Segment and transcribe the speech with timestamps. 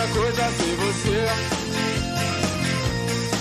[0.00, 1.26] outra coisa sem você.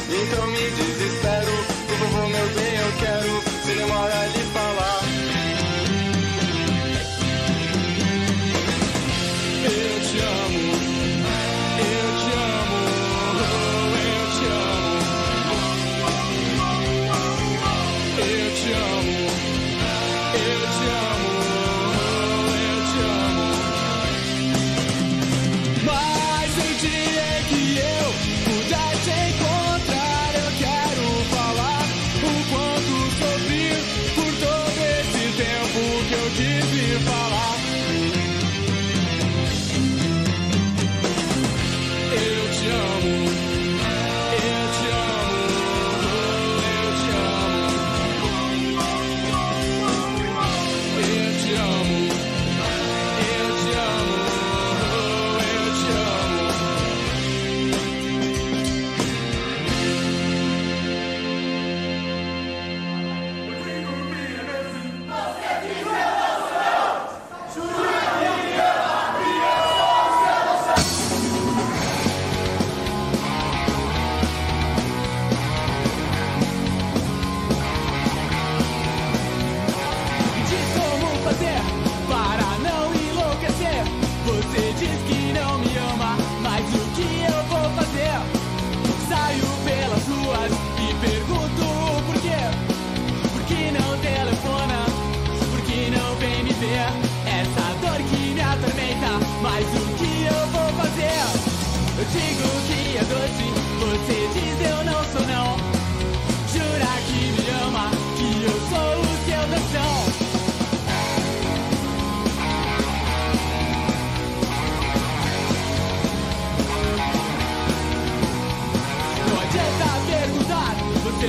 [0.10, 1.52] Então me desespero,
[1.88, 3.44] por favor, meu bem, eu quero.
[3.66, 4.99] Se demora de falar.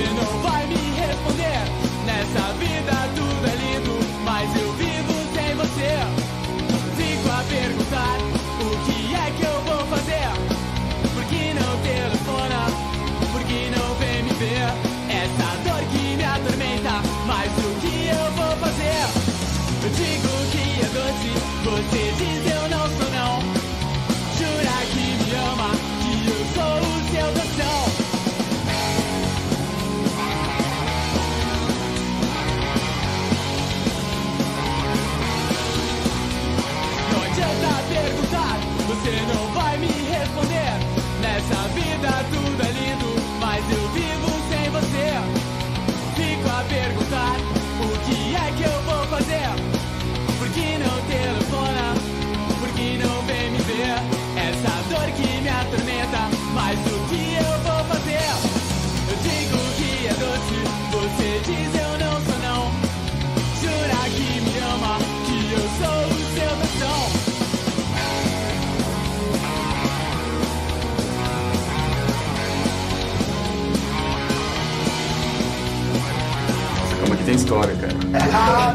[0.01, 0.40] you know.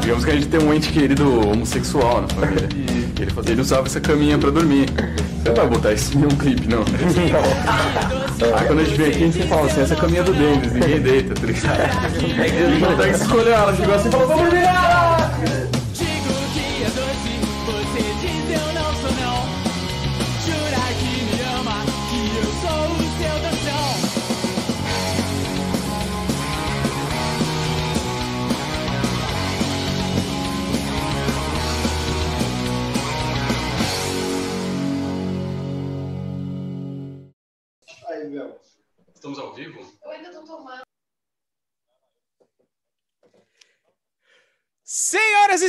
[0.01, 2.69] Digamos que a gente tem um ente querido homossexual na família.
[2.75, 4.87] E ele, fazia, ele usava essa caminha pra dormir.
[5.41, 6.81] Você não vai botar isso em um clipe, não.
[8.55, 10.73] Aí quando a gente vem aqui, a gente fala assim, essa caminha é do Dennis,
[10.73, 11.79] ninguém deita, tá ligado?
[12.39, 14.86] Ele consegue escolher ela, chegou assim e falou, vamos dormir!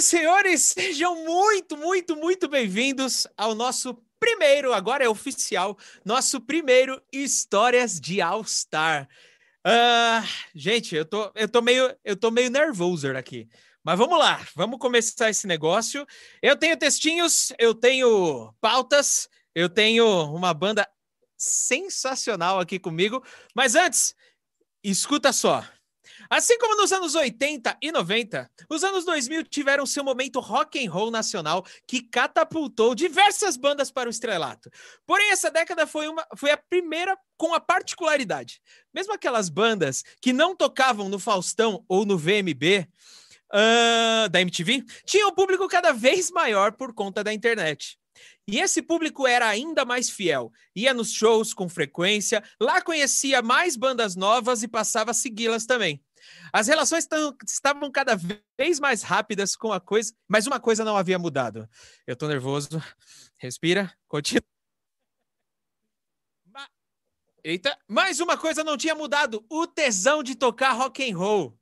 [0.09, 8.01] Senhores, sejam muito, muito, muito bem-vindos ao nosso primeiro, agora é oficial, nosso primeiro Histórias
[8.01, 9.07] de All Star.
[9.67, 13.51] Uh, gente, eu tô, eu tô meio, eu tô meio nervoso aqui,
[13.85, 16.07] Mas vamos lá, vamos começar esse negócio.
[16.41, 20.89] Eu tenho textinhos, eu tenho pautas, eu tenho uma banda
[21.37, 23.23] sensacional aqui comigo.
[23.55, 24.15] Mas antes,
[24.83, 25.63] escuta só.
[26.31, 30.91] Assim como nos anos 80 e 90, os anos 2000 tiveram seu momento rock and
[30.91, 34.71] roll nacional que catapultou diversas bandas para o estrelato.
[35.07, 38.61] Porém, essa década foi, uma, foi a primeira com a particularidade.
[38.93, 42.87] Mesmo aquelas bandas que não tocavam no Faustão ou no VMB,
[43.53, 47.99] uh, da MTV, tinham um público cada vez maior por conta da internet.
[48.47, 50.51] E esse público era ainda mais fiel.
[50.75, 56.03] Ia nos shows com frequência, lá conhecia mais bandas novas e passava a segui-las também.
[56.53, 57.07] As relações
[57.47, 58.19] estavam cada
[58.59, 61.69] vez mais rápidas com a coisa, mas uma coisa não havia mudado.
[62.07, 62.83] Eu tô nervoso.
[63.39, 64.43] Respira, continua.
[67.45, 71.59] Eita, mais uma coisa não tinha mudado: o tesão de tocar rock and roll.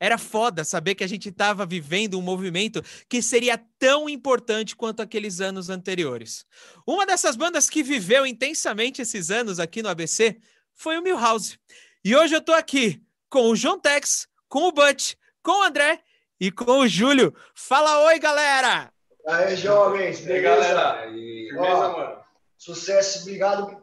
[0.00, 5.00] Era foda saber que a gente estava vivendo um movimento que seria tão importante quanto
[5.00, 6.44] aqueles anos anteriores.
[6.86, 10.38] Uma dessas bandas que viveu intensamente esses anos aqui no ABC
[10.74, 11.58] foi o Milhouse.
[12.04, 13.00] E hoje eu tô aqui
[13.34, 15.98] com o João Tex, com o Butch, com o André
[16.38, 17.34] e com o Júlio.
[17.52, 18.92] Fala oi, galera!
[19.26, 20.30] Aí, jovens, beleza?
[20.30, 21.06] E aí, galera?
[21.10, 21.48] E...
[21.50, 22.16] Firmeza, mano?
[22.56, 23.76] Sucesso, obrigado,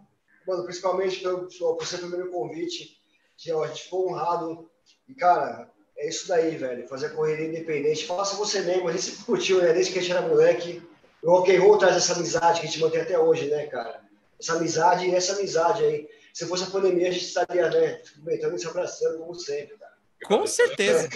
[0.48, 2.98] mano, principalmente por, por ser o primeiro convite.
[3.46, 4.72] A gente ficou honrado.
[5.06, 6.88] E, cara, é isso daí, velho.
[6.88, 8.06] Fazer correria independente.
[8.06, 8.88] Faça você mesmo.
[8.88, 9.74] A gente sempre curtiu, né?
[9.74, 10.82] Desde que a gente era moleque.
[11.22, 14.02] O rock and roll traz essa amizade que a gente mantém até hoje, né, cara?
[14.40, 18.56] Essa amizade e essa amizade aí se fosse a pandemia, a gente estaria, né, comentando
[18.56, 19.94] e se abraçando, como sempre, cara.
[20.26, 21.10] Com certeza.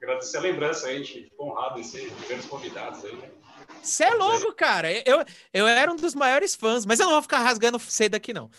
[0.00, 3.30] Agradecer a lembrança aí, a gente ficou honrado em ser grandes convidados aí, né?
[3.82, 4.90] Você é louco, cara.
[4.92, 8.32] Eu, eu era um dos maiores fãs, mas eu não vou ficar rasgando cedo aqui,
[8.32, 8.50] não.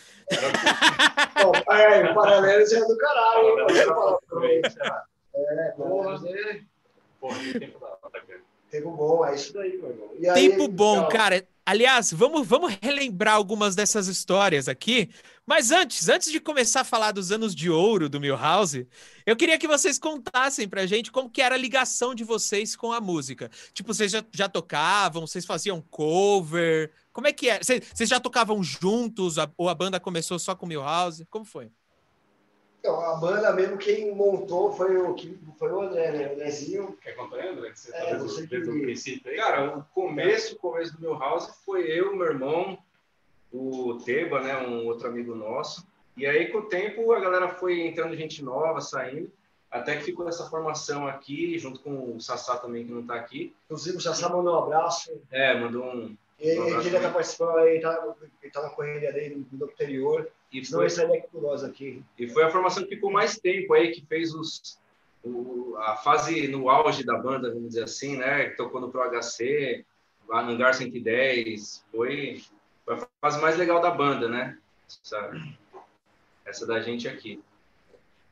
[1.41, 3.67] Bom, é, o paralelo é do caralho.
[5.33, 6.19] É, porra.
[7.19, 7.97] Porra, tempo da
[8.69, 10.09] Tempo bom, é isso daí, meu irmão.
[10.33, 11.47] Tempo bom, cara.
[11.65, 15.09] Aliás, vamos, vamos relembrar algumas dessas histórias aqui.
[15.45, 18.87] Mas antes, antes de começar a falar dos anos de ouro do Milhouse,
[19.25, 22.91] eu queria que vocês contassem pra gente como que era a ligação de vocês com
[22.91, 23.51] a música.
[23.73, 26.91] Tipo, vocês já, já tocavam, vocês faziam cover?
[27.13, 27.59] Como é que é?
[27.59, 31.25] Vocês, vocês já tocavam juntos ou a banda começou só com o Milhouse?
[31.29, 31.71] Como foi?
[32.79, 35.13] Então, a banda mesmo, quem montou foi o,
[35.57, 36.29] foi o André, né?
[36.29, 36.97] O Andrezinho.
[37.01, 37.71] Quer contar, André?
[37.71, 39.37] Que você é, tá desde, desde o princípio aí?
[39.37, 42.77] Cara, o começo, o começo do meu house foi eu, meu irmão,
[43.51, 44.55] o Teba, né?
[44.65, 45.85] Um outro amigo nosso.
[46.15, 49.31] E aí, com o tempo, a galera foi entrando gente nova, saindo.
[49.69, 53.53] Até que ficou essa formação aqui, junto com o Sassá também, que não está aqui.
[53.65, 55.11] Inclusive, o Sassá mandou um abraço.
[55.29, 56.17] É, mandou um.
[56.39, 58.15] Ele, um ele já está participando, ele está
[58.53, 60.31] tá na correria dele no anterior.
[60.51, 60.87] E foi,
[61.33, 62.03] nós aqui.
[62.17, 64.79] E foi a formação que ficou mais tempo aí, que fez os,
[65.23, 68.49] o, a fase no auge da banda, vamos dizer assim, né?
[68.49, 69.85] Que tocou no Pro HC,
[70.27, 71.85] lá no Hangar 110.
[71.91, 72.41] Foi,
[72.83, 74.57] foi a fase mais legal da banda, né?
[75.03, 75.55] Sabe?
[76.45, 77.39] Essa da gente aqui.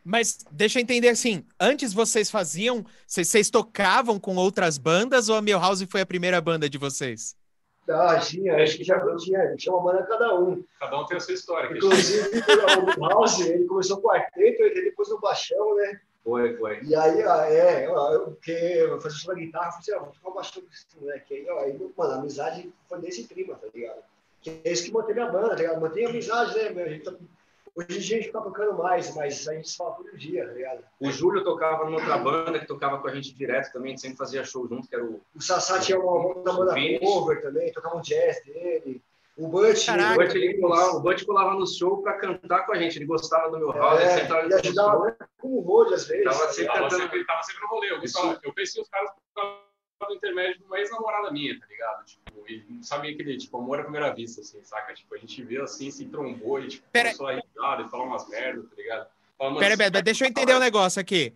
[0.04, 5.36] Mas deixa eu entender assim, antes vocês faziam, vocês, vocês tocavam com outras bandas ou
[5.36, 7.36] a Milhouse foi a primeira banda de vocês?
[7.90, 10.64] Ah, tinha, acho que já tinha, tinha uma banda cada um.
[10.80, 11.76] Cada um tem a sua história.
[11.76, 12.44] Inclusive,
[12.98, 16.00] o House, ele começou com quarteto, ele depois no baixão, né?
[16.24, 16.82] Foi, foi.
[16.84, 20.30] E aí, é, eu, porque eu fazia só guitarra, eu falei assim, ah, vou tocar
[20.30, 21.50] o baixão com esse moleque aí.
[21.50, 24.04] Aí, mano, a amizade foi desse prima, tá ligado?
[24.42, 25.80] Que é isso que manteve a banda, tá ligado?
[25.80, 26.86] Mantém a amizade, né, meu?
[26.86, 27.14] A gente tá
[27.78, 30.48] Hoje em dia a gente tá tocando mais, mas a gente se fala todo dia,
[30.48, 30.84] tá ligado?
[31.00, 34.02] O Júlio tocava numa outra banda que tocava com a gente direto também, a gente
[34.02, 35.22] sempre fazia show junto, que era o.
[35.36, 39.00] O Sassá tinha uma outra banda cover também, tocava um jazz dele.
[39.38, 42.80] O Butch, o Butch, ele colava, o Butch colava no show para cantar com a
[42.80, 46.08] gente, ele gostava do meu house, é, ele sentava ele ajudava com o road às
[46.08, 46.24] vezes.
[46.24, 47.92] Tava sempre, tava sempre, tava sempre no rolê.
[47.92, 48.02] Eu,
[48.44, 49.12] eu conheci os caras
[50.06, 52.06] do intermédio de uma ex-namorada minha, tá ligado?
[52.06, 54.94] Tipo, e sabe aquele, tipo, amor à primeira vista, assim, saca?
[54.94, 57.16] Tipo, a gente viu assim, se trombou e, tipo, Pera...
[57.16, 59.08] começou a risada e falar umas merdas, tá ligado?
[59.60, 61.34] Pera, pera, deixa eu entender um negócio aqui.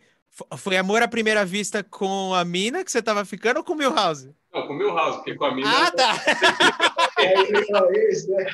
[0.57, 3.75] Foi amor à primeira vista com a mina que você tava ficando ou com o
[3.75, 4.33] Milhouse?
[4.53, 5.69] Não, com o Milhouse, porque com a mina...
[5.69, 6.13] Ah, tá!
[7.19, 8.45] é isso, né?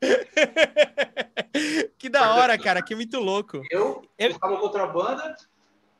[1.98, 3.62] que da hora, cara, que muito louco.
[3.70, 5.34] Eu, eu tocava outra banda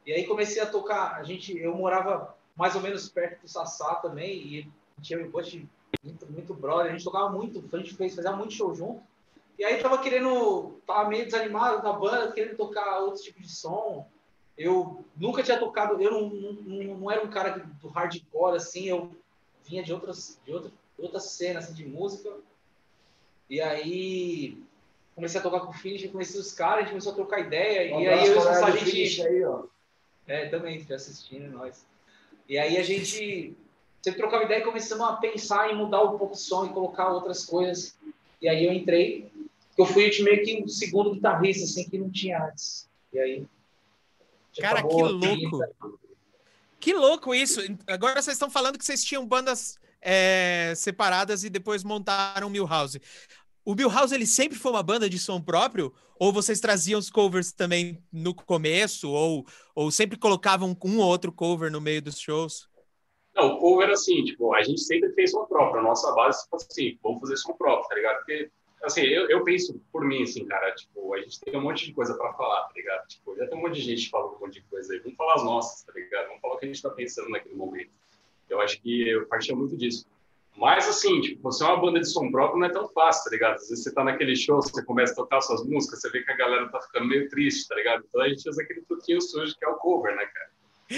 [0.06, 1.16] e aí comecei a tocar.
[1.16, 5.68] A gente, eu morava mais ou menos perto do Sassá também, e tinha um post
[6.02, 9.02] muito, muito brother, a gente tocava muito, a gente fez, fazia muito show junto.
[9.58, 14.06] E aí tava querendo, tava meio desanimado na banda, querendo tocar outros tipos de som.
[14.56, 19.10] Eu nunca tinha tocado, eu não, não, não era um cara do hardcore, assim, eu
[19.64, 22.32] vinha de outras, de outra, outras cenas assim, de música.
[23.48, 24.58] E aí
[25.14, 27.94] comecei a tocar com o Finish, conheci os caras, a gente começou a trocar ideia,
[27.94, 29.22] um e aí eu e a gente...
[29.22, 29.64] Aí, ó.
[30.26, 31.86] É, também, assistindo, nós.
[32.48, 33.54] E aí a gente
[34.02, 37.08] sempre trocava ideia e começamos a pensar em mudar um pouco o som e colocar
[37.08, 37.96] outras coisas.
[38.40, 39.30] E aí eu entrei,
[39.78, 42.88] eu fui meio que o segundo guitarrista, assim, que não tinha antes.
[43.12, 43.46] E aí.
[44.58, 45.74] Cara, que louco!
[46.78, 47.60] Que louco isso!
[47.86, 53.00] Agora vocês estão falando que vocês tinham bandas é, separadas e depois montaram Milhouse.
[53.64, 55.92] O Milhouse ele sempre foi uma banda de som próprio?
[56.18, 59.10] Ou vocês traziam os covers também no começo?
[59.10, 62.68] Ou, ou sempre colocavam um ou outro cover no meio dos shows?
[63.34, 65.80] Não, o cover, assim, tipo, a gente sempre fez som próprio.
[65.80, 68.16] A nossa base, tipo assim, vamos fazer som próprio, tá ligado?
[68.18, 68.50] Porque,
[68.82, 71.94] assim, eu, eu penso por mim, assim, cara, tipo, a gente tem um monte de
[71.94, 73.08] coisa pra falar, tá ligado?
[73.08, 75.00] Tipo, já tem um monte de gente falando um monte de coisa aí.
[75.00, 76.26] Vamos falar as nossas, tá ligado?
[76.28, 77.90] Vamos falar o que a gente tá pensando naquele momento.
[78.48, 80.06] Eu acho que eu partia muito disso.
[80.56, 83.30] Mas, assim, tipo, você é uma banda de som próprio, não é tão fácil, tá
[83.30, 83.54] ligado?
[83.56, 86.30] Às vezes você tá naquele show, você começa a tocar suas músicas, você vê que
[86.30, 88.04] a galera tá ficando meio triste, tá ligado?
[88.08, 90.50] Então a gente usa aquele truquinho sujo que é o cover, né, cara?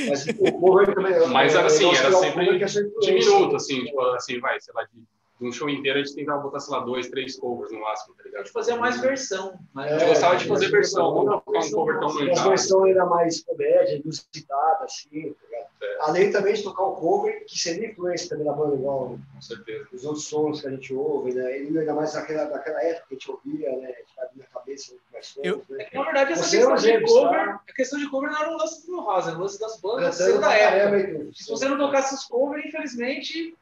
[0.08, 1.26] Mas o cover também.
[1.28, 3.30] Mas era assim, é, era sempre que é sempre de esse.
[3.30, 5.02] minuto, assim, tipo, assim, vai, sei lá, de,
[5.38, 8.14] de um show inteiro a gente tentava botar, sei lá, dois, três covers no máximo,
[8.14, 8.44] tá A ligado?
[8.44, 9.58] gente fazia mais versão.
[9.74, 12.08] Mas A gente É, gostava de é, fazer é, versão, não tocar um cover tão
[12.08, 12.48] Uma manjado.
[12.48, 15.66] versão ainda mais comédia, inusitada, assim, tá ligado?
[15.82, 15.96] É.
[16.00, 19.86] Além também de tocar o cover, que seria influência também da banda, igual Com certeza.
[19.92, 21.58] os outros sons que a gente ouve, né?
[21.60, 23.86] E ainda mais naquela, naquela época que a gente ouvia, né?
[23.88, 25.82] A gente na cabeça muito mais sons, Eu- né?
[25.82, 27.60] É que, na verdade, essa Você é questão de cover, tá?
[27.68, 30.14] a questão de cover não era um lance do Milhouse, era um lance das bandas
[30.14, 30.98] sendo da época.
[30.98, 33.54] hein, Se você não tocasse os covers, infelizmente,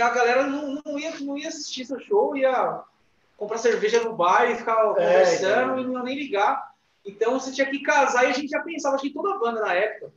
[0.00, 2.82] a galera não, não, ia, não ia assistir seu show, ia
[3.36, 5.80] comprar cerveja no bar e ficar conversando então.
[5.80, 6.74] e não ia nem ligar.
[7.04, 9.74] Então você tinha que casar e a gente já pensava, acho que toda banda na
[9.74, 10.12] época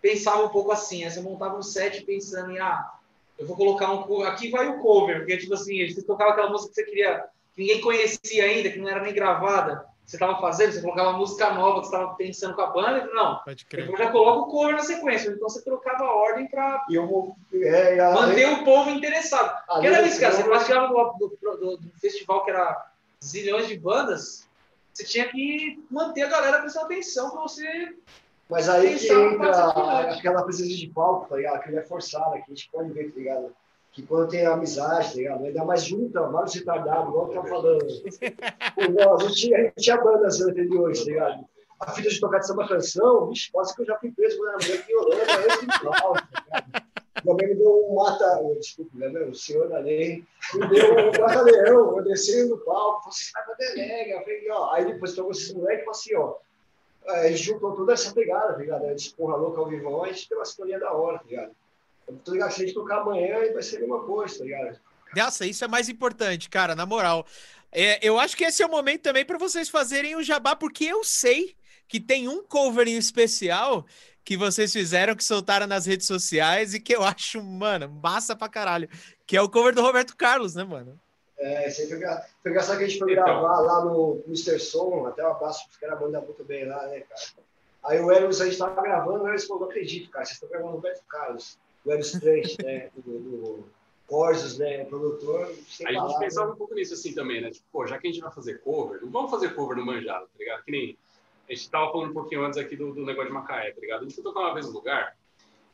[0.00, 1.10] pensava um pouco assim, né?
[1.10, 2.92] você montava um set pensando em, ah,
[3.38, 6.68] eu vou colocar um aqui vai o cover, porque tipo assim, você tocava aquela música
[6.68, 7.24] que você queria,
[7.54, 11.52] que ninguém conhecia ainda, que não era nem gravada, você estava fazendo, você colocava música
[11.54, 13.86] nova que você estava pensando com a banda, não, Pode crer.
[13.86, 16.84] depois já coloca o cover na sequência, então você trocava a ordem para.
[17.52, 19.56] É, a- manter o povo interessado.
[19.66, 20.32] Porque era isso, cara.
[20.34, 22.86] Você cover- participava do, do, do- do festival que era
[23.24, 24.46] zilhões de bandas,
[24.92, 27.96] você tinha que manter a galera prestando atenção pra você.
[28.50, 29.68] Mas aí que entra
[30.12, 31.62] aquela presença de palco, tá ligado?
[31.62, 33.56] Que ele é forçada, que a gente pode ver, tá ligado?
[33.90, 35.44] Que quando tem amizade, tá ligado?
[35.46, 37.86] Ainda mais junta, vários retardados, igual eu tava falando.
[38.76, 41.44] A gente a gente tinha bandas anteriores, tá ligado?
[41.80, 44.48] A filha de tocar de samba canção, bicho, quase que eu já fui preso quando
[44.48, 46.94] era mulher violando, antes de ligado?
[47.24, 51.20] Minha mãe me deu um mata, desculpa, né, o senhor da lei, me deu um
[51.20, 55.52] mata-leão, eu desci no palco, você vai pra delega, falei, ó, aí depois pegou esses
[55.54, 56.36] moleques e falou assim, ó,
[57.12, 58.84] a gente juntou toda essa pegada, tá ligado?
[58.84, 61.52] A gente porra louca ao vivão, a gente tem uma sintonia da hora, tá ligado?
[62.06, 64.78] Eu tô ligado, se a gente tocar amanhã, vai ser a mesma coisa, tá ligado?
[65.16, 67.24] Nossa, isso é mais importante, cara, na moral.
[67.74, 70.84] É, eu acho que esse é o momento também para vocês fazerem o jabá, porque
[70.84, 71.56] eu sei
[71.88, 73.84] que tem um cover em especial
[74.24, 78.48] que vocês fizeram, que soltaram nas redes sociais e que eu acho, mano, massa pra
[78.48, 78.88] caralho.
[79.26, 80.98] Que é o cover do Roberto Carlos, né, mano?
[81.36, 83.24] É, isso aí foi, engra- foi engraçado que a gente foi Então.
[83.24, 84.58] gravar lá no Mr.
[84.60, 87.20] Som, até um abraço pros caras mandam muito bem lá, né, cara?
[87.82, 90.48] Aí o Eros, a gente tava gravando, o Eros falou, não acredito, cara, vocês estão
[90.48, 93.64] gravando o Roberto Carlos, o Eros Trent, né, do, do
[94.06, 96.18] Corsos, né, produtor, sem A gente palavras.
[96.18, 97.50] pensava um pouco nisso assim também, né?
[97.50, 100.26] Tipo, pô, já que a gente vai fazer cover, não vamos fazer cover no manjado,
[100.26, 100.62] tá ligado?
[100.62, 100.98] Que nem
[101.48, 104.00] a gente tava falando um pouquinho antes aqui do, do negócio de Macaé, tá ligado?
[104.00, 105.16] A gente foi tocar uma vez no lugar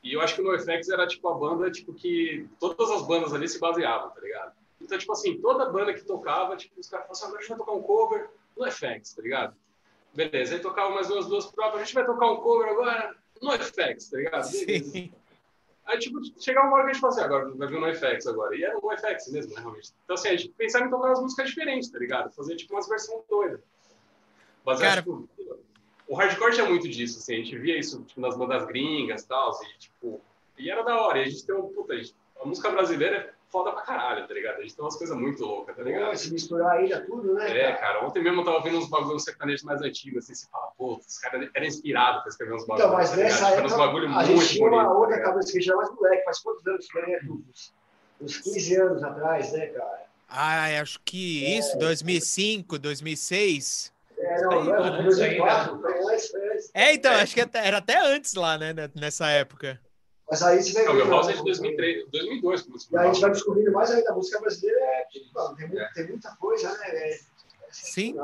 [0.02, 3.34] e eu acho que o NoFX era tipo a banda tipo que todas as bandas
[3.34, 4.52] ali se baseavam, tá ligado?
[4.80, 7.48] Então, tipo assim, toda banda que tocava, tipo, os caras falavam assim, agora a gente
[7.50, 9.56] vai tocar um cover no FX, tá ligado?
[10.14, 13.52] Beleza, aí tocava mais umas duas próprias, a gente vai tocar um cover agora no
[13.52, 14.50] FX, tá ligado?
[14.50, 14.90] Beleza.
[14.90, 15.12] Sim.
[15.90, 18.26] Aí, tipo, chegava uma hora que a gente falou assim, agora vai vir o NoFX
[18.28, 18.54] agora.
[18.56, 19.90] E era o NoFX mesmo, né, realmente.
[20.04, 22.30] Então, assim, a gente pensava em tocar umas músicas diferentes, tá ligado?
[22.30, 23.60] Fazer, tipo, umas versões doidas.
[24.64, 25.28] Baseado, Cara- tipo,
[26.06, 27.34] o hardcore tinha muito disso, assim.
[27.34, 30.20] A gente via isso, tipo, nas bandas gringas e tal, e, tipo...
[30.56, 31.18] E era da hora.
[31.18, 31.68] E a gente tem um...
[31.72, 34.58] Puta, a, gente- a música brasileira foda pra caralho, tá ligado?
[34.58, 36.10] A gente tem umas coisas muito loucas, tá ligado?
[36.10, 37.76] Pô, se misturar ainda tudo, né, É, cara?
[37.78, 41.00] cara, ontem mesmo eu tava ouvindo uns bagulhos sertanejos mais antigos, assim, você fala, pô,
[41.06, 42.84] os caras eram inspirados pra escrever uns bagulhos.
[42.86, 45.16] Então, mas tá nessa Tipo, época, uns bagulho a gente tinha uma bonito, tá outra
[45.16, 45.28] ligado?
[45.32, 47.20] cabeça que a gente era mais moleque, faz quantos anos que é?
[47.28, 47.74] Uns,
[48.20, 50.00] uns 15 anos atrás, né, cara?
[50.28, 53.92] Ah, acho que isso, 2005, 2006.
[54.16, 56.70] É, não, Aí, não, mano, é 2004, isso aí, foi antes, foi antes.
[56.74, 59.80] É, então, acho que era até antes lá, né, nessa época.
[60.30, 63.08] Mas aí você vai Não, meu house é né, de 2003, 2002 que E aí
[63.08, 66.06] a gente vai descobrindo mais ainda, a música brasileira é, tipo, mano, tem, mu- tem
[66.08, 66.86] muita coisa, né?
[66.88, 67.18] É, é
[67.72, 68.16] Sim.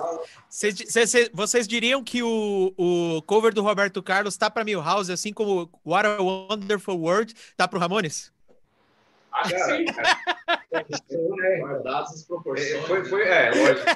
[0.49, 5.11] Cês- cês- cês- vocês diriam que o, o cover do Roberto Carlos tá para Milhouse,
[5.13, 8.33] assim como What a Wonderful World tá pro Ramones?
[9.33, 10.19] Acho que sim, cara.
[10.73, 12.87] Então, né, Guardadas as É, proporções.
[12.87, 13.87] foi, foi, é, lógico.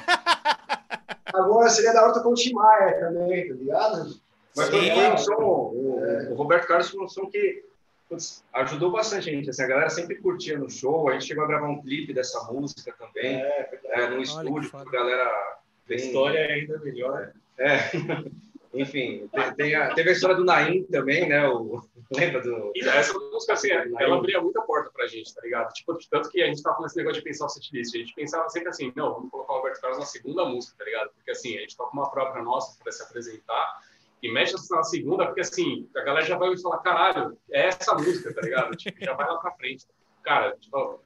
[1.34, 4.20] Agora seria da hora tocar um Tim Maia também, tá ligado?
[4.56, 4.72] Mas Sim.
[4.72, 7.64] foi, foi um som, o, o Roberto Carlos foi um som que
[8.10, 9.48] putz, ajudou bastante a gente.
[9.48, 12.42] Assim, a galera sempre curtia no show, a gente chegou a gravar um clipe dessa
[12.52, 15.96] música também, é, num que estúdio, a galera bem...
[15.96, 17.32] história é ainda melhor.
[17.56, 17.78] É.
[18.72, 21.48] Enfim, tem, tem a, teve a história do Naim também, né?
[21.48, 21.82] O,
[22.14, 22.72] lembra do...
[22.74, 25.72] E essa música, assim, ela abria muita porta pra gente, tá ligado?
[25.72, 27.94] Tipo, tanto que a gente tava falando esse negócio de pensar o setlist.
[27.94, 30.84] A gente pensava sempre assim, não, vamos colocar o Roberto Carlos na segunda música, tá
[30.84, 31.10] ligado?
[31.14, 33.80] Porque assim, a gente toca uma própria nossa pra se apresentar
[34.22, 37.94] e mexe na segunda, porque assim, a galera já vai ouvir falar, caralho, é essa
[37.94, 38.76] música, tá ligado?
[38.76, 39.86] Tipo, já vai lá pra frente.
[40.22, 41.00] Cara, tipo,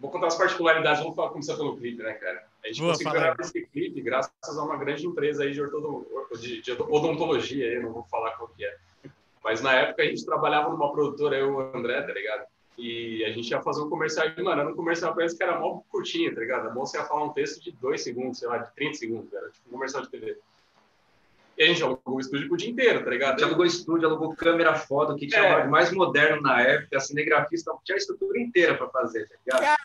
[0.00, 2.46] vou contar as particularidades, vamos falar, começar pelo clipe, né, cara?
[2.64, 5.60] A gente Boa, conseguiu fala gravar esse clipe graças a uma grande empresa aí de,
[6.40, 8.76] de, de odontologia, eu não vou falar qual que é.
[9.42, 12.46] Mas na época a gente trabalhava numa produtora, eu e o André, tá ligado?
[12.76, 15.58] E a gente ia fazer um comercial, e, mano, era um comercial parece que era
[15.58, 16.68] mó curtinho, tá ligado?
[16.68, 19.50] A moça ia falar um texto de dois segundos, sei lá, de 30 segundos, era
[19.50, 20.38] tipo um comercial de TV.
[21.58, 23.30] E a gente alugou o estúdio pro dia inteiro, tá A ligado?
[23.38, 25.64] gente alugou estúdio, alugou câmera foto, que tinha É.
[25.64, 29.76] o mais moderno na época, a cinegrafista tinha a estrutura inteira pra fazer, tá ligado?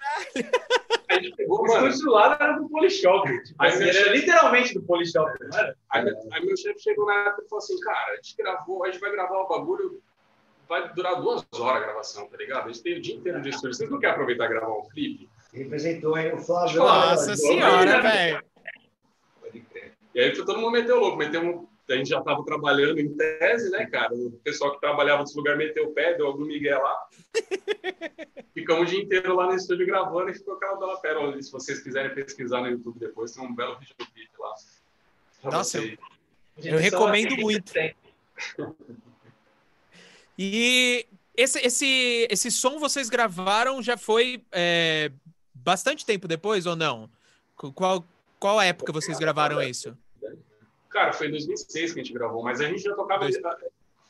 [1.10, 1.88] A gente pegou, O mano.
[1.88, 3.28] estúdio lá era do Polishop.
[3.44, 5.76] Tipo, Aí assim, era chefe- literalmente do Polishop, não era?
[5.90, 8.92] Aí, aí meu chefe chegou na época e falou assim, cara, a gente gravou, a
[8.92, 10.00] gente vai gravar o bagulho,
[10.70, 12.66] vai durar duas horas a gravação, tá ligado?
[12.66, 13.74] A gente tem o dia inteiro de estúdio.
[13.76, 15.28] Vocês não querem aproveitar e gravar um clipe?
[15.52, 16.80] Representou aí o Flávio.
[16.80, 17.36] Nossa né?
[17.36, 18.44] senhora, velho.
[20.16, 21.68] E aí todo mundo meteu louco, meteu um...
[21.90, 24.14] A gente já tava trabalhando em tese, né, cara?
[24.14, 27.08] O pessoal que trabalhava nesse lugar meteu o pé, deu algum migué lá.
[28.54, 31.34] Ficamos o dia inteiro lá no estúdio gravando e ficou aquela bela pérola.
[31.34, 31.44] ali.
[31.44, 34.54] Se vocês quiserem pesquisar no YouTube depois, tem um belo videoclipe lá.
[35.42, 35.98] Pra Nossa, vocês.
[36.64, 37.74] Eu recomendo muito.
[37.74, 37.94] Tem.
[40.38, 45.12] E esse, esse, esse som vocês gravaram já foi é,
[45.54, 47.10] bastante tempo depois ou não?
[47.56, 48.06] Qu- Qual,
[48.40, 49.98] qual época vocês gravaram isso?
[50.94, 53.28] Cara, foi em 2006 que a gente gravou, mas a gente já tocava.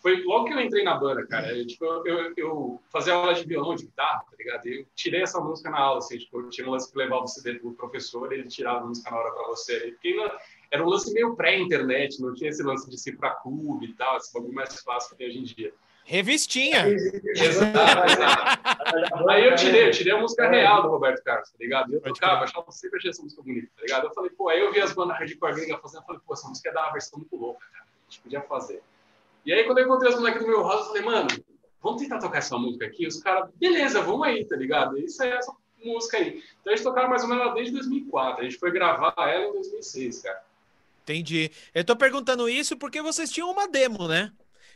[0.01, 1.57] Foi logo que eu entrei na banda, cara.
[1.57, 4.67] Eu, tipo, eu, eu fazia aula de violão, de guitarra, tá ligado?
[4.67, 7.23] E Eu tirei essa música na aula, assim, tipo, eu tinha um lance que levava
[7.23, 9.91] o CD pro professor, ele tirava a música na hora pra você.
[9.91, 10.13] Porque
[10.69, 14.17] era um lance meio pré-internet, não tinha esse lance de ir pra clube e tal,
[14.17, 15.73] esse bagulho mais fácil que tem hoje em dia.
[16.05, 16.85] Revistinha!
[16.87, 17.79] Exato.
[19.29, 21.93] Aí eu tirei, eu tirei a música real do Roberto Carlos, tá ligado?
[21.93, 24.07] Eu tocava, achava sempre achei essa música bonita, tá ligado?
[24.07, 26.47] Eu falei, pô, aí eu vi as bandas hardcore gringas fazendo, eu falei, pô, essa
[26.47, 27.85] música é da versão muito louca, cara.
[27.85, 28.81] A gente podia fazer.
[29.45, 31.27] E aí, quando eu encontrei os moleques do meu house, eu falei, mano,
[31.81, 33.07] vamos tentar tocar essa música aqui?
[33.07, 34.97] Os caras, beleza, vamos aí, tá ligado?
[34.97, 36.41] Isso é essa música aí.
[36.61, 38.41] Então a gente tocava mais ou menos ela desde 2004.
[38.41, 40.41] A gente foi gravar ela em 2006, cara.
[41.03, 41.51] Entendi.
[41.73, 44.31] Eu tô perguntando isso porque vocês tinham uma demo, né?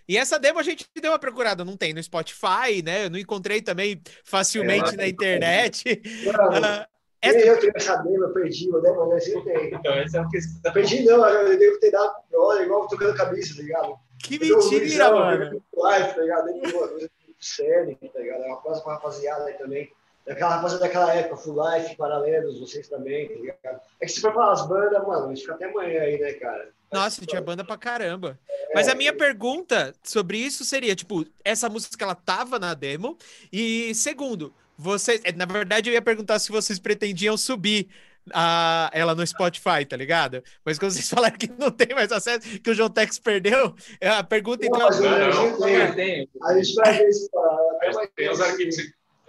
[0.08, 3.06] E essa demo a gente deu uma procurada, não tem no Spotify, né?
[3.06, 4.98] Eu não encontrei também facilmente É.
[4.98, 6.02] na internet.
[6.34, 6.88] Ah,
[7.22, 9.20] essa- eu tenho essa demo, eu perdi, eu demo, né?
[9.20, 9.74] Você tem.
[9.74, 10.72] Então, essa é uma questão.
[10.74, 13.96] Perdi não, eu devo ter dado brother, igual tocando camisa, tá ligado?
[14.24, 15.44] Que Eu um mentira, mano.
[15.54, 16.46] eu um Live, tá ligado?
[16.46, 18.44] Dei uma coisa séria, tá ligado?
[18.44, 19.92] É uma coisa pra rapaziada aí também.
[20.28, 23.82] Daquela rapaziada daquela época, Full Life, Paralelos, vocês também, tá ligado?
[24.02, 26.34] É que se for falar as bandas, mano, a gente fica até amanhã aí, né,
[26.34, 26.70] cara?
[26.92, 28.38] Nossa, tinha banda pra caramba.
[28.74, 33.18] Mas a minha pergunta sobre isso seria, tipo, essa música ela tava na demo
[33.52, 37.88] e segundo, vocês, é, na verdade eu ia perguntar se vocês pretendiam subir
[38.34, 40.44] a, ela no Spotify, tá ligado?
[40.66, 44.24] Mas quando vocês falaram que não tem mais acesso, que o João Tex perdeu, a
[44.24, 45.58] pergunta então Mas eu- não, não.
[45.62, 45.80] tenho.
[45.82, 46.30] Eu tenho.
[46.44, 48.76] A gente vai ver isso pra- até mais Tem os arquivos.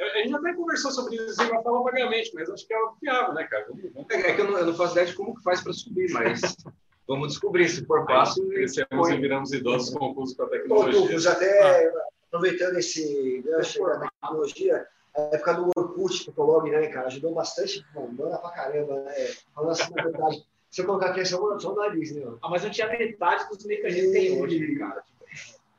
[0.00, 3.44] A gente até conversou sobre isso sem falar vagamente, mas acho que é viável, né,
[3.44, 3.66] cara?
[3.68, 4.10] Vamos, vamos.
[4.10, 6.40] É que eu não, eu não faço ideia de como que faz para subir, mas
[7.06, 7.68] vamos descobrir.
[7.68, 11.00] Se for fácil, Crescemos e viramos idosos confusos com a Ô, tecnologia.
[11.00, 11.92] Douglas, até
[12.28, 18.12] aproveitando esse gancho da tecnologia, a época do Orkut, Fotolog, né, cara, ajudou bastante, mano,
[18.12, 19.14] banda pra caramba, né?
[19.52, 22.38] Falando assim, na verdade, se eu colocar aqui, é só, o nariz, né, mano?
[22.42, 25.02] Ah, mas não tinha metade dos mecanismos que tem hoje, cara.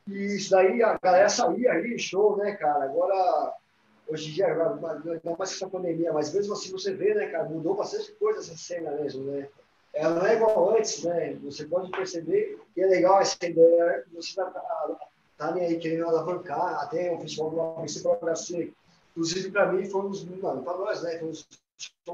[0.08, 2.84] E isso daí, a galera saía aí, show, né, cara?
[2.84, 3.54] Agora,
[4.10, 4.54] hoje em dia,
[5.24, 8.56] não mais essa pandemia, mas mesmo assim você vê, né, cara, mudou bastante coisa essa
[8.56, 9.48] cena mesmo, né?
[9.92, 11.34] Ela não é igual antes, né?
[11.42, 14.96] Você pode perceber que é legal essa ideia, você tá, tá,
[15.36, 18.72] tá nem aí querendo alavancar, até o festival do HC.
[19.12, 21.18] Inclusive, para mim, foi um dos, mano, para nós, né?
[21.18, 21.46] Foi um dos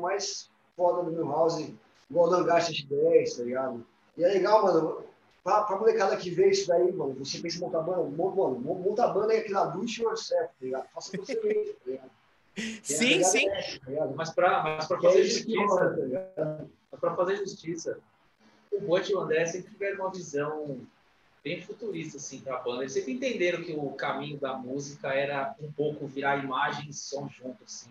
[0.00, 1.70] mais foda do meu house,
[2.10, 3.86] igual o Hangar 110, tá ligado?
[4.16, 5.04] E é legal, mano,
[5.46, 8.74] pra, pra molecada que vê isso daí, mano, você pensa em montar banda, mano, mon-
[8.80, 10.88] monta a banda é aquela do it yourself, tá ligado?
[10.92, 12.10] Faça você mesmo, tá ligado?
[12.58, 13.48] E a Sim, pegada sim.
[13.50, 14.06] é tá?
[14.16, 16.70] Mas para mas pra é fazer rola, justiça, tá ligado?
[16.90, 17.98] mas pra fazer justiça,
[18.72, 20.80] o Bot e o André sempre tiveram uma visão
[21.44, 22.82] bem futurista, assim, pra banda.
[22.82, 27.28] Eles sempre entenderam que o caminho da música era um pouco virar imagem e som
[27.28, 27.90] junto, assim.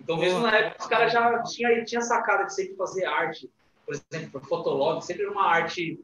[0.00, 3.50] Então, mesmo na época, os caras já tinham tinha sacada de sempre fazer arte.
[3.84, 6.00] Por exemplo, pro Fotolog, sempre era uma arte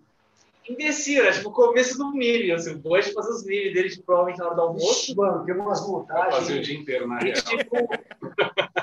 [0.69, 4.03] imbecil, era tipo o começo do milho, assim, o Bush fazia os milhos dele de
[4.03, 5.17] provavelmente na hora do almoço.
[5.17, 6.35] Mano, tem umas montagens.
[6.35, 7.35] fazer o dia inteiro na real.
[7.43, 7.89] tipo,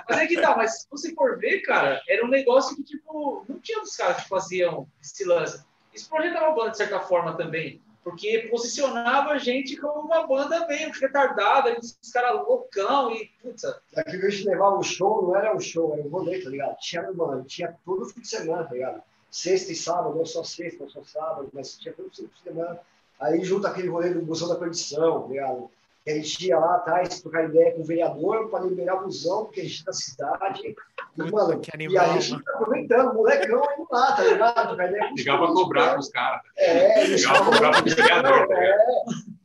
[0.10, 3.46] mas é que tá, mas se você for ver, cara, era um negócio que, tipo,
[3.48, 5.64] não tinha os caras que faziam esse lance.
[5.94, 10.66] Isso projetava a banda de certa forma também, porque posicionava a gente como uma banda
[10.68, 13.64] meio retardada, os caras loucão e, putz,
[13.94, 16.50] Daqui que a gente levava um show, não era um show, era um rolê, tá
[16.50, 16.78] ligado?
[16.78, 19.04] Tinha, mano, tinha todo fim de semana, tá ligado?
[19.32, 22.78] Sexta e sábado, não só sexta, não só sábado, mas tinha todo fim de semana.
[23.20, 25.72] Aí junto aquele rolê do busão da perdição, tá ligado?
[26.04, 29.46] Que a gente ia lá atrás trocar ideia com o vereador para liberar o busão,
[29.46, 30.76] porque a gente é da cidade.
[31.16, 32.44] E, mano, que e animal, a gente mano.
[32.44, 34.68] tá aproveitando, molecão indo lá, tá ligado?
[34.68, 36.42] Trocar ideia com os Ligava a caras, cobrar pros caras.
[36.58, 38.64] É, eles Ligava a cobrar pro vereador, tá?
[38.64, 39.04] É,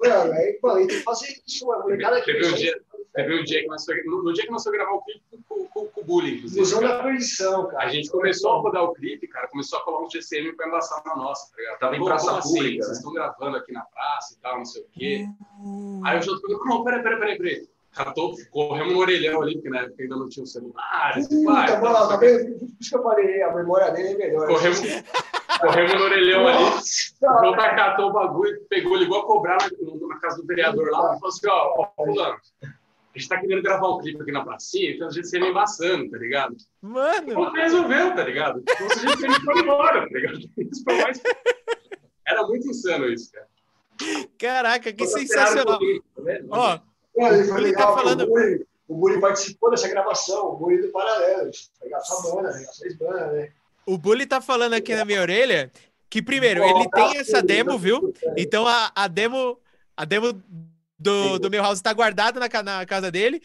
[0.08, 1.82] mano, aí, mano, tem que fazer isso, mano.
[1.82, 2.80] Molecada Teve um que- dia-
[3.16, 5.22] Teve um dia que nós foi, no, no dia que nós foi gravar o clipe
[5.48, 6.70] com, com, com o Bully, inclusive.
[6.80, 6.98] Cara.
[6.98, 7.84] da perdição, cara.
[7.84, 11.02] A gente começou a rodar o clipe, cara, começou a colar um GCM pra embaçar
[11.06, 11.78] na nossa, tá ligado?
[11.78, 12.54] Tava em praça assim?
[12.54, 12.94] pública, Vocês né?
[12.94, 15.28] estão gravando aqui na praça e tal, não sei o quê.
[15.58, 16.02] Hum.
[16.04, 17.68] Aí o Jota falou, não, peraí, peraí, peraí, peraí.
[17.94, 21.14] Catou, corremos no orelhão ali, porque na época ainda não tinha o celular.
[21.46, 22.58] pai, mano, tá vendo?
[22.58, 24.46] Por isso que eu falei, a memória dele é melhor.
[24.46, 24.80] Corremos,
[25.58, 26.64] corremos no orelhão ali.
[26.64, 31.16] O Jota catou o bagulho, pegou, ligou a cobrar na, na casa do vereador lá
[31.16, 32.36] e falou assim, ó, ó, fulano,
[33.16, 36.10] a gente tá querendo gravar um clipe aqui na pracinha, então a gente se embaçando,
[36.10, 36.54] tá ligado?
[36.82, 38.60] Mano, Pô, resolveu, tá ligado?
[38.60, 40.38] Então, a gente foi embora, tá ligado?
[40.38, 41.22] Isso foi mais...
[42.26, 43.48] Era muito insano isso, cara.
[44.38, 45.78] caraca, que sensacional.
[45.78, 46.48] tá vendo?
[46.50, 46.78] Ó,
[47.16, 50.82] Mano, ele foi tá legal, falando- o Bully, o Bully participou dessa gravação, o Bully
[50.82, 52.02] do Paralelo, tá ligado?
[52.04, 52.66] Só banda, né?
[52.72, 53.50] Seis bandas, né?
[53.86, 55.72] o Bully tá falando aqui na minha orelha
[56.10, 58.12] que, primeiro, ele tem essa demo, viu?
[58.36, 59.58] Então a, a demo,
[59.96, 60.42] a demo
[60.98, 63.42] do, do meu house tá guardada na, na casa dele.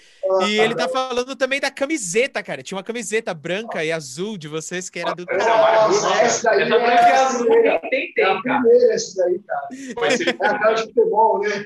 [0.47, 2.63] E ele tá falando também da camiseta, cara.
[2.63, 6.07] Tinha uma camiseta branca e azul de vocês que era do Essa é a Nossa,
[6.07, 6.21] bonita.
[6.21, 8.61] essa daí essa é, branca e a azul primeira, quem tem, é a tem, cara.
[8.61, 9.67] primeira essa daí, cara.
[9.99, 11.65] Mas se ele, É aquela de futebol, né?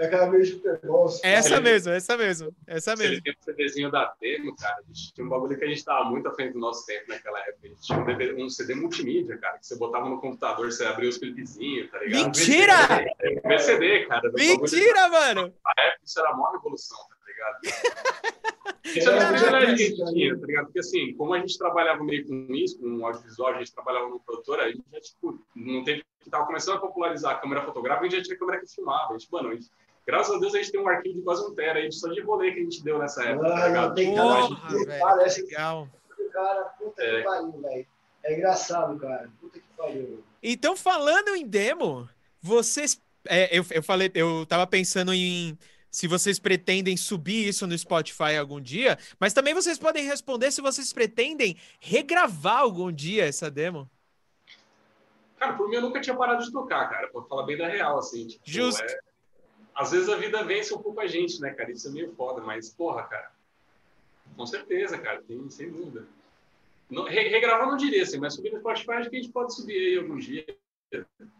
[0.00, 1.06] É aquela meio de futebol.
[1.22, 3.22] Essa Ele- mesmo, essa mesmo, essa mesmo.
[3.22, 6.08] tem um CDzinho da demo, cara, a gente tinha um bagulho que a gente tava
[6.08, 7.58] muito à frente do nosso tempo naquela época.
[7.64, 10.86] A gente tinha um, DVD um CD multimídia, cara, que você botava no computador, você
[10.86, 12.24] abria os clipezinhos, tá ligado?
[12.24, 12.74] Mentira!
[13.44, 14.32] VCD, cara.
[14.32, 15.42] Mentira, mano!
[15.64, 17.60] Na época isso era a maior revolução, tá ligado?
[18.82, 20.64] Isso É, era é, é, a é, gente tinha, tá ligado?
[20.66, 24.18] Porque assim, como a gente trabalhava meio com isso, com audiovisual, a gente trabalhava no
[24.20, 28.06] produtor, a gente já, tipo, não teve que tava começando a popularizar a câmera fotográfica,
[28.06, 29.14] a gente já tinha câmera que filmava.
[29.14, 29.70] A gente, mano, a gente-
[30.10, 32.20] graças a Deus a gente tem um arquivo de quase um tera aí, só de
[32.20, 33.94] rolê que a gente deu nessa época, tá Mano, ligado?
[33.94, 35.88] tem Então, a cara gente- Porra, velho, Parece- que legal.
[36.32, 37.16] Cara, puta É.
[37.18, 37.86] que pariu, velho.
[38.24, 39.30] É engraçado, cara.
[39.40, 40.22] Puta que pariu.
[40.42, 42.08] Então, falando em demo,
[42.40, 43.00] vocês.
[43.28, 45.58] é, eu, eu falei, eu tava pensando em
[45.90, 50.60] se vocês pretendem subir isso no Spotify algum dia, mas também vocês podem responder se
[50.62, 53.90] vocês pretendem regravar algum dia essa demo.
[55.36, 57.98] Cara, por mim eu nunca tinha parado de tocar, cara, pra falar bem da real,
[57.98, 58.26] assim.
[58.26, 58.82] Tipo, Justo.
[58.84, 59.00] é-
[59.80, 61.70] Às vezes a vida vence um pouco a gente, né, cara?
[61.72, 63.30] Isso é meio foda, mas, porra, cara.
[64.36, 66.06] Com certeza, cara, tem, sem dúvida.
[66.90, 69.54] Não, re- regravar não diria assim, mas subir no Spotify acho que a gente pode
[69.54, 70.44] subir aí algum dia.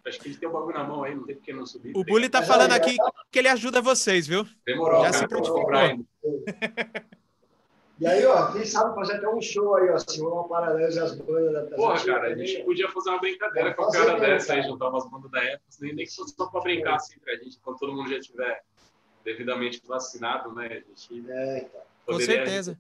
[0.07, 1.67] Acho que a gente tem o bagulho na mão aí, não tem por que não
[1.67, 1.93] subir.
[1.95, 2.97] O Bully tá falando aqui
[3.31, 4.47] que ele ajuda vocês, viu?
[4.65, 5.67] Demorou, Já cara, se prontificou.
[8.01, 10.87] E aí, ó, quem sabe fazer até um show aí, ó, se rolar um paralelo
[10.87, 14.21] as bandas da Porra, cara, a gente podia fazer uma brincadeira com a cara mesmo,
[14.21, 14.71] dessa aí, cara.
[14.73, 17.59] juntar umas bandas da época, nem, nem que fosse só pra brincar assim pra gente,
[17.63, 18.63] quando todo mundo já estiver
[19.23, 20.67] devidamente vacinado, né?
[20.67, 21.81] A gente É, então.
[22.07, 22.79] Com poderia- certeza.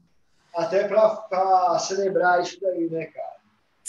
[0.54, 3.19] Até pra, pra celebrar isso daí, né, cara?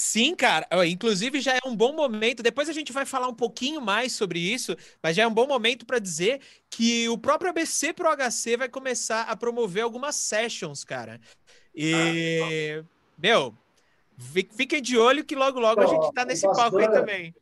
[0.02, 0.68] Sim, cara.
[0.88, 2.42] Inclusive, já é um bom momento.
[2.42, 5.46] Depois a gente vai falar um pouquinho mais sobre isso, mas já é um bom
[5.46, 10.84] momento para dizer que o próprio ABC Pro HC vai começar a promover algumas sessions,
[10.84, 11.22] cara.
[11.76, 12.84] E,
[13.16, 13.54] meu,
[14.18, 17.36] fi- fiquem de olho que logo, logo a gente tá nesse palco aí bandas- também.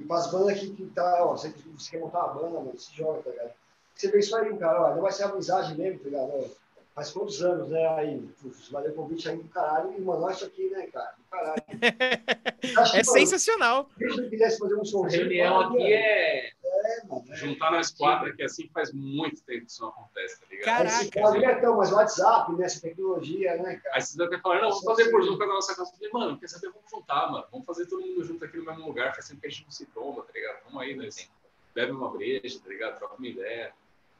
[0.00, 2.92] E pras bandas que, que tá, ó, você, você quer montar uma banda, mano, se
[2.96, 3.52] joga, tá ligado?
[3.94, 6.50] Você vê isso aí, cara, ó, não vai ser amizade mesmo, tá ligado?
[6.94, 7.86] Faz quantos anos, né?
[7.96, 9.94] Aí, putz, valeu o convite aí do caralho.
[9.96, 11.14] E, mano, olha isso aqui, né, cara?
[11.16, 11.62] Do caralho.
[12.78, 13.90] Acho que, É mano, sensacional.
[13.96, 15.22] Se eu quisesse fazer um A somzinho.
[15.22, 16.48] reunião aqui é.
[16.48, 17.24] É, mano.
[17.30, 17.34] é.
[17.34, 20.64] juntar nós quatro aqui assim faz muito tempo que isso não acontece, tá ligado?
[20.64, 21.20] Caraca.
[21.20, 22.64] pode, né, então, mas o WhatsApp, né?
[22.66, 23.94] Essa tecnologia, né, cara?
[23.96, 25.90] Aí vocês até falaram, não, vamos fazer por Zoom com a nossa casa.
[25.90, 26.70] Eu falei, mano, quer saber?
[26.72, 27.46] Vamos juntar, mano.
[27.50, 29.70] Vamos fazer todo mundo junto aqui no mesmo lugar, faz sempre que a gente não
[29.70, 30.62] se tromba, tá ligado?
[30.66, 31.30] Vamos aí, nós
[31.74, 32.98] bebe uma breja, tá ligado?
[32.98, 33.72] Troca uma ideia.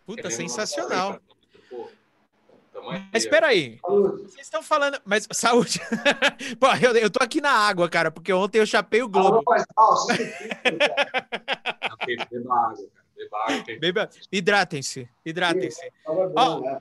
[0.07, 1.21] Puta, uma sensacional.
[1.21, 1.23] coisa,
[1.71, 1.89] Pô,
[3.13, 3.79] Mas espera aí.
[3.83, 5.01] Vocês estão falando.
[5.05, 5.81] Mas saúde.
[6.59, 9.43] Pô, eu, eu tô aqui na água, cara, porque ontem eu chapei o Globo.
[13.21, 14.11] Beba água, cara.
[14.33, 15.93] Hidratem-se, hidratem-se.
[16.07, 16.61] Ó.
[16.61, 16.81] né?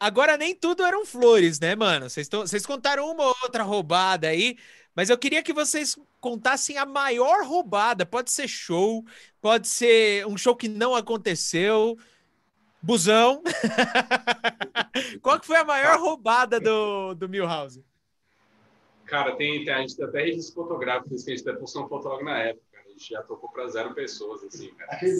[0.00, 2.08] Agora nem tudo eram flores, né, mano?
[2.08, 4.56] Vocês contaram uma ou outra roubada aí,
[4.94, 8.06] Mas eu queria que vocês contassem a maior roubada.
[8.06, 9.04] Pode ser show,
[9.40, 11.98] pode ser um show que não aconteceu.
[12.82, 13.42] Busão.
[15.22, 17.84] Qual que foi a maior roubada do, do Milhouse?
[19.06, 21.88] Cara, tem, tem, a gente tem até registro fotográfico, que a gente até postou um
[21.88, 22.62] fotógrafo na época.
[22.84, 24.92] A gente já tocou para zero pessoas, assim, cara.
[24.92, 25.14] Aquele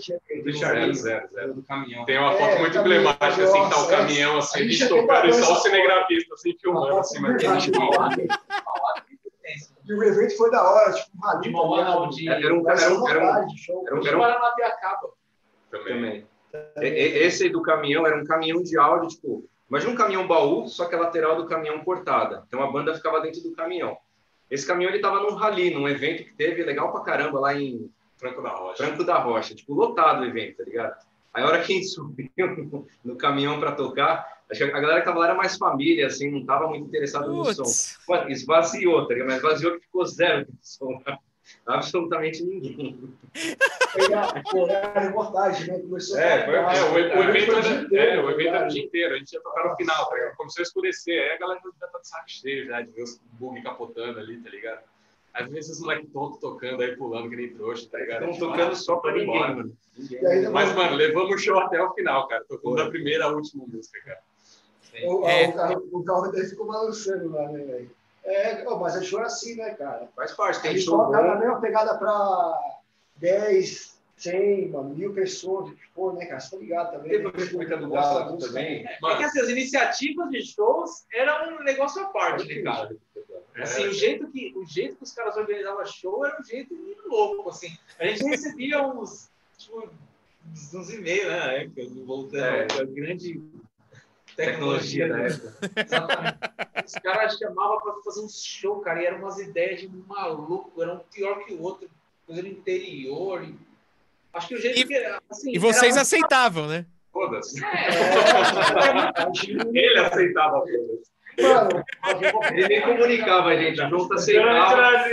[0.00, 1.54] tinha Do zero, zero, zero.
[1.54, 2.04] do caminhão.
[2.04, 4.58] Tem uma É, foto muito caminhão, emblemática, assim, que tá o nossa, caminhão, a assim,
[4.58, 8.08] a gente gente tocando e só o cinegrafista, assim, filmando, assim, mas tem Mauá.
[9.86, 12.00] E o evento foi da hora, tipo, um rally, De tá Mauá, ligado?
[12.00, 13.84] não, de- Era um, Vai ser era um, uma era um, tarde de show.
[13.86, 15.08] era um, De era um Paranapiacaba.
[15.70, 15.94] também.
[15.94, 16.14] também.
[16.14, 16.29] E- e-
[16.76, 20.86] Esse aí do caminhão era um caminhão de áudio, tipo, imagina um caminhão baú, só
[20.86, 22.44] que a lateral do caminhão cortada.
[22.46, 23.96] Então a banda ficava dentro do caminhão.
[24.50, 27.88] Esse caminhão ele tava num rally, num evento que teve legal pra caramba lá em
[28.16, 28.84] Franco da Rocha.
[28.84, 30.94] Franco da Rocha, tipo, lotado o evento, tá ligado?
[31.32, 35.00] Aí a hora que a gente subiu no, caminhão pra tocar, acho que a galera
[35.00, 37.62] que tava lá era mais família, assim, não tava muito interessada no som.
[38.08, 39.28] Mano, esvaziou, tá ligado?
[39.28, 41.00] Mas esvaziou que ficou zero de som.
[41.66, 42.98] Absolutamente ninguém.
[43.92, 45.78] Foi a- reportagem, né?
[45.80, 48.30] Começou É, a foi- É, o, o evento, foi o dia era, inteiro, é, o
[48.30, 50.36] evento era o dia inteiro, a gente ia tocar no final, tá ligado?
[50.36, 53.20] Começou a escurecer, aí a galera já tá de saco cheio já, de ver os
[53.32, 54.80] bug capotando ali, tá ligado?
[55.32, 58.22] Às vezes esses moleques tontos tocando aí, pulando que nem trouxa, tá ligado?
[58.24, 59.54] Estão Tipo, tocando ah, só pra ninguém, embora.
[59.54, 59.76] mano.
[60.28, 62.44] Ainda, Mas, mano, levamos o show até o final, cara.
[62.48, 62.76] Foi.
[62.76, 64.20] da primeira à última música, cara.
[65.04, 65.46] O, É.
[65.48, 67.90] o, carro, o carro dele ficou balançando lá, né, velho?
[68.24, 70.08] É, ó, mas a show é assim, né, cara?
[70.14, 71.40] Faz parte, A tem gente show toca na bom.
[71.40, 72.58] mesma pegada pra
[73.16, 76.40] 10, 100, mano, mil pessoas, o que for, né, cara?
[76.40, 77.10] Você tá ligado também.
[77.10, 77.30] Teve né?
[77.30, 78.84] uma música do Gosta Galo também.
[78.84, 78.98] né?
[79.04, 82.96] É que assim, as iniciativas de shows eram um negócio à parte, né, cara?
[83.56, 87.08] Assim, o jeito que o jeito que os caras organizavam show era um jeito muito
[87.08, 87.76] louco, assim.
[87.98, 89.88] A gente recebia uns, tipo,
[90.50, 92.66] uns, uns e-mails, né, na época, voltando É.
[92.80, 93.42] a grande
[94.44, 95.26] Tecnologia da né?
[95.28, 95.54] época.
[95.84, 96.38] Exatamente.
[96.86, 100.94] Os caras chamavam para fazer um show, cara, e eram umas ideias de maluco, era
[100.94, 101.88] um pior que o outro,
[102.26, 103.42] coisa do interior.
[103.44, 103.54] e-
[104.32, 104.94] Acho que o jeito E- que
[105.28, 106.86] assim, E vocês era aceitavam, né?
[107.12, 107.60] Foda-se.
[107.64, 107.88] É,
[109.74, 111.10] Ele aceitava foda-se.
[111.40, 111.84] Mano,
[112.52, 115.04] Ele nem comunicava a gente, junto aceitava,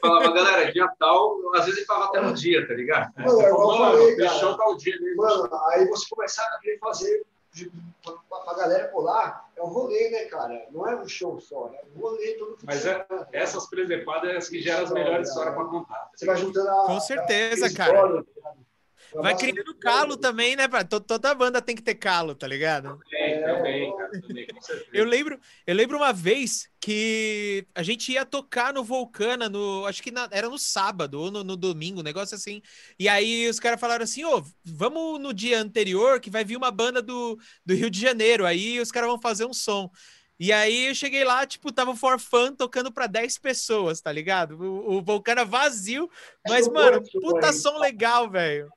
[0.00, 3.12] falava, galera, dia tal, às vezes ele falava até no dia, tá ligado?
[3.18, 4.30] mano, igual eu falei, cara.
[4.30, 5.22] Fechou tal dia mesmo.
[5.22, 10.10] Mano, aí você começar a querer fazer de- pra, pra galera colar, é um rolê,
[10.10, 10.66] né, cara?
[10.70, 13.28] Não é um show só, é um rolê todo Mas é- semana.
[13.32, 16.10] Essas presepadas é as que geram as melhores histórias pra contar.
[16.14, 16.86] Você vai juntando a.
[16.86, 17.94] Com certeza, a cara.
[17.94, 18.64] história, tá ligado?
[19.12, 20.64] Vai criando calo também, né?
[21.06, 22.98] Toda banda tem que ter calo, tá ligado?
[22.98, 24.20] Também, também, cara.
[24.20, 24.90] Também, com certeza.
[24.92, 30.02] Eu lembro, eu lembro uma vez que a gente ia tocar no Vulcana, no, acho
[30.02, 32.60] que na- era no sábado ou no, no domingo, um negócio assim.
[32.98, 36.70] E aí os caras falaram assim: ô, vamos no dia anterior que vai vir uma
[36.70, 38.44] banda do, do Rio de Janeiro.
[38.44, 39.90] Aí os caras vão fazer um som.
[40.38, 44.10] E aí eu cheguei lá, tipo, tava o For Fun tocando pra 10 pessoas, tá
[44.10, 44.60] ligado?
[44.60, 46.10] O, o Vulcana vazio,
[46.46, 48.68] mas, Show mano, puta som legal, velho.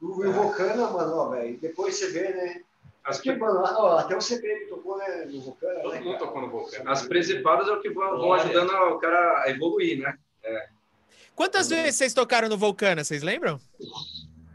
[0.00, 1.58] O o Vulcana, mano, ó, velho.
[1.58, 2.62] Depois você vê, né?
[3.04, 5.24] As, Porque, mano, ó, até o CPM tocou, né?
[5.26, 6.00] No Vulcana, todo né?
[6.00, 6.26] mundo cara?
[6.26, 6.90] tocou no Vulcano.
[6.90, 10.16] As presepadas é o que vão, vão ajudando o cara a evoluir, né?
[11.34, 13.60] Quantas vezes vocês tocaram no Vulcana, vocês lembram?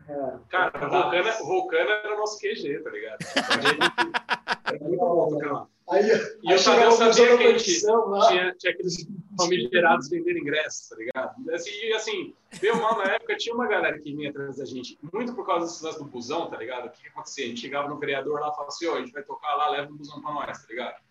[0.08, 0.34] É.
[0.50, 3.20] Cara, o Vulcano, o Vulcano era o nosso QG, tá ligado?
[4.66, 5.68] Era muito bom tocar lá.
[5.90, 6.06] Aí,
[6.44, 8.28] E aí o sabia da que a gente produção lá.
[8.30, 11.52] tinha, tinha aqueles famigerados vendendo ingressos, tá ligado?
[11.52, 14.98] Assim, e assim, deu mal na época, tinha uma galera que vinha atrás da gente,
[15.12, 16.88] muito por causa lance do busão, tá ligado?
[16.88, 17.46] O que, que acontecia?
[17.46, 19.70] A gente chegava no vereador lá e falava assim, ó, a gente vai tocar lá,
[19.70, 21.02] leva um busão pra nós, tá ligado?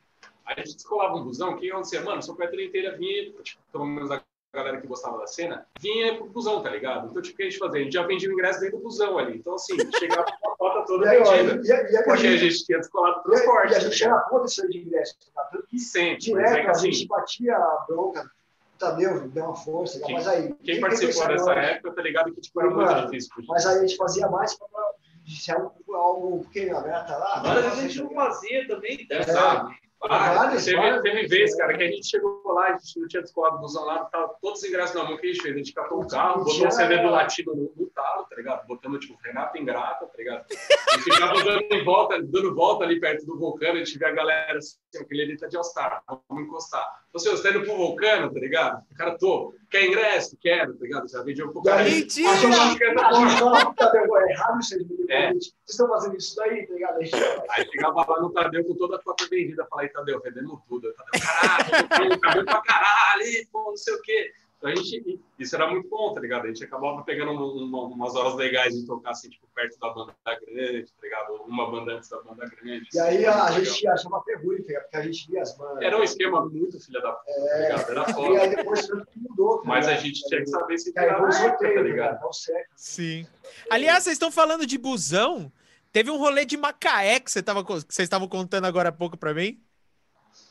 [0.44, 2.00] Aí a gente descolava um busão, o que acontecia?
[2.02, 6.14] Mano, sua petra inteira vinha, tipo, pelo menos a galera que gostava da cena, vinha
[6.16, 7.08] pro busão, tá ligado?
[7.10, 7.80] Então, tipo, o que a gente fazia?
[7.80, 9.38] A gente já vendia o ingresso dentro do busão ali.
[9.38, 11.60] Então, assim, chegava com a cota E toda vendida.
[11.64, 13.64] e, e, e a Porque a gente, gente tinha descolado o e a- transporte.
[13.64, 14.12] e a tá gente ligado?
[14.18, 15.14] era contra isso de ingresso.
[15.34, 15.50] Tá?
[15.72, 16.12] E sempre.
[16.12, 18.30] Mas é direto que a assim, gente batia a bronca.
[18.78, 20.48] Tadeu deu uma força, Quem- mas aí.
[20.48, 21.72] quem quem participou dessa né?
[21.74, 23.30] época, tá ligado que tipo, era muito difícil.
[23.34, 24.66] porque- Mas aí a gente fazia mais pra
[25.24, 27.54] se algo, algo porque a galera tá lá.
[27.54, 29.20] Vezes a gente não fazia também, né?
[29.20, 29.70] Exato.
[30.04, 33.22] Ah, teve, várias teve vez, cara, que a gente chegou lá, a gente não tinha
[33.22, 35.54] descolado o busão lá, tava todos os ingressos na mão, o que a gente fez?
[35.54, 38.66] A gente catou um carro, botou o CD do Latino no, no talo, tá ligado?
[38.66, 40.44] Botando, tipo, Renato Ingrata, tá ligado?
[40.50, 44.58] E ficava dando volta, dando volta ali perto do Vulcano, a gente vê a galera
[44.58, 47.01] assim, aquele ali tá de All-Star, vamos encostar.
[47.12, 48.82] Você, você tá indo pro Vulcano, tá ligado?
[48.90, 50.34] O cara, tô, quer ingresso?
[50.40, 51.08] Quero, tá ligado?
[51.10, 51.84] Já vendia pro cara.
[51.84, 52.30] Mentira!
[52.30, 55.06] A gente, a gente fala, Tadeu, é errado aí.
[55.10, 55.28] É.
[55.28, 57.02] Vocês estão fazendo isso daí, tá ligado?
[57.02, 57.14] Gente,
[57.50, 60.90] Aí chegava lá no Tadeu com toda a cota vendida, falei, Tadeu, vendendo tudo.
[60.94, 64.32] Tadeu, caralho, Tadeu pra caralho, pô, não sei o quê.
[64.62, 66.44] Então a gente, isso era muito bom, tá ligado?
[66.44, 70.14] A gente acabava pegando uma, umas horas legais de tocar assim, tipo, perto da banda
[70.24, 71.32] grande, tá ligado?
[71.48, 72.88] Uma banda antes da banda grande.
[72.94, 75.82] E aí a, a gente achava até ruim, porque a gente via as bandas.
[75.82, 77.90] Era um esquema muito filha da puta, tá é, ligado?
[77.90, 78.34] Era foda.
[78.34, 79.58] E aí depois mudou.
[79.58, 82.20] Tá Mas a gente tinha que saber se virar na sorteio, tá ligado?
[82.76, 83.26] Sim.
[83.68, 85.50] Aliás, vocês estão falando de busão.
[85.90, 87.44] Teve um rolê de Macaé que vocês
[87.88, 89.60] você estavam contando agora há pouco pra mim.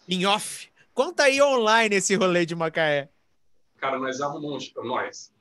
[0.05, 0.69] Em off.
[0.93, 3.07] Conta aí online esse rolê de Macaé.
[3.81, 5.33] Cara, nós arrumamos um show, nós.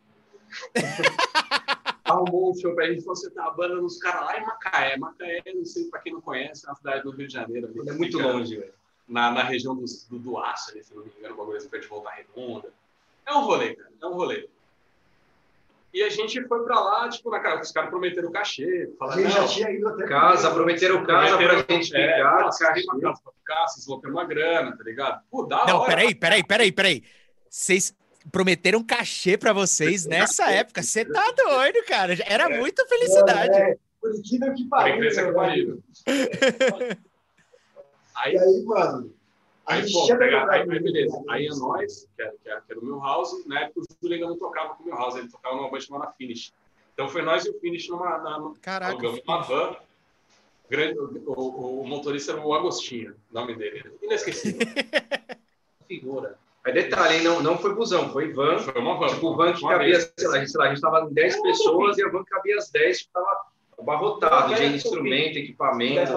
[2.04, 4.96] arrumou um show pra gente, você tá a banda nos caras lá em Macaé.
[4.96, 7.68] Macaé, não sei pra quem não conhece, é uma cidade do Rio de Janeiro.
[7.68, 8.72] Ali, é muito longe, velho.
[9.06, 11.82] Na, na região do, do, do Aço, ali, se não me engano, uma coisa perto
[11.82, 12.72] de Volta Redonda.
[13.26, 14.48] É um rolê, cara, é um rolê.
[15.92, 18.90] E a gente foi pra lá, tipo, na cara, os caras prometeram cachê.
[18.98, 22.40] Falaram, a gente já tinha ido até casa, prometeram casa prometeram, pra gente é, ficar.
[22.40, 22.86] Nossa, cachê.
[22.86, 25.20] pra ficar, vocês vão ter uma grana, tá ligado?
[25.30, 27.04] Pô, dá Não, hora, peraí, peraí, peraí, peraí.
[27.48, 27.92] Vocês
[28.30, 30.82] prometeram cachê para vocês nessa época.
[30.82, 32.16] Você tá doido, cara.
[32.26, 32.58] Era é.
[32.58, 33.54] muita felicidade.
[33.54, 34.68] É, por incrível que.
[38.16, 39.14] Aí, e aí, mano.
[39.64, 41.22] Aí, pô, aí, aí, beleza.
[41.28, 43.84] Aí é nós, que era, que era, que era o meu house, na época o
[44.02, 46.52] Júlio ainda não tocava com o meu house, ele tocava numa banda chamada Finish.
[46.92, 49.76] Então foi nós e o Finish numa, na, Caraca, uma van.
[50.68, 53.90] Grande, o, o, o, motorista era o Agostinho, o nome dele.
[54.02, 54.60] Inesquecível.
[55.88, 56.38] Figura.
[56.72, 57.24] Mas detalhe, hein?
[57.24, 58.58] Não, não foi busão, foi van.
[58.58, 59.08] Foi uma van.
[59.08, 60.12] Tipo, van que cabia, vez.
[60.16, 62.56] sei lá, a gente, lá, a gente tava em 10 pessoas e a van cabia
[62.56, 63.40] as 10, tipo, tava
[63.78, 66.12] abarrotado de instrumento, equipamento.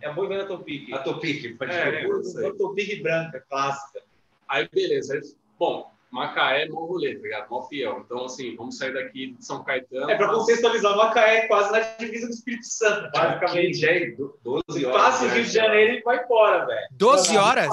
[0.00, 0.92] É a boi vendo a Topic.
[0.92, 4.02] A Topic, pode é, é, Topic branca, clássica.
[4.46, 5.20] Aí, beleza.
[5.58, 7.50] Bom, Macaé é mó rolê, tá ligado?
[7.50, 8.02] Mó fiel.
[8.04, 10.10] Então, assim, vamos sair daqui de São Caetano.
[10.10, 13.86] É, para contextualizar, Macaé é quase na divisa do Espírito Santo, basicamente.
[13.86, 15.02] É 12 horas.
[15.02, 16.88] Passa o Rio de Janeiro e vai embora, velho.
[16.92, 17.68] 12 horas?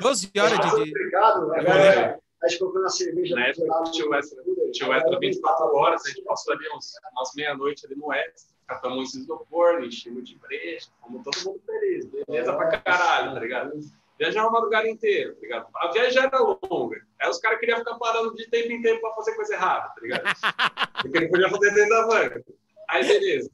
[0.00, 0.90] 12 horas de.
[0.90, 2.18] Obrigado, velho.
[2.40, 3.34] A gente comprou uma cerveja.
[3.34, 6.92] Na época, tinha o extra, tinha o extra 24 horas, a gente passou ali uns,
[7.12, 12.06] umas meia-noite ali no extra, catamos esse isopor, enchemos de brecha, fomos todo mundo feliz,
[12.06, 13.72] beleza pra caralho, tá ligado?
[14.18, 15.66] Viajar uma madrugada inteira, tá ligado?
[15.76, 17.00] A viagem já era longa.
[17.20, 20.00] Aí os caras queriam ficar parando de tempo em tempo pra fazer coisa errada, tá
[20.00, 20.22] ligado?
[21.02, 22.44] Porque não podia fazer dentro da banca.
[22.88, 23.50] Aí, beleza.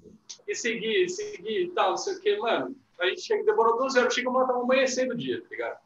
[0.48, 2.74] E seguir, seguir e tal, não sei o quê, mano.
[3.00, 5.78] A gente chega, demorou 12 horas, chega uma tava amanhecendo o dia, tá ligado?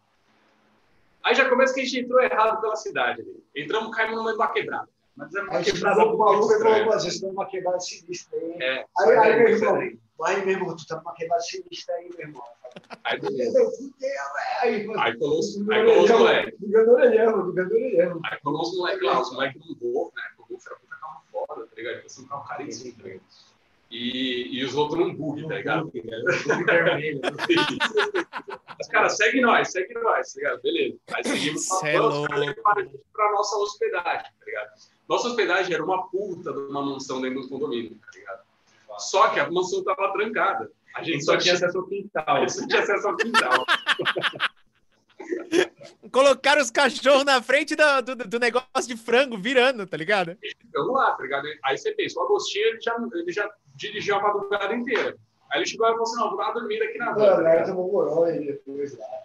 [1.25, 3.43] Aí já começa que a gente entrou errado pela cidade ali.
[3.57, 4.89] Entramos, caímos numa quebrada.
[5.17, 8.57] Mas é uma quebrada e falou, vocês estão numa quebrada sinistra aí.
[8.63, 12.29] É, aí, aí, meu irmão, aí, meu irmão, tu tá numa quebrada sinistra aí, meu
[12.29, 12.43] irmão.
[13.05, 13.71] Aí, beleza.
[14.61, 16.61] Aí, aí colou os moleques.
[16.61, 18.21] Ligando orelhão, ligando orelhão.
[18.25, 20.23] Aí colou os moleques lá, os moleques no Golf, né?
[20.39, 22.03] O Golf era puta carro foda, tá ligado?
[22.03, 23.23] Tipo, um carro caríssimo, tá ligado?
[23.91, 25.91] E, e os outros num bug, tá ligado?
[25.91, 27.21] vermelho.
[28.79, 30.63] Mas, cara, segue nós, segue nós, tá ligado?
[30.63, 30.99] Beleza.
[31.15, 34.71] Aí seguimos pra, é os caras levaram a gente pra nossa hospedagem, tá ligado?
[35.09, 38.48] Nossa hospedagem era uma puta de uma mansão dentro do condomínio, tá ligado?
[38.99, 40.71] Só que a mansão tava trancada.
[40.95, 42.49] A gente só tinha acesso ao quintal.
[42.49, 43.65] Só tinha acesso ao quintal.
[46.11, 50.37] Colocaram os cachorros na frente do, do, do, negócio de frango virando, tá ligado?
[50.73, 51.47] Vamos lá, tá ligado?
[51.65, 55.17] Aí você pensa, o Agostinho ele já, ele já dirigiu a madrugada inteira.
[55.51, 57.27] Aí ele chegou e falou assim: não, vou dar uma dormida aqui na van.
[57.27, 57.51] Tá lá.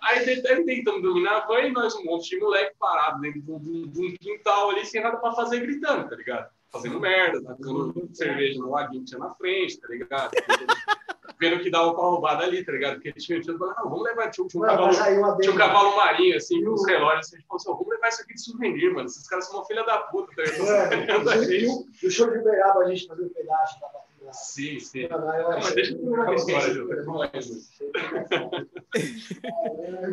[0.03, 3.51] Aí ele tentando dormir na van e nós, um monte de moleque parado dentro de
[3.51, 6.49] um, de um quintal ali, sem nada pra fazer, gritando, tá ligado?
[6.73, 10.31] Fazendo merda, tacando cerveja no laguinho que tinha na frente, tá ligado?
[11.39, 12.95] vendo que dava pra roubar dali, tá ligado?
[12.95, 16.37] Porque tinha tinha falado, não, vamos levar, tinha, tinha um, cavalo, tinha um cavalo marinho,
[16.37, 18.93] assim, com os relógios, assim, a gente falou assim, vamos levar isso aqui de souvenir,
[18.93, 19.05] mano.
[19.05, 21.31] Esses caras são uma filha da puta, tá ligado?
[21.31, 23.89] É, o show de Uberaba a gente fazer o pedaço lá.
[24.31, 25.07] Sim, sim.
[25.09, 26.73] Não, não, mas deixa eu uma história,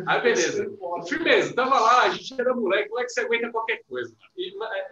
[0.05, 0.69] Aí, beleza.
[1.07, 4.13] Firmeza, tava lá, a gente era moleque, moleque você aguenta qualquer coisa.
[4.37, 4.91] E, é,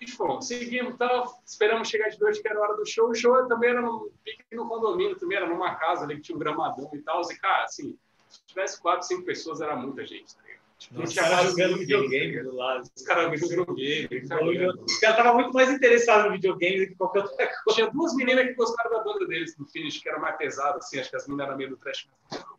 [0.00, 3.10] e fomos, seguimos, tal, esperamos chegar de noite, que era a hora do show.
[3.10, 4.10] O show também era no,
[4.52, 7.20] no condomínio, também era numa casa ali que tinha um gramadão e tal.
[7.30, 7.96] E, cara, assim,
[8.28, 10.60] se tivesse quatro, cinco pessoas, era muita gente, tá ligado?
[10.78, 12.88] Tipo, os caras jogando videogame do lado.
[12.96, 14.22] Os caras jogando videogame.
[14.22, 17.74] Os caras estavam muito mais interessados no videogame do que qualquer outra coisa.
[17.74, 20.98] Tinha duas meninas que gostaram da banda deles no finish, que era mais pesada, assim,
[20.98, 22.08] acho que as meninas eram meio do trash.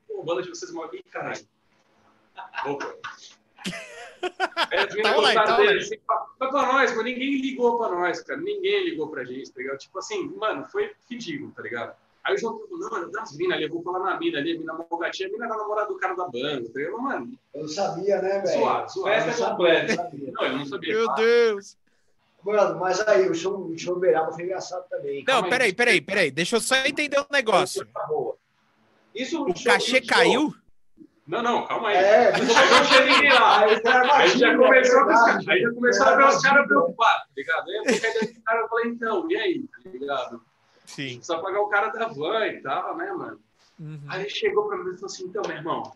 [0.07, 1.47] Pô, banda de vocês é Ih, caralho.
[2.67, 2.95] Opa.
[4.69, 5.97] É, tá lá, tá dele, assim,
[6.37, 8.39] pra nós, mas ninguém ligou pra nós, cara.
[8.39, 9.79] Ninguém ligou pra gente, tá ligado?
[9.79, 11.95] Tipo assim, mano, foi ridículo, tá ligado?
[12.23, 14.59] Aí o João falou, não, das minas ali, eu vou falar na mina ali, a
[14.59, 17.01] mina malgatinha, a mina era namorada do cara da banda, tá ligado?
[17.01, 17.33] Mano.
[17.53, 18.59] Eu não sabia, né, velho?
[18.59, 19.21] Suave, suave.
[19.21, 20.11] Festa completa.
[20.13, 20.93] Não, eu não sabia.
[20.93, 21.77] Meu Deus!
[22.43, 25.23] Mano, mas aí, o show, o show Beraba foi engraçado também.
[25.27, 26.31] Não, peraí, peraí, peraí.
[26.31, 27.87] Deixa eu só entender um negócio.
[29.13, 30.53] Isso, o cachê caiu?
[31.31, 31.95] Não, não, calma aí.
[31.95, 33.59] É, Aí não ninguém lá.
[33.61, 35.37] Aí Aí já começou, é verdade.
[35.37, 37.69] buscar- aí já começou a ver os caras preocupados, tá ligado?
[37.69, 40.41] Aí eu fiquei cara e falei, então, e aí, tá ligado?
[40.85, 41.15] Sim.
[41.15, 43.39] Precisa pagar o cara da van e tal, né, mano?
[43.79, 44.01] Uhum.
[44.09, 45.93] Aí ele chegou pra mim e falou assim, então, meu irmão,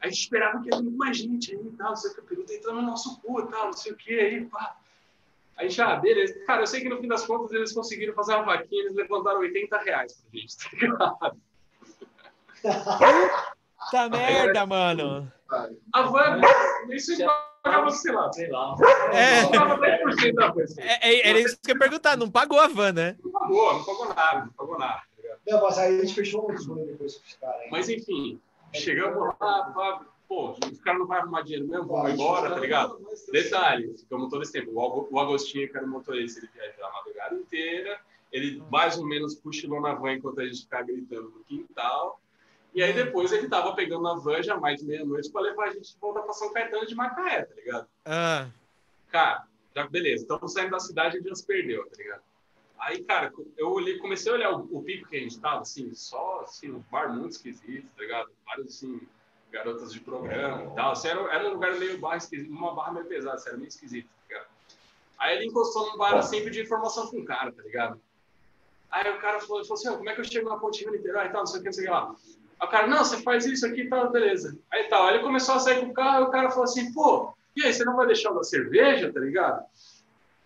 [0.00, 2.24] a gente esperava que ia mais gente aí e tal, não sei o que, o
[2.24, 4.76] peru tá entrando no nosso cu e tal, não sei o que, aí, pá.
[5.58, 6.34] Aí já, beleza.
[6.46, 9.40] Cara, eu sei que no fim das contas eles conseguiram fazer uma vaquinha, eles levantaram
[9.40, 11.36] 80 reais pra gente, tá ligado?
[13.90, 15.32] Tá merda, mano.
[15.92, 16.40] A van,
[16.90, 17.12] isso
[17.62, 18.76] pagava, sei lá, Sei lá.
[19.12, 19.46] É.
[19.46, 20.80] pagava 10% da coisa.
[20.80, 23.16] É, é, era isso que eu ia perguntar, não pagou a van, né?
[23.22, 25.40] Não pagou, não pagou nada, não pagou nada, tá ligado?
[25.46, 27.70] Não, mas aí a gente fechou um sonho depois com os caras.
[27.70, 28.40] Mas enfim,
[28.72, 32.98] chegamos lá, pá, pô, os caras não vão arrumar dinheiro mesmo, vamos embora, tá ligado?
[33.30, 34.72] Detalhe, ficamos todo esse tempo.
[34.74, 38.00] O Agostinho, que era o motorista, ele viajou a madrugada inteira,
[38.32, 42.18] ele mais ou menos cochilou na van enquanto a gente ficava gritando no quintal.
[42.74, 45.70] E aí depois ele tava pegando a van já mais de meia-noite pra levar a
[45.70, 47.86] gente de volta pra São Caetano de Macaé, tá ligado?
[48.04, 48.48] Ah,
[49.10, 49.46] Cara,
[49.76, 52.22] já beleza, estamos saindo da cidade e a gente já se perdeu, tá ligado?
[52.78, 55.94] Aí, cara, eu olhei, comecei a olhar o, o pico que a gente tava, assim,
[55.94, 58.30] só, assim, um bar muito esquisito, tá ligado?
[58.46, 59.00] Vários, assim,
[59.52, 60.92] garotas de programa e tal.
[60.92, 63.68] Assim, era, era um lugar meio barra esquisito, uma barra meio pesada, assim, era meio
[63.68, 64.46] esquisito, tá ligado?
[65.18, 68.00] Aí ele encostou num bar, assim, pediu informação com o cara, tá ligado?
[68.90, 71.26] Aí o cara falou, falou assim, "Ô, como é que eu chego na pontinha Niterói
[71.26, 72.14] e tal, não sei o que, não sei o que lá.
[72.62, 74.56] Aí o cara, não, você faz isso aqui e tal, beleza.
[74.72, 76.92] Aí tal, aí ele começou a sair com o carro e o cara falou assim,
[76.92, 79.64] pô, e aí, você não vai deixar dar cerveja, tá ligado?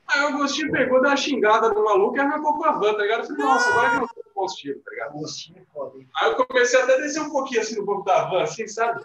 [0.09, 3.03] Aí o Agostinho pegou, deu uma xingada no maluco e arrancou com a van, tá
[3.03, 3.21] ligado?
[3.21, 5.11] Eu falei, nossa, agora que eu não tô com os tiros, tá ligado?
[5.11, 6.07] Agostinho é?
[6.17, 9.05] Aí eu comecei até a descer um pouquinho assim no banco da van, assim, sabe?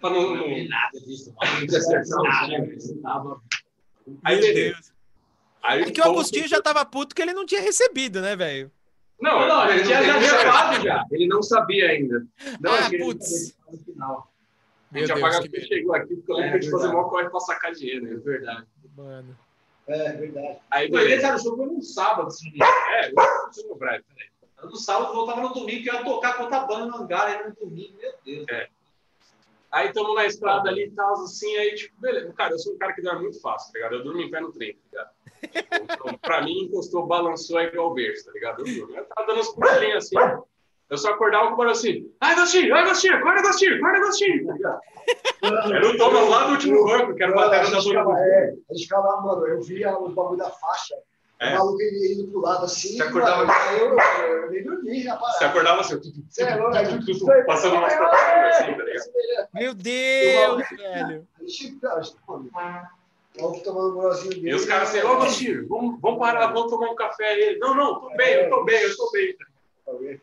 [0.00, 0.36] Pra não.
[0.36, 1.34] Não vi nada disso.
[4.24, 4.40] Aí.
[4.40, 4.92] Deus.
[5.62, 8.70] Aí, É que o Agostinho já tava puto que ele não tinha recebido, né, velho?
[9.22, 11.04] Não, Não, ele tinha não levado já.
[11.12, 12.26] Ele não sabia ainda.
[12.60, 13.56] Não, Ah, ele- putz.
[13.70, 14.32] No final.
[14.92, 17.40] A gente apaga que chegou aqui, porque eu lembro É, de fazer maior corre pra
[17.40, 18.12] sacar dinheiro, né?
[18.12, 18.66] É verdade.
[18.96, 19.38] Mano.
[19.86, 20.58] É, verdade.
[20.70, 21.26] Aí, beleza.
[21.28, 22.52] era o jogo no sábado, assim.
[22.60, 24.30] É, eu no Brian, peraí.
[24.64, 27.54] No sábado voltava no domingo, que ia tocar com outra banda no hangar, aí no
[27.54, 28.46] domingo, meu Deus.
[29.72, 32.32] Aí estamos na estrada ali e tal, assim, aí, tipo, beleza.
[32.34, 33.94] Cara, eu sou um cara que dorme muito fácil, tá ligado?
[33.94, 35.10] Eu durmo em pé no trem, tá ligado?
[35.40, 38.60] Tipo, então, pra mim, encostou, balançou, é igual o berço, tá ligado?
[38.60, 38.96] Eu durmo.
[38.96, 40.16] Eu tava dando uns pulinhos assim,
[40.92, 44.46] eu só acordava com o barulho assim, ai, Agostinho, ai, Agostinho, acorda, Agostinho, acorda, Agostinho,
[44.46, 44.80] tá ligado?
[45.42, 48.54] Era o Thomas lá do último banco, que era o Mano, a batera da é,
[48.70, 50.94] a gente ficava lá, mano, eu via os bagulho da faixa,
[51.42, 51.54] É.
[51.54, 55.04] o maluco ele indo pro lado assim, Você acordava- mano, aí eu, eu nem dormi
[55.04, 55.38] na parada.
[55.38, 59.48] Você acordava assim, é gente- passando umas propagandas assim, tá ligado?
[59.54, 61.28] Meu Deus, velho.
[61.40, 62.52] A gente, cara, a gente, mano, o
[63.42, 64.50] maluco tomando um golzinho dele.
[64.50, 67.40] E os caras assim, ô, vamos, vamos parar, vamos tomar um café aí.
[67.40, 69.36] Ele, Não, não, tô bem, eu tô bem, eu tô bem.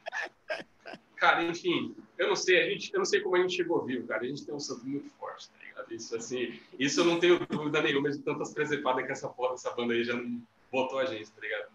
[1.18, 4.08] Cara, enfim, eu não sei, a gente, eu não sei como a gente chegou vivo,
[4.08, 4.22] cara.
[4.24, 5.94] A gente tem um santo muito forte, tá ligado?
[5.94, 9.70] Isso, assim, isso eu não tenho dúvida nenhuma de tantas presepadas que essa porra dessa
[9.72, 10.42] banda aí já não
[10.72, 11.68] botou a gente, tá ligado?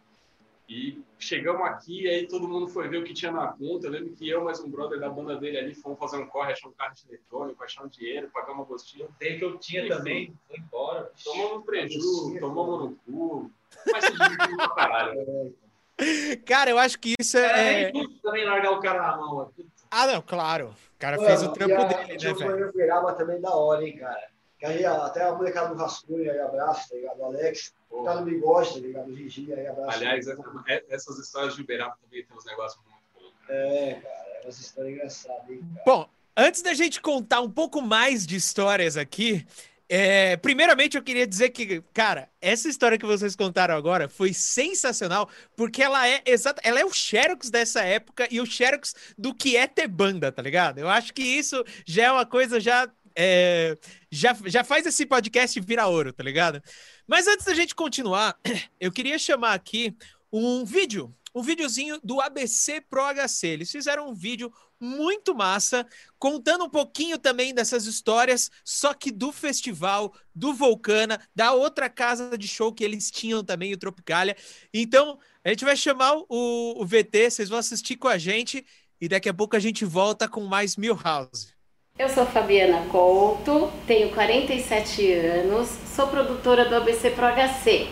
[0.66, 3.86] E chegamos aqui, aí todo mundo foi ver o que tinha na conta.
[3.86, 6.52] Eu lembro que eu, mais um brother da banda dele ali, fomos fazer um corre,
[6.52, 9.06] achar um carro de eletrônico, achar um dinheiro, pagar uma gostinha.
[9.18, 11.12] Tem que eu tinha também, foi embora.
[11.22, 13.50] Tomamos um prejuízo, tomamos no cu.
[13.92, 15.54] Mas se divertiu pra caralho.
[16.46, 17.92] Cara, eu acho que isso é.
[17.94, 19.40] justo também largar o cara na mão.
[19.42, 19.64] aqui.
[19.90, 20.74] Ah, não, claro.
[20.96, 22.70] O cara fez o Mano, trampo e a- dele, né, velho?
[22.70, 24.28] Uberaba também da hora, hein, cara.
[24.64, 27.18] Que aí até a molecada do Rascunho aí, abraço, tá ligado?
[27.18, 29.10] O Alex, tá no bigode, tá ligado?
[29.10, 29.98] O Gigi aí, abraço.
[29.98, 30.26] Aliás,
[30.66, 33.32] é- essas histórias de Uberaba também tem uns negócios muito bons.
[33.46, 33.58] cara.
[33.58, 35.82] É, cara, é uma história engraçada, hein, cara.
[35.84, 39.46] Bom, antes da gente contar um pouco mais de histórias aqui,
[39.86, 45.28] é, primeiramente eu queria dizer que, cara, essa história que vocês contaram agora foi sensacional,
[45.54, 49.58] porque ela é exata, ela é o Xerox dessa época e o Xerox do que
[49.58, 50.78] é ter banda, tá ligado?
[50.78, 53.78] Eu acho que isso já é uma coisa já é,
[54.10, 56.62] já, já faz esse podcast virar ouro, tá ligado?
[57.06, 58.38] Mas antes da gente continuar,
[58.80, 59.96] eu queria chamar aqui
[60.32, 63.46] um vídeo, um videozinho do ABC Pro HC.
[63.46, 65.86] Eles fizeram um vídeo muito massa,
[66.18, 72.36] contando um pouquinho também dessas histórias, só que do festival, do Vulcana, da outra casa
[72.36, 74.36] de show que eles tinham também, o Tropicália.
[74.72, 78.66] Então, a gente vai chamar o, o VT, vocês vão assistir com a gente,
[79.00, 81.53] e daqui a pouco a gente volta com mais Milhouse.
[81.96, 87.86] Eu sou Fabiana Couto, tenho 47 anos, sou produtora do ABC Pro HC.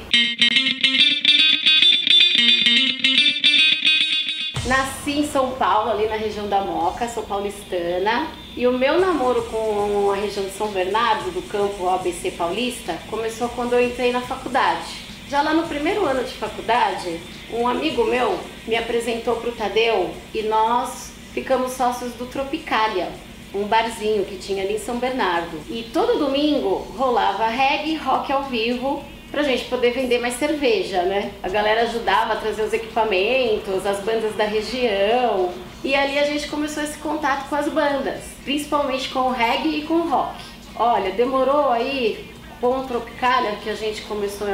[4.66, 8.26] Nasci em São Paulo, ali na região da Moca, sou paulistana.
[8.56, 13.48] E o meu namoro com a região de São Bernardo, do campo ABC paulista, começou
[13.50, 14.96] quando eu entrei na faculdade.
[15.28, 17.20] Já lá no primeiro ano de faculdade,
[17.52, 18.36] um amigo meu
[18.66, 23.12] me apresentou para o Tadeu e nós ficamos sócios do Tropicália.
[23.54, 25.58] Um barzinho que tinha ali em São Bernardo.
[25.68, 31.32] E todo domingo rolava reggae, rock ao vivo, pra gente poder vender mais cerveja, né?
[31.42, 35.52] A galera ajudava a trazer os equipamentos, as bandas da região.
[35.82, 39.82] E ali a gente começou esse contato com as bandas, principalmente com o reggae e
[39.82, 40.36] com o rock.
[40.76, 42.30] Olha, demorou aí
[42.60, 44.46] com o Tropicália, que a gente começou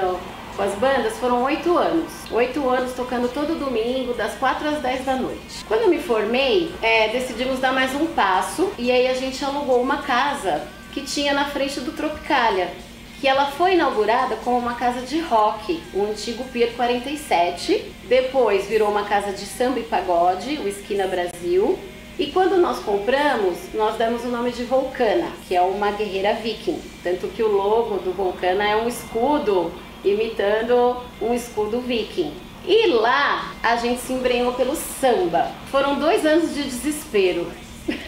[0.59, 2.11] com as bandas, foram oito anos.
[2.33, 5.65] Oito anos tocando todo domingo, das quatro às dez da noite.
[5.69, 9.81] Quando eu me formei, é, decidimos dar mais um passo e aí a gente alugou
[9.81, 12.73] uma casa que tinha na frente do Tropicália
[13.21, 17.93] que ela foi inaugurada como uma casa de rock, o antigo Pier 47.
[18.09, 21.79] Depois virou uma casa de samba e pagode, o Esquina Brasil.
[22.17, 26.81] E quando nós compramos, nós damos o nome de Vulcana, que é uma guerreira viking.
[27.03, 29.73] Tanto que o logo do Vulcana é um escudo
[30.05, 32.33] imitando um escudo viking.
[32.67, 35.51] E lá a gente se embrenhou pelo samba.
[35.71, 37.51] Foram dois anos de desespero.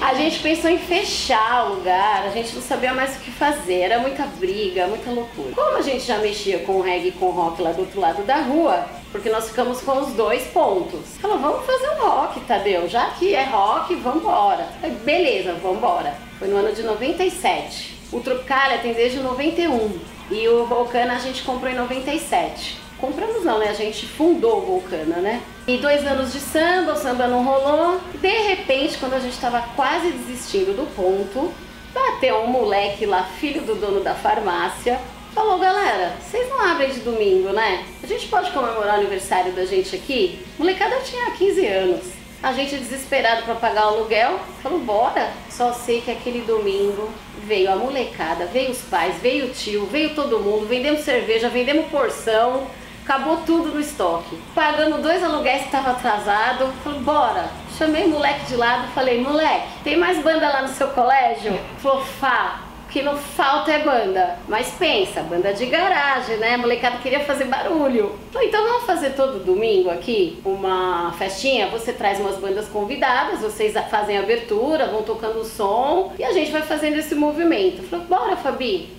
[0.00, 3.80] A gente pensou em fechar o lugar, a gente não sabia mais o que fazer,
[3.80, 5.52] era muita briga, muita loucura.
[5.54, 8.36] Como a gente já mexia com reggae e com rock lá do outro lado da
[8.36, 11.18] rua, porque nós ficamos com os dois pontos.
[11.20, 14.66] Falou, vamos fazer um rock, Tadeu, já que é rock, vamos embora.
[15.04, 16.14] Beleza, vamos embora.
[16.38, 17.98] Foi no ano de 97.
[18.10, 20.00] O Tropicalia tem desde 91
[20.30, 22.78] e o Volcana a gente comprou em 97.
[22.98, 23.68] Compramos não, né?
[23.68, 25.42] A gente fundou o Vulcana, né?
[25.66, 28.00] E dois anos de samba, o samba não rolou.
[28.20, 31.52] De repente, quando a gente estava quase desistindo do ponto,
[31.94, 35.00] bateu um moleque lá, filho do dono da farmácia,
[35.34, 37.84] falou, galera, vocês não abrem de domingo, né?
[38.02, 40.44] A gente pode comemorar o aniversário da gente aqui?
[40.58, 42.20] molecada tinha 15 anos.
[42.42, 45.30] A gente desesperado para pagar o aluguel, falou, bora.
[45.50, 47.10] Só sei que aquele domingo
[47.46, 51.86] veio a molecada, veio os pais, veio o tio, veio todo mundo, vendemos cerveja, vendemos
[51.90, 52.66] porção,
[53.04, 54.38] acabou tudo no estoque.
[54.54, 57.50] Pagando dois aluguéis que estava atrasado, falei, bora.
[57.76, 61.58] Chamei o moleque de lado falei, moleque, tem mais banda lá no seu colégio?
[61.78, 62.60] Falou, Fá,
[62.90, 64.36] que não falta é banda.
[64.48, 66.54] Mas pensa, banda de garagem, né?
[66.54, 68.18] A molecada queria fazer barulho.
[68.42, 71.68] Então vamos fazer todo domingo aqui uma festinha.
[71.68, 76.32] Você traz umas bandas convidadas, vocês fazem a abertura, vão tocando o som e a
[76.32, 77.82] gente vai fazendo esse movimento.
[77.84, 78.90] Falei, bora, Fabi.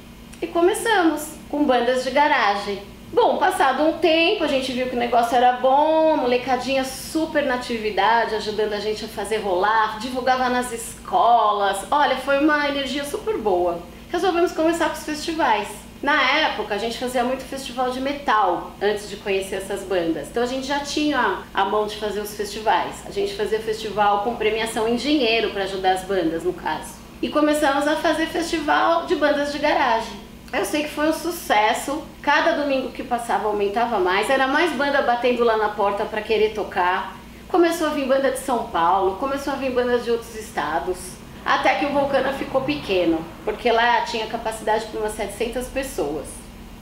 [0.42, 2.91] E começamos com bandas de garagem.
[3.14, 7.56] Bom, passado um tempo, a gente viu que o negócio era bom, molecadinha super na
[7.56, 11.86] atividade, ajudando a gente a fazer rolar, divulgava nas escolas.
[11.92, 13.80] Olha, foi uma energia super boa.
[14.10, 15.68] Resolvemos começar com os festivais.
[16.02, 20.30] Na época, a gente fazia muito festival de metal antes de conhecer essas bandas.
[20.30, 22.96] Então a gente já tinha a mão de fazer os festivais.
[23.06, 26.94] A gente fazia festival com premiação em dinheiro para ajudar as bandas, no caso.
[27.22, 30.31] E começamos a fazer festival de bandas de garagem.
[30.54, 32.04] Eu sei que foi um sucesso.
[32.22, 34.30] Cada domingo que passava aumentava mais.
[34.30, 37.18] Era mais banda batendo lá na porta para querer tocar.
[37.48, 40.98] Começou a vir banda de São Paulo, começou a vir banda de outros estados.
[41.46, 46.28] Até que o Vulcana ficou pequeno, porque lá tinha capacidade para umas 700 pessoas.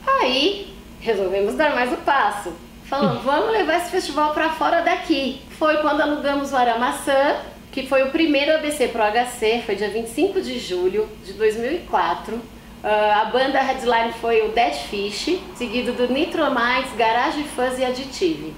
[0.06, 2.52] Aí resolvemos dar mais o passo.
[2.86, 5.42] Falando, vamos levar esse festival para fora daqui.
[5.58, 7.38] Foi quando alugamos o Aramaçã,
[7.72, 12.88] que foi o primeiro ABC Pro HC, foi dia 25 de julho de 2004 Uh,
[12.88, 18.54] a banda headline foi o Dead Fish, seguido do Nitromites, Garage Fuzz e Additive.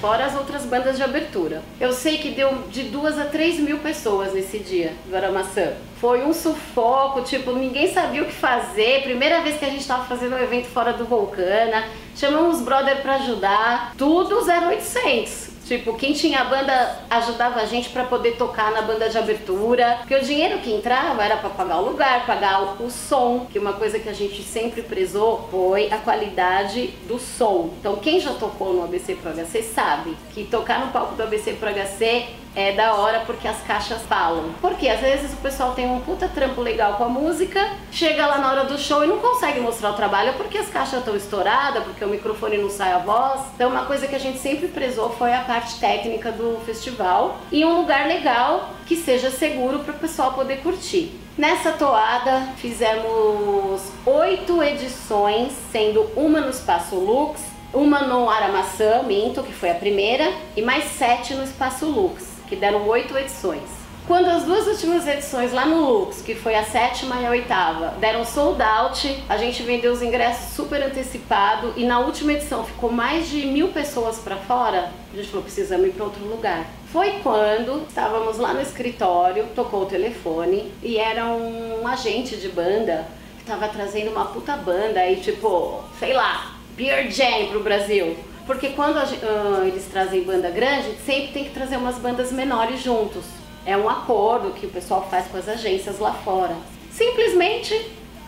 [0.00, 1.60] Fora as outras bandas de abertura.
[1.78, 5.74] Eu sei que deu de duas a três mil pessoas nesse dia do Aramaçã.
[6.00, 9.02] Foi um sufoco, tipo, ninguém sabia o que fazer.
[9.02, 11.84] Primeira vez que a gente estava fazendo um evento fora do Vulcana.
[12.16, 13.92] Chamamos os brother para ajudar.
[13.98, 19.10] Tudo 0800 Tipo, quem tinha a banda ajudava a gente para poder tocar na banda
[19.10, 23.46] de abertura, porque o dinheiro que entrava era para pagar o lugar, pagar o som,
[23.52, 27.68] que uma coisa que a gente sempre prezou foi a qualidade do som.
[27.78, 31.52] Então, quem já tocou no ABC Pro HC sabe que tocar no palco do ABC
[31.52, 32.28] Pro HC
[32.58, 34.52] é da hora porque as caixas falam.
[34.60, 38.38] Porque às vezes o pessoal tem um puta trampo legal com a música, chega lá
[38.38, 41.84] na hora do show e não consegue mostrar o trabalho porque as caixas estão estouradas,
[41.84, 43.42] porque o microfone não sai a voz.
[43.54, 47.64] Então uma coisa que a gente sempre prezou foi a parte técnica do festival e
[47.64, 51.12] um lugar legal que seja seguro para o pessoal poder curtir.
[51.36, 57.40] Nessa toada fizemos oito edições, sendo uma no Espaço Lux,
[57.72, 62.56] uma no Aramaçã, Minto, que foi a primeira, e mais sete no Espaço Lux que
[62.56, 63.78] deram oito edições.
[64.08, 67.88] Quando as duas últimas edições lá no Lux, que foi a sétima e a oitava,
[68.00, 72.90] deram sold out, a gente vendeu os ingressos super antecipado e na última edição ficou
[72.90, 74.90] mais de mil pessoas para fora.
[75.12, 76.64] A gente falou: precisamos ir para outro lugar.
[76.90, 83.06] Foi quando estávamos lá no escritório, tocou o telefone e era um agente de banda
[83.36, 88.16] que estava trazendo uma puta banda aí, tipo, sei lá, Beer Jam pro Brasil.
[88.48, 93.22] Porque quando ah, eles trazem banda grande, sempre tem que trazer umas bandas menores juntos.
[93.66, 96.56] É um acordo que o pessoal faz com as agências lá fora.
[96.90, 97.78] Simplesmente,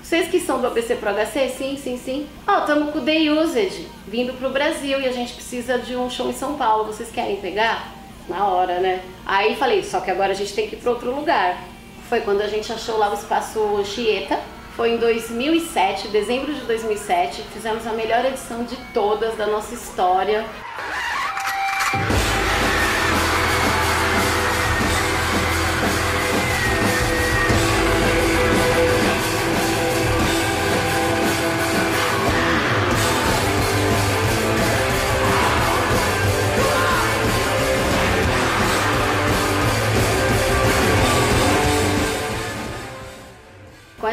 [0.03, 2.27] vocês que são do ABC Pro HC, sim, sim, sim.
[2.47, 6.11] Ó, estamos com o The Usage vindo pro Brasil e a gente precisa de um
[6.11, 6.85] show em São Paulo.
[6.85, 7.91] Vocês querem pegar?
[8.29, 9.01] Na hora, né?
[9.25, 11.65] Aí falei, só que agora a gente tem que ir para outro lugar.
[12.11, 14.39] Foi quando a gente achou lá o espaço Chieta.
[14.81, 17.43] Foi em 2007, dezembro de 2007.
[17.53, 20.43] Fizemos a melhor edição de todas da nossa história.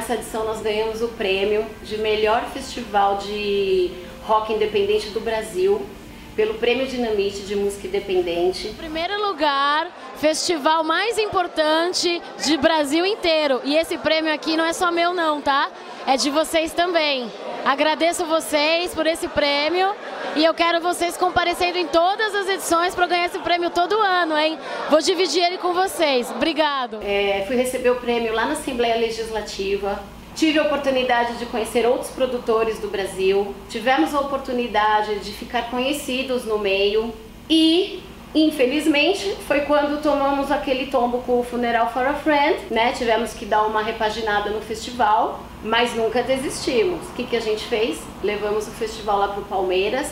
[0.07, 3.91] Com essa edição nós ganhamos o prêmio de melhor festival de
[4.23, 5.85] rock independente do Brasil
[6.33, 8.69] pelo Prêmio Dinamite de Música Independente.
[8.77, 13.59] Primeiro lugar, festival mais importante de Brasil inteiro.
[13.65, 15.69] E esse prêmio aqui não é só meu não, tá?
[16.05, 17.29] É de vocês também.
[17.65, 19.93] Agradeço vocês por esse prêmio
[20.37, 24.37] e eu quero vocês comparecendo em todas as edições para ganhar esse prêmio todo ano,
[24.37, 24.59] hein?
[24.87, 26.29] Vou dividir ele com vocês.
[26.29, 26.99] Obrigado.
[27.01, 29.99] É, fui receber o prêmio lá na Assembleia Legislativa.
[30.35, 33.55] Tive a oportunidade de conhecer outros produtores do Brasil.
[33.67, 37.11] Tivemos a oportunidade de ficar conhecidos no meio.
[37.49, 38.03] E,
[38.35, 42.91] infelizmente, foi quando tomamos aquele tombo com o Funeral for a Friend, né?
[42.91, 47.07] Tivemos que dar uma repaginada no festival, mas nunca desistimos.
[47.09, 47.99] O que, que a gente fez?
[48.23, 50.11] Levamos o festival lá para o Palmeiras,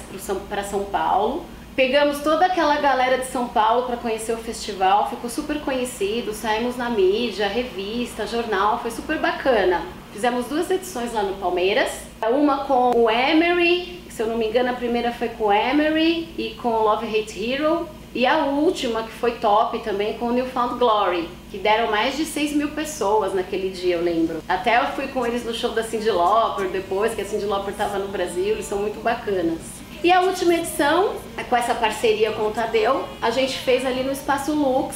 [0.50, 1.46] para São Paulo.
[1.76, 6.78] Pegamos toda aquela galera de São Paulo para conhecer o festival, ficou super conhecido, saímos
[6.78, 9.82] na mídia, revista, jornal, foi super bacana.
[10.14, 11.92] Fizemos duas edições lá no Palmeiras,
[12.32, 16.30] uma com o Emery, se eu não me engano a primeira foi com o Emery
[16.38, 20.32] e com o Love Hate Hero, e a última que foi top também com o
[20.32, 24.42] Newfound Glory, que deram mais de 6 mil pessoas naquele dia, eu lembro.
[24.48, 27.74] Até eu fui com eles no show da Cyndi Lauper depois, que a Cyndi Lauper
[27.74, 29.60] estava no Brasil, eles são muito bacanas.
[30.02, 31.16] E a última edição,
[31.50, 34.96] com essa parceria com o Tadeu, a gente fez ali no Espaço Lux,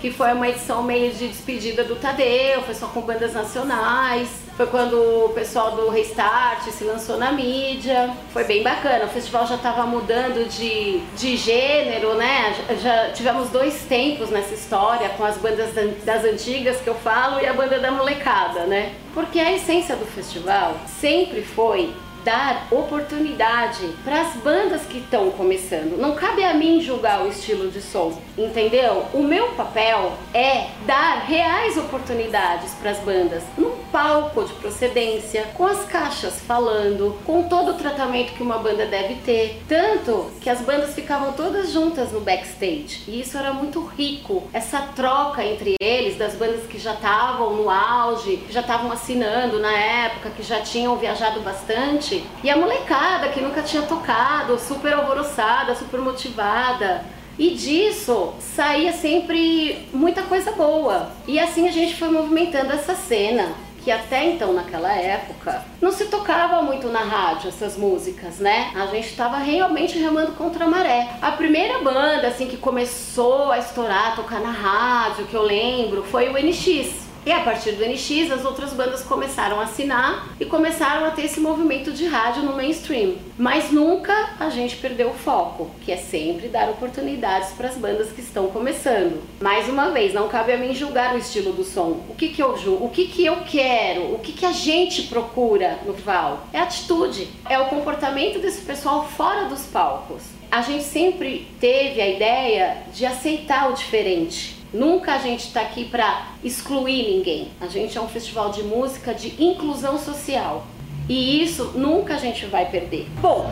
[0.00, 4.28] que foi uma edição meio de despedida do Tadeu, foi só com bandas nacionais.
[4.62, 8.10] Foi quando o pessoal do Restart se lançou na mídia.
[8.32, 9.06] Foi bem bacana.
[9.06, 12.54] O festival já estava mudando de, de gênero, né?
[12.80, 17.40] Já, tivemos dois tempos nessa história, com as bandas da- das antigas que eu falo
[17.40, 18.92] e a banda da molecada, né?
[19.12, 21.92] Porque a essência do festival sempre foi
[22.24, 25.98] dar oportunidade para as bandas que estão começando.
[25.98, 29.06] Não cabe a mim julgar o estilo de som, entendeu?
[29.12, 35.66] O meu papel é dar reais oportunidades para as bandas num palco de procedência, com
[35.66, 39.62] as caixas falando, com todo o tratamento que uma banda deve ter.
[39.68, 43.02] Tanto que as bandas ficavam todas juntas no backstage.
[43.06, 47.68] E isso era muito rico, essa troca entre eles, das bandas que já estavam no
[47.68, 52.24] auge, que já estavam assinando na época, que já tinham viajado bastante.
[52.42, 57.04] E a molecada que nunca tinha tocado, super alvoroçada, super motivada.
[57.38, 61.10] E disso saía sempre muita coisa boa.
[61.26, 66.06] E assim a gente foi movimentando essa cena que até então naquela época não se
[66.06, 68.70] tocava muito na rádio essas músicas, né?
[68.74, 71.08] A gente estava realmente remando contra a maré.
[71.20, 76.02] A primeira banda assim que começou a estourar, a tocar na rádio, que eu lembro,
[76.04, 77.01] foi o NX.
[77.24, 81.26] E a partir do NX, as outras bandas começaram a assinar e começaram a ter
[81.26, 83.14] esse movimento de rádio no mainstream.
[83.38, 88.10] Mas nunca a gente perdeu o foco, que é sempre dar oportunidades para as bandas
[88.10, 89.22] que estão começando.
[89.40, 92.00] Mais uma vez, não cabe a mim julgar o estilo do som.
[92.08, 92.86] O que, que eu julgo?
[92.86, 94.14] O que, que eu quero?
[94.14, 96.48] O que, que a gente procura no Val?
[96.52, 100.24] É atitude, é o comportamento desse pessoal fora dos palcos.
[100.50, 104.51] A gente sempre teve a ideia de aceitar o diferente.
[104.72, 107.48] Nunca a gente está aqui para excluir ninguém.
[107.60, 110.66] A gente é um festival de música de inclusão social.
[111.08, 113.06] E isso nunca a gente vai perder.
[113.20, 113.50] Bom,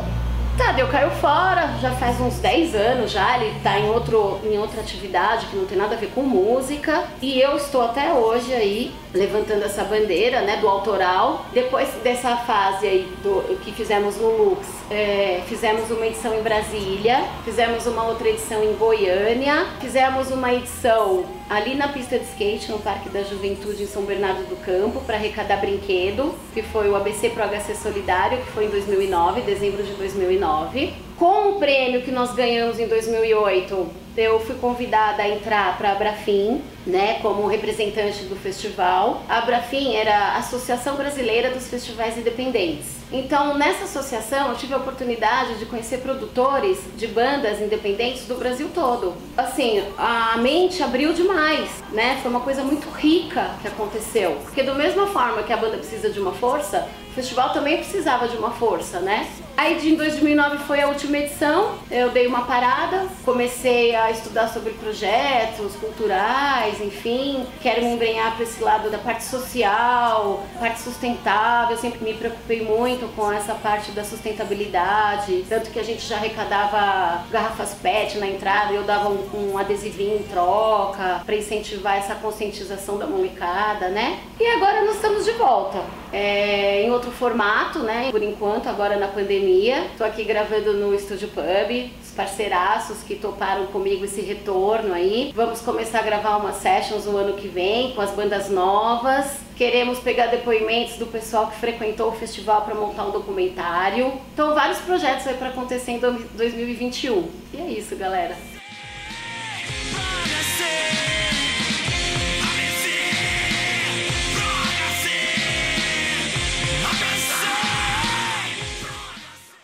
[0.60, 4.82] Tadeu caiu fora, já faz uns 10 anos já, ele tá em, outro, em outra
[4.82, 7.04] atividade que não tem nada a ver com música.
[7.22, 11.46] E eu estou até hoje aí levantando essa bandeira né, do autoral.
[11.54, 17.24] Depois dessa fase aí do, que fizemos no Lux, é, fizemos uma edição em Brasília,
[17.42, 22.78] fizemos uma outra edição em Goiânia, fizemos uma edição ali na pista de skate, no
[22.78, 27.30] Parque da Juventude em São Bernardo do Campo, para arrecadar brinquedo, que foi o ABC
[27.30, 30.94] Pro HC Solidário, que foi em 2009, dezembro de 2009.
[31.18, 35.94] Com o prêmio que nós ganhamos em 2008, eu fui convidada a entrar para a
[35.96, 39.22] Brafim, né, como representante do festival.
[39.28, 43.00] A Abrafim era a Associação Brasileira dos Festivais Independentes.
[43.12, 48.70] Então, nessa associação, eu tive a oportunidade de conhecer produtores de bandas independentes do Brasil
[48.72, 49.14] todo.
[49.36, 52.18] Assim, a mente abriu demais, né?
[52.22, 54.38] Foi uma coisa muito rica que aconteceu.
[54.44, 58.28] Porque, da mesma forma que a banda precisa de uma força, o festival também precisava
[58.28, 59.28] de uma força, né?
[59.56, 64.70] Aí de 2009 foi a última edição, eu dei uma parada, comecei a estudar sobre
[64.72, 71.80] projetos culturais, enfim, quero me embrenhar para esse lado da parte social, parte sustentável, eu
[71.80, 77.24] sempre me preocupei muito com essa parte da sustentabilidade, tanto que a gente já arrecadava
[77.30, 82.98] garrafas PET na entrada, eu dava um, um adesivinho em troca para incentivar essa conscientização
[82.98, 84.20] da molecada, né?
[84.38, 85.82] E agora nós estamos de volta.
[86.12, 88.08] É, em outro formato, né?
[88.10, 89.86] Por enquanto, agora na pandemia.
[89.92, 95.32] Estou aqui gravando no Estúdio Pub, os parceiraços que toparam comigo esse retorno aí.
[95.34, 99.38] Vamos começar a gravar umas sessions no ano que vem com as bandas novas.
[99.56, 104.12] Queremos pegar depoimentos do pessoal que frequentou o festival para montar um documentário.
[104.32, 107.28] Então, vários projetos aí para acontecer em 2021.
[107.52, 108.36] E é isso, galera.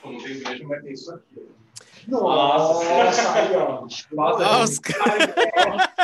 [0.02, 1.46] Como tem vai ter isso aqui.
[2.08, 2.84] Nossa,
[3.56, 3.86] ó.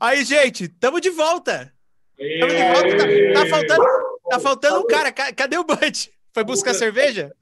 [0.00, 1.72] Aí, gente, tamo de volta.
[2.16, 3.34] Tamo de volta.
[3.34, 3.84] Tá, tá faltando,
[4.30, 5.12] tá faltando um cara.
[5.12, 6.12] Ca- Cadê o Bud?
[6.32, 7.32] Foi buscar cerveja?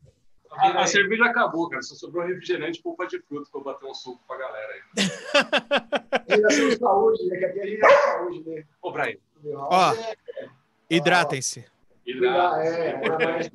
[0.50, 1.82] A, a cerveja acabou, cara.
[1.82, 6.36] Só sobrou refrigerante e polpa de fruta pra eu bater um suco pra galera aí.
[6.36, 7.38] Geração de saúde, né?
[7.38, 8.64] Que aqui a gente é saúde, né?
[8.82, 9.16] Ô, Brian,
[9.54, 9.94] Ó,
[10.90, 11.64] hidratem-se.
[12.06, 13.50] É, é.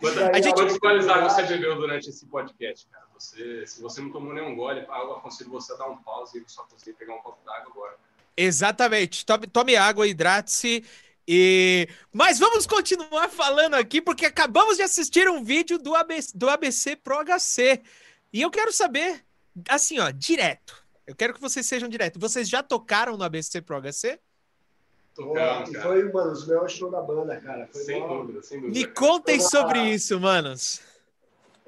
[0.00, 3.04] Quantas, A gente- quantas goles d'água você bebeu durante esse podcast, cara?
[3.22, 6.44] Você, se você não tomou nenhum gole, eu aconselho você a dar um pause e
[6.50, 7.96] só conseguir pegar um copo d'água agora.
[8.36, 9.24] Exatamente.
[9.24, 10.84] Tome, tome água, hidrate-se.
[11.26, 11.88] E...
[12.12, 16.96] Mas vamos continuar falando aqui, porque acabamos de assistir um vídeo do ABC, do ABC
[16.96, 17.80] Pro HC.
[18.32, 19.24] E eu quero saber,
[19.68, 20.82] assim, ó, direto.
[21.06, 22.18] Eu quero que vocês sejam direto.
[22.18, 24.18] Vocês já tocaram no ABC Pro HC?
[25.34, 25.66] Cara.
[25.80, 27.68] foi, mano, os melhores shows da banda, cara.
[27.70, 28.78] Foi Sem dúvida, sem dúvida.
[28.78, 30.80] Me contem sobre isso, manos.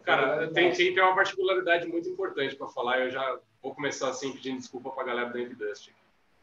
[0.04, 3.00] Cara, tem, tem, tem uma particularidade muito importante pra falar.
[3.00, 5.90] Eu já vou começar assim pedindo desculpa pra galera do Envy Dust.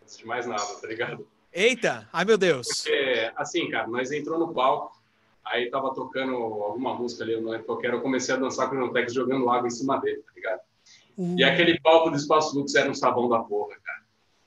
[0.01, 1.27] Antes de mais nada, tá ligado?
[1.53, 2.67] Eita, ai meu Deus.
[2.67, 4.99] Porque, assim, cara, nós entrou no palco,
[5.45, 8.69] aí tava tocando alguma música ali, eu não lembro qual era, eu comecei a dançar
[8.69, 10.61] com o Jontex jogando água em cima dele, tá ligado?
[11.37, 14.00] E aquele palco do Espaço Lux era um sabão da porra, cara.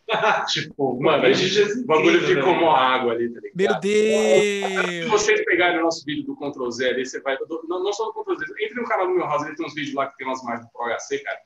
[0.49, 3.57] tipo, mano, a gente, o bagulho ficou mó água ali, tá ligado?
[3.57, 5.11] Meu Se Deus.
[5.11, 7.37] vocês pegarem o nosso vídeo do Ctrl Z ali, você vai.
[7.69, 9.75] Não, não só do Ctrl Z, entre no canal do meu house, ele tem uns
[9.75, 11.39] vídeos lá que tem umas imagens do Pro HC, cara.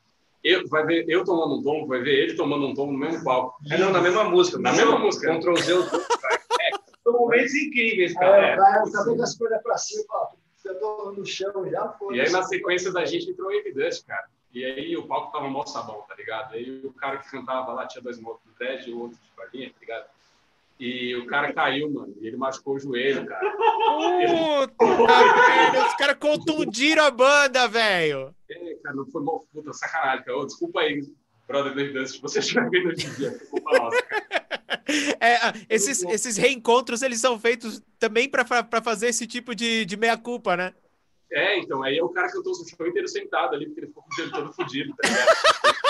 [0.44, 3.24] Eu, vai ver eu tomando um tombo, vai ver ele tomando um tombo no mesmo
[3.24, 3.58] palco.
[3.70, 4.58] É, não, na mesma música.
[4.58, 5.36] Na mesma música.
[5.36, 5.82] Ctrl Z, o
[7.08, 8.56] São momentos incríveis, Aí cara.
[8.56, 10.28] cara tá vendo as coisas pra cima, fala,
[10.64, 12.12] eu tô no chão já, pô.
[12.12, 14.26] E aí, na sequência da gente, entrou o Evidence, cara.
[14.52, 16.54] E aí, o palco tava mó sabão, tá ligado?
[16.54, 19.30] Aí, o cara que cantava lá tinha dois motos do dread e o outro de
[19.36, 20.06] farinha, tá ligado?
[20.80, 22.14] E o cara caiu, mano.
[22.20, 23.50] E ele machucou o joelho, cara.
[24.78, 28.34] Puta merda, os caras contundiram a banda, velho.
[28.48, 30.38] É, cara, não foi mó puta, sacanagem, cara.
[30.38, 31.02] Ô, desculpa aí,
[31.48, 33.32] brother Evidence, se você estiver vendo hoje em dia.
[33.32, 34.48] Foi culpa nossa, cara.
[35.20, 35.36] É,
[35.68, 38.44] esses, esses reencontros, eles são feitos também pra
[38.82, 40.74] fazer esse tipo de, de meia-culpa, né?
[41.30, 44.22] É, então, aí o cara cantou o show inteiro sentado ali, porque ele ficou com
[44.22, 45.26] o todo fudido, tá ligado?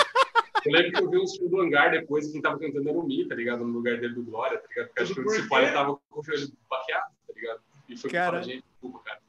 [0.65, 2.97] Eu lembro que eu vi um show do hangar depois, e quem tava cantando era
[2.97, 3.63] o Mi, tá ligado?
[3.65, 4.87] No lugar dele do Glória, tá ligado?
[4.87, 7.61] Porque acho que o principal ele tava com o joelho baqueado, tá ligado?
[7.87, 8.43] E foi Cara.
[8.43, 9.19] gente, desculpa, cara.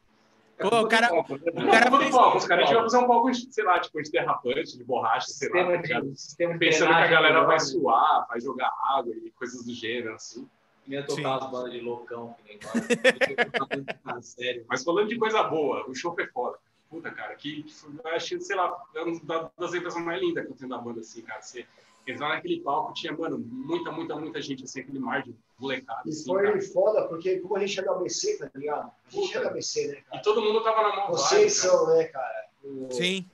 [0.59, 3.65] Pô, o cara, O cara fez- palco, os caras tinham que fazer um palco, sei
[3.65, 6.11] lá, tipo, de derrapante, de borracha, sei lá, tá Sistema ligado?
[6.11, 9.73] de, sistema Pensando que a galera vai melhor, suar, vai jogar água e coisas do
[9.73, 10.47] gênero, assim.
[10.89, 11.17] Ia Sim.
[11.17, 14.65] tocar as bandas de loucão, que nem sério.
[14.69, 16.59] Mas falando de coisa boa, o show foi foda.
[16.89, 20.21] Puta, cara, que, que foi, eu achei, sei lá, é uma da- das impressões mais
[20.21, 21.41] lindas que eu tenho da banda, assim, cara.
[21.41, 21.65] Você
[22.07, 26.09] entrar naquele palco, tinha, mano, muita, muita, muita gente, assim, aquele mar de molecada, E
[26.11, 26.61] assim, foi cara.
[26.63, 28.91] foda, porque como a gente é do ABC, tá ligado?
[29.07, 29.39] A gente Puta.
[29.39, 30.23] é do ABC, né, E cara?
[30.23, 31.79] todo mundo tava na mão Vocês vibe, cara.
[31.79, 32.47] são, né, cara?
[32.65, 33.25] O- Sim.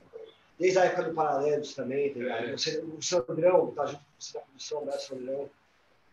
[0.59, 2.43] Desde a época do Paralelos também, tá ligado?
[2.45, 2.51] É.
[2.51, 5.49] Você, o Sandrão, tá junto com você na produção, né, Sandrão?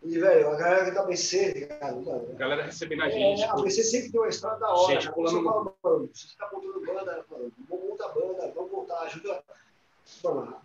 [0.05, 2.29] E, velho, a galera do ABC, cara, mano.
[2.31, 3.43] A galera recebendo a gente.
[3.43, 4.93] É, a ABC sempre deu uma estrada da hora.
[4.93, 5.15] Gente cara.
[5.15, 9.43] pulando Você fala, mano, você tá montando banda, mano, vamos montar banda, vamos montar, ajuda.
[10.23, 10.61] Mano,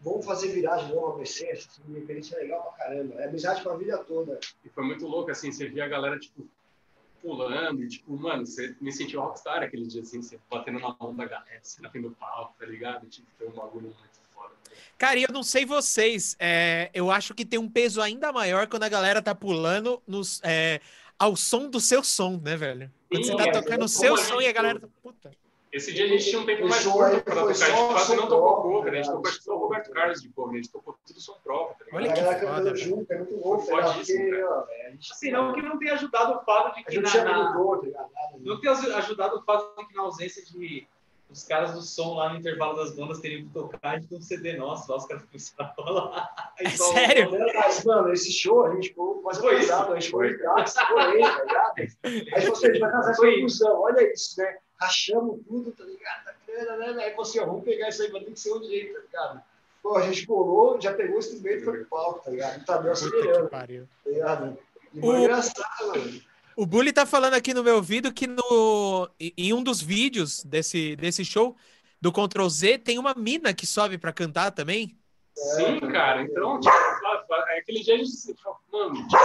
[0.00, 3.20] vamos fazer viragem no ABC, essa independência é legal pra caramba.
[3.20, 4.40] É amizade pra vida toda.
[4.64, 6.48] E foi muito louco, assim, você via a galera, tipo,
[7.20, 11.14] pulando, e, tipo, mano, você me sentiu rockstar aquele dia, assim, você batendo na mão
[11.14, 13.06] da galera, assim, na frente do palco, tá ligado?
[13.06, 14.18] Tipo, foi um bagulho muito?
[14.96, 18.66] Cara, e eu não sei vocês, é, eu acho que tem um peso ainda maior
[18.66, 20.80] quando a galera tá pulando nos, é,
[21.18, 22.90] ao som do seu som, né, velho?
[23.10, 24.88] Quando Sim, você tá é, tocando o seu som e a galera tá.
[25.02, 25.30] Puta.
[25.70, 27.50] Esse dia a gente tinha um tempo mais show curto pra tocar.
[27.50, 30.54] A gente quase não tocou cover, a gente tocou só o Roberto Carlos de cover,
[30.54, 31.96] a gente tocou tudo som próprio, tá?
[31.96, 33.66] Olha que foda, junto, é muito louco?
[33.66, 34.66] Porque, Fodíssimo, cara.
[34.90, 35.12] gente.
[35.12, 37.60] Assim, não que não tenha ajudado o fato de A que gente na, tá né?
[38.40, 40.86] não tenha ajudado o fato de que na ausência de
[41.30, 44.56] os caras do som lá no intervalo das bandas teriam que tocar de um CD
[44.56, 46.54] nosso, lá os caras começaram a falar.
[46.58, 47.30] É só- sério?
[47.54, 50.36] Mas, mano, esse show a gente ficou quase Foi atrasado, a gente foi Foi.
[50.36, 51.74] ligado, foi, tá ligado?
[52.34, 54.56] Aí você, a gente vai trazer essa conclusão, olha isso, né?
[54.80, 56.24] Rachamos tudo, tá ligado?
[56.24, 57.04] Tá grana, né?
[57.04, 59.42] Aí você, ó, vamos pegar isso aí, vai ter que ser um jeito, tá ligado?
[59.82, 62.64] Pô, a gente colou, já pegou o instrumento e foi pro palco, tá ligado?
[62.64, 63.66] Tá deu acelerando, tá
[64.06, 64.58] ligado?
[64.94, 66.20] E foi O- engraçado, mano.
[66.60, 70.96] O Bully tá falando aqui no meu ouvido que no, em- um dos vídeos desse,
[70.96, 71.54] desse show
[72.00, 74.98] do Ctrl Z tem uma mina que sobe pra cantar também.
[75.36, 76.20] Sim, cara.
[76.22, 76.74] Então, tipo,
[77.48, 79.16] é aquele dia a gente se fala, mano, tipo,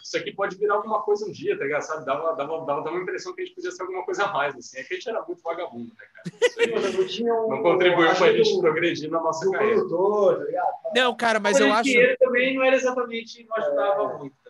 [0.00, 1.82] isso aqui pode virar alguma coisa um dia, tá ligado?
[1.82, 2.06] Sabe?
[2.06, 4.54] Dava, dava, dava, dava uma impressão que a gente podia ser alguma coisa a mais,
[4.54, 4.78] assim.
[4.78, 6.36] É que a gente era muito vagabundo, né, cara?
[6.40, 7.48] Isso aí Mano, não tinha um.
[7.48, 9.74] não contribuiu pra gente do- progredir na nossa carreira.
[9.74, 10.72] produtor, tá ligado?
[10.94, 11.82] Não, cara, mas eu acho.
[11.82, 14.43] dinheiro também não era exatamente, não ajudava muito também.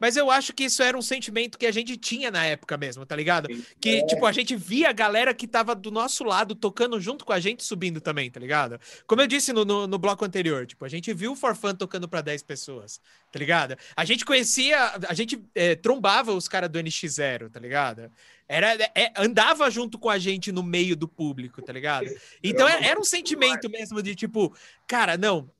[0.00, 3.04] Mas eu acho que isso era um sentimento que a gente tinha na época mesmo,
[3.06, 3.48] tá ligado?
[3.80, 4.06] Que, É.
[4.06, 7.40] tipo, a gente via a galera que tava do nosso lado tocando junto com a
[7.40, 8.78] gente, subindo também, tá ligado?
[9.06, 12.08] Como eu disse no, no, no bloco anterior, tipo, a gente viu o Forfan tocando
[12.08, 13.00] pra 10 pessoas,
[13.32, 13.76] tá ligado?
[13.96, 18.10] A gente conhecia, a gente é, trombava os caras do NX0, tá ligado?
[18.48, 22.06] Era, é, andava junto com a gente no meio do público, tá ligado?
[22.42, 24.54] Então é- era um sentimento mesmo de tipo,
[24.86, 25.50] cara, não,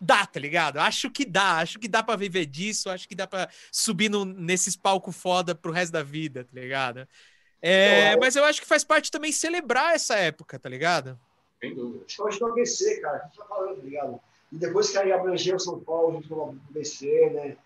[0.00, 0.78] dá, tá ligado?
[0.78, 4.24] Acho que dá, acho que dá pra viver disso, acho que dá pra subir no-
[4.24, 7.06] nesses palcos foda pro resto da vida, tá ligado?
[7.62, 11.18] É, mas eu acho que faz parte também celebrar essa época, tá ligado?
[11.60, 12.04] Sem dúvida.
[12.04, 14.20] Principalmente no ABC, cara, a gente tá falando, tá ligado?
[14.50, 17.56] E depois que aí abrangeu São Paulo junto com o ABC, né?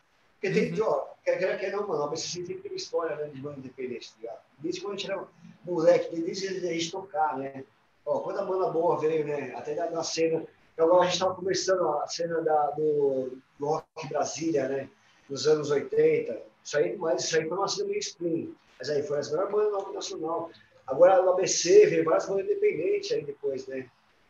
[0.41, 0.87] Porque tem, Uhum.
[0.89, 4.11] ó, quer quer quer não, mano, o ABC sempre tem história né, de banda independente,
[4.11, 4.39] tá ligado?
[4.59, 5.25] Desde quando a gente era
[5.65, 7.65] moleque, desde a gente tocar, né?
[8.05, 9.55] Ó, quando a banda boa veio, né?
[9.55, 10.45] Até da, da cena.
[10.75, 14.91] Então, agora a gente tava conversando a cena da, do, do Rock Brasília, né?
[15.29, 16.43] Dos anos 80.
[16.63, 18.55] Isso aí, mas isso aí foi uma cena meio spring.
[18.79, 20.51] Mas aí foi as melhores bandas do rock nacional.
[20.87, 23.89] Agora no ABC veio várias bandas independentes aí depois, né?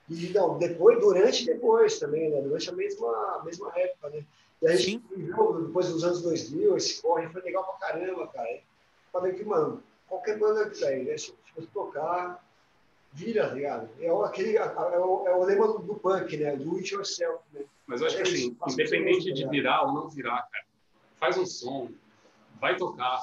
[0.09, 2.41] E não, depois, durante e depois também, né?
[2.43, 4.25] Durante a mesma, a mesma época, né?
[4.61, 8.61] E a gente viveu depois dos anos 2000, esse corre foi legal pra caramba, cara.
[9.11, 11.17] Falei que, mano, qualquer banda que sair, né?
[11.17, 12.44] Se se você tocar,
[13.15, 13.89] vira, tá ligado?
[14.01, 14.63] É o, aquele, é
[14.99, 16.57] o, é o lema do, do punk, né?
[16.57, 17.63] Do it yourself, né?
[17.87, 19.51] Mas eu acho que É assim, isso, independente de né?
[19.51, 20.65] virar ou não virar, cara,
[21.17, 21.91] faz um som,
[22.61, 23.21] vai tocar.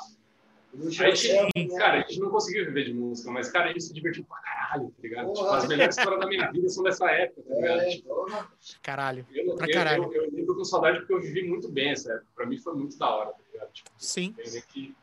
[0.73, 0.77] A
[1.09, 1.77] gente, né?
[1.77, 4.37] cara, a gente não conseguiu viver de música, mas, cara, a gente se divertiu pra
[4.37, 5.33] caralho, tá ligado?
[5.33, 5.57] Tipo, Porra.
[5.57, 7.79] as melhores histórias da minha vida são dessa época, tá ligado?
[7.81, 8.25] É, Tipo.
[8.81, 9.27] Caralho.
[9.33, 10.03] eu, pra eu, caralho.
[10.05, 12.27] eu, eu lembro com saudade porque eu vivi muito bem essa época.
[12.33, 13.69] Pra mim foi muito da hora, tá ligado?
[13.73, 14.33] Tipo, Sim.
[14.69, 14.95] que.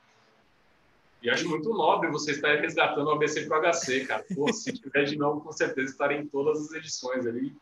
[1.20, 4.24] E acho muito nobre você estar resgatando o ABC pro HC, cara.
[4.34, 7.56] Pô, se tiver de novo, com certeza estarei em todas as edições ali.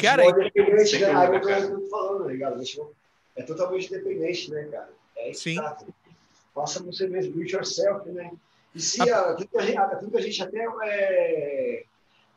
[0.00, 1.12] Cara, Futebol independente, né?
[1.14, 1.40] Aí eu
[1.80, 2.62] tô- falando, tá ligado?
[3.36, 4.90] É totalmente independente, né, cara?
[5.16, 5.56] É isso Sim.
[5.56, 5.78] tá.
[6.54, 8.30] Faça você mesmo, do it yourself, né?
[8.74, 11.84] E se a- aquilo, que a gente, aquilo que a gente até é,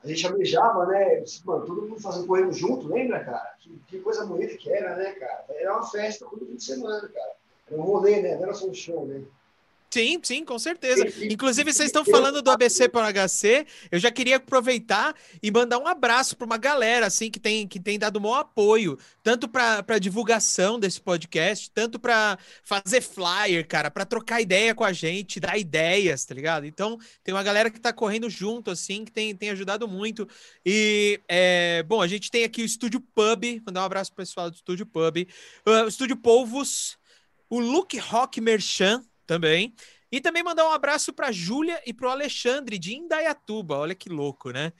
[0.03, 1.23] a gente almejava, né?
[1.43, 3.53] Mano, todo mundo fazendo correndo junto, lembra, cara?
[3.59, 5.45] Que, que coisa bonita que era, né, cara?
[5.49, 7.31] Era uma festa todo fim de semana, cara.
[7.69, 8.35] Era um rolê, né?
[8.35, 9.21] Não era só um show, né?
[9.93, 11.05] Sim, sim, com certeza.
[11.25, 13.67] Inclusive, vocês estão falando do ABC para o HC.
[13.91, 15.13] Eu já queria aproveitar
[15.43, 18.97] e mandar um abraço para uma galera assim que tem, que tem dado maior apoio,
[19.21, 24.93] tanto para divulgação desse podcast, tanto para fazer flyer, cara, para trocar ideia com a
[24.93, 26.65] gente, dar ideias, tá ligado?
[26.65, 30.25] Então, tem uma galera que tá correndo junto, assim, que tem, tem ajudado muito.
[30.65, 34.49] E, é, bom, a gente tem aqui o Estúdio Pub, mandar um abraço pro pessoal
[34.49, 35.27] do Estúdio Pub,
[35.65, 36.97] ah, o Estúdio Polvos,
[37.49, 39.73] o Luke Rock Merchan também.
[40.11, 43.77] E também mandar um abraço para Júlia e para o Alexandre de Indaiatuba.
[43.77, 44.73] Olha que louco, né?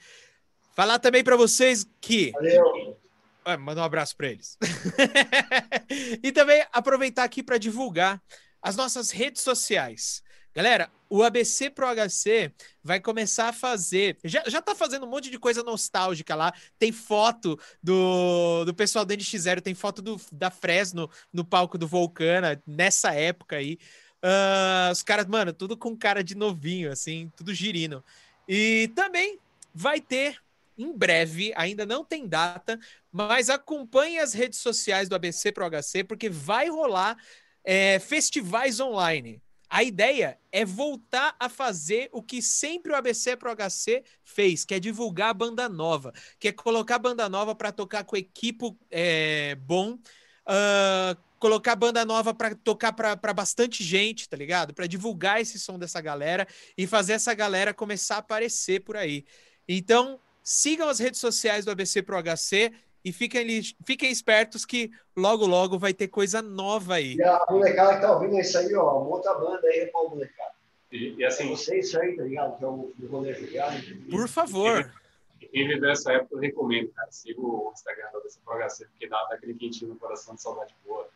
[0.76, 3.00] Falar também para vocês que Valeu.
[3.46, 4.58] ah, mandar um abraço para eles.
[6.22, 8.22] e também aproveitar aqui para divulgar
[8.60, 10.22] as nossas redes sociais.
[10.54, 12.52] Galera, o ABC Pro HC
[12.84, 14.18] vai começar a fazer.
[14.22, 16.52] Já, já tá fazendo um monte de coisa nostálgica lá.
[16.78, 21.88] Tem foto do, do pessoal do NX0, tem foto do, da Fresno no palco do
[21.88, 23.78] Vulcana, nessa época aí.
[24.22, 28.04] Ah, os caras, mano, tudo com cara de novinho, assim, tudo girino.
[28.48, 29.38] E também
[29.74, 30.40] vai ter
[30.78, 32.78] em breve, ainda não tem data,
[33.10, 37.16] mas acompanhe as redes sociais do ABC Pro HC, porque vai rolar
[37.64, 39.40] é, festivais online.
[39.68, 44.74] A ideia é voltar a fazer o que sempre o ABC Pro HC fez, que
[44.74, 48.76] é divulgar a banda nova, que é colocar a banda nova para tocar com equipo
[48.90, 54.72] é, bom, uh, colocar banda nova para tocar para bastante gente, tá ligado?
[54.72, 56.46] Para divulgar esse som dessa galera
[56.78, 59.24] e fazer essa galera começar a aparecer por aí.
[59.68, 62.72] Então, sigam as redes sociais do ABC Pro HC
[63.04, 67.16] e fiquem, fiquem espertos que logo, logo vai ter coisa nova aí.
[67.16, 70.52] E a molecada que tá ouvindo isso aí, ó, uma outra banda aí, pô, molecada.
[70.92, 71.48] E, e assim.
[71.48, 72.56] Você isso aí, tá ligado?
[72.56, 73.82] Que é o do rolê, ligado?
[74.08, 74.92] Por favor.
[75.40, 77.10] Quem viver essa época, eu recomendo, cara.
[77.10, 80.40] Siga o Instagram da DC Pro HC, porque dá, dá aquele quentinho no coração de
[80.40, 81.08] saudade boa?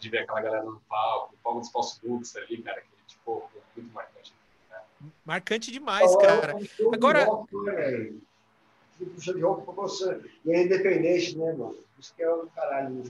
[0.00, 3.50] De, ver aquela galera no palco, o palco dos Poços Lux ali, cara, que, tipo,
[3.76, 4.34] muito marcante.
[4.70, 4.78] Né?
[5.24, 6.56] Marcante demais, cara.
[6.92, 7.26] Agora.
[7.26, 8.12] Né,
[9.14, 10.20] puxa de roupa pra você.
[10.44, 11.76] E é independente, né, mano?
[11.98, 13.04] Isso que é o caralho.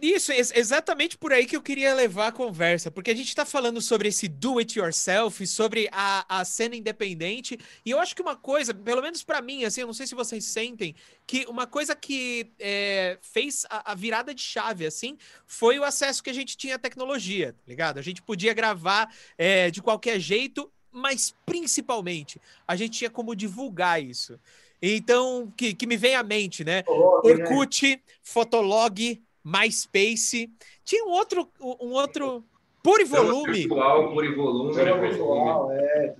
[0.00, 3.44] Isso, ex exatamente por aí que eu queria levar a conversa, porque a gente está
[3.44, 8.22] falando sobre esse do it yourself, sobre a, a cena independente, e eu acho que
[8.22, 10.94] uma coisa, pelo menos para mim, assim, eu não sei se vocês sentem,
[11.26, 16.22] que uma coisa que é, fez a, a, virada de chave, assim, foi o acesso
[16.22, 17.98] que a gente tinha à tecnologia, tá ligado?
[17.98, 24.00] A gente podia gravar é, de qualquer jeito, mas principalmente a gente tinha como divulgar
[24.00, 24.38] isso.
[24.80, 26.84] Então, que, que me vem à mente, né?
[26.86, 28.00] Orkut?
[28.22, 30.50] Fotolog, MySpace.
[30.84, 32.44] Tinha um outro, um outro
[32.82, 33.52] Purivolume.
[33.52, 34.72] Virtual, Purivolume.
[34.74, 36.16] Virtual, é.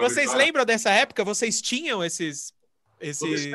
[0.00, 1.24] Vocês lembram dessa época?
[1.24, 2.52] Vocês tinham esses...
[3.00, 3.46] esses...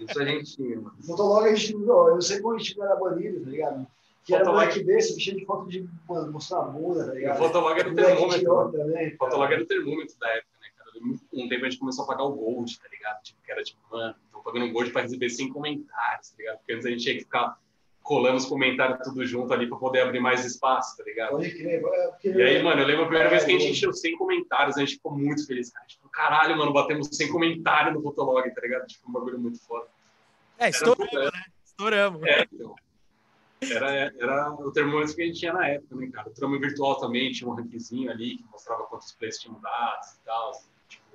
[0.00, 0.82] Isso a gente tinha.
[1.06, 3.86] Fotolog a gente não, eu sei como a gente era banido, tá ligado?
[4.24, 7.38] Que era moleque desse, cheio de foto de mano, mostrar a bunda, tá ligado?
[7.38, 8.72] Fotolog era o termômetro.
[8.72, 10.56] Também, Fotolog era o termômetro da época
[11.32, 13.22] um tempo a gente começou a pagar o Gold, tá ligado?
[13.22, 14.14] Tipo, que era tipo, mano,
[14.46, 16.58] pagando Gold pra receber 100 comentários, tá ligado?
[16.58, 17.58] Porque antes a gente tinha que ficar
[18.00, 21.32] colando os comentários tudo junto ali pra poder abrir mais espaço, tá ligado?
[21.32, 22.28] Pode crer, porque...
[22.28, 24.80] E aí, mano, eu lembro a primeira vez que a gente encheu 100 comentários, a
[24.80, 25.84] gente ficou muito feliz, cara.
[25.86, 28.86] Tipo, caralho, mano, batemos 100 comentários no Fotolog, tá ligado?
[28.86, 29.88] Tipo, um bagulho muito foda.
[30.56, 31.42] É, estouramos, era, né?
[31.64, 32.22] Estouramos.
[32.22, 32.76] É, então.
[33.60, 36.28] Era, era o termômetro que a gente tinha na época, né, cara?
[36.28, 40.24] O tramo virtual também tinha um rankzinho ali que mostrava quantos plays tinham dados e
[40.24, 40.52] tal.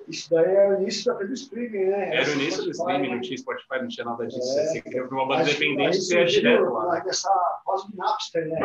[0.08, 2.16] Isso daí é o início da do streaming, né?
[2.16, 4.58] Era o início do streaming, não tinha Spotify, não tinha nada disso.
[4.58, 7.02] É, você queria uma banda independente, você ia direto lá.
[7.04, 7.30] Nessa
[7.64, 8.58] fase do Napster, né?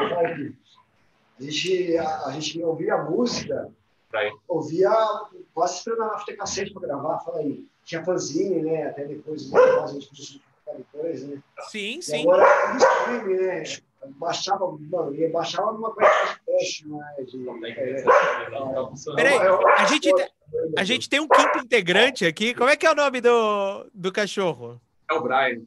[1.39, 3.71] A gente, a, a gente ouvia a música,
[4.13, 4.35] Right.
[4.47, 4.89] ouvia
[5.53, 7.65] quase esperando a fita cassete para gravar, fala aí.
[7.83, 8.87] Tinha fanzine, né?
[8.87, 9.59] Até depois, né?
[9.59, 10.41] a gente
[10.77, 11.41] depois, né?
[11.69, 12.21] Sim, e sim.
[12.21, 13.63] Agora é o streaming, né?
[14.15, 17.15] baixava, mano, ia baixava numa coisa de teste, né?
[17.27, 18.03] De, é,
[19.15, 19.37] Peraí,
[19.77, 20.09] a gente,
[20.77, 22.53] a gente tem um quinto integrante aqui.
[22.53, 24.81] Como é que é o nome do, do cachorro?
[25.09, 25.61] É o Brian.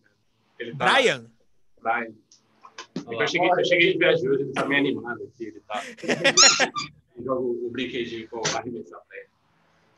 [0.58, 0.92] Ele tá...
[0.92, 1.26] Brian?
[1.80, 2.12] Brian.
[3.10, 5.44] Eu cheguei, eu cheguei de viagem hoje, ele tá meio animado aqui.
[5.44, 5.82] Ele tá.
[7.22, 9.28] Joga o brinquedinho com a arremessar pra ele.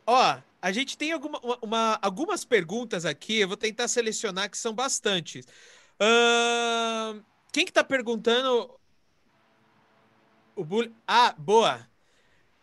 [0.07, 4.75] Ó, a gente tem alguma, uma, algumas perguntas aqui, eu vou tentar selecionar, que são
[4.75, 5.47] bastantes.
[6.01, 7.23] Uh,
[7.53, 8.71] quem que tá perguntando?
[10.57, 10.91] O Bull...
[11.07, 11.87] Ah, boa.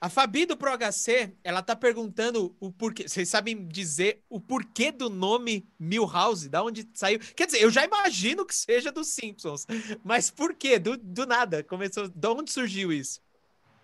[0.02, 3.06] A Fabi do ProHC, ela tá perguntando o porquê.
[3.06, 6.48] Vocês sabem dizer o porquê do nome Milhouse?
[6.48, 7.20] Da onde saiu?
[7.36, 9.68] Quer dizer, eu já imagino que seja dos Simpsons,
[10.02, 10.80] mas por quê?
[10.80, 11.64] Do, do nada.
[11.66, 12.08] Começou.
[12.08, 13.20] De onde surgiu isso?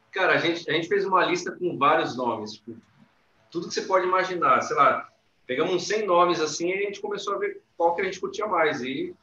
[0.09, 2.53] Cara, a gente, a gente fez uma lista com vários nomes.
[2.53, 2.77] Tipo,
[3.51, 4.61] tudo que você pode imaginar.
[4.61, 5.09] Sei lá,
[5.45, 8.21] pegamos uns 100 nomes assim e a gente começou a ver qual que a gente
[8.21, 8.81] curtia mais.
[8.81, 9.13] E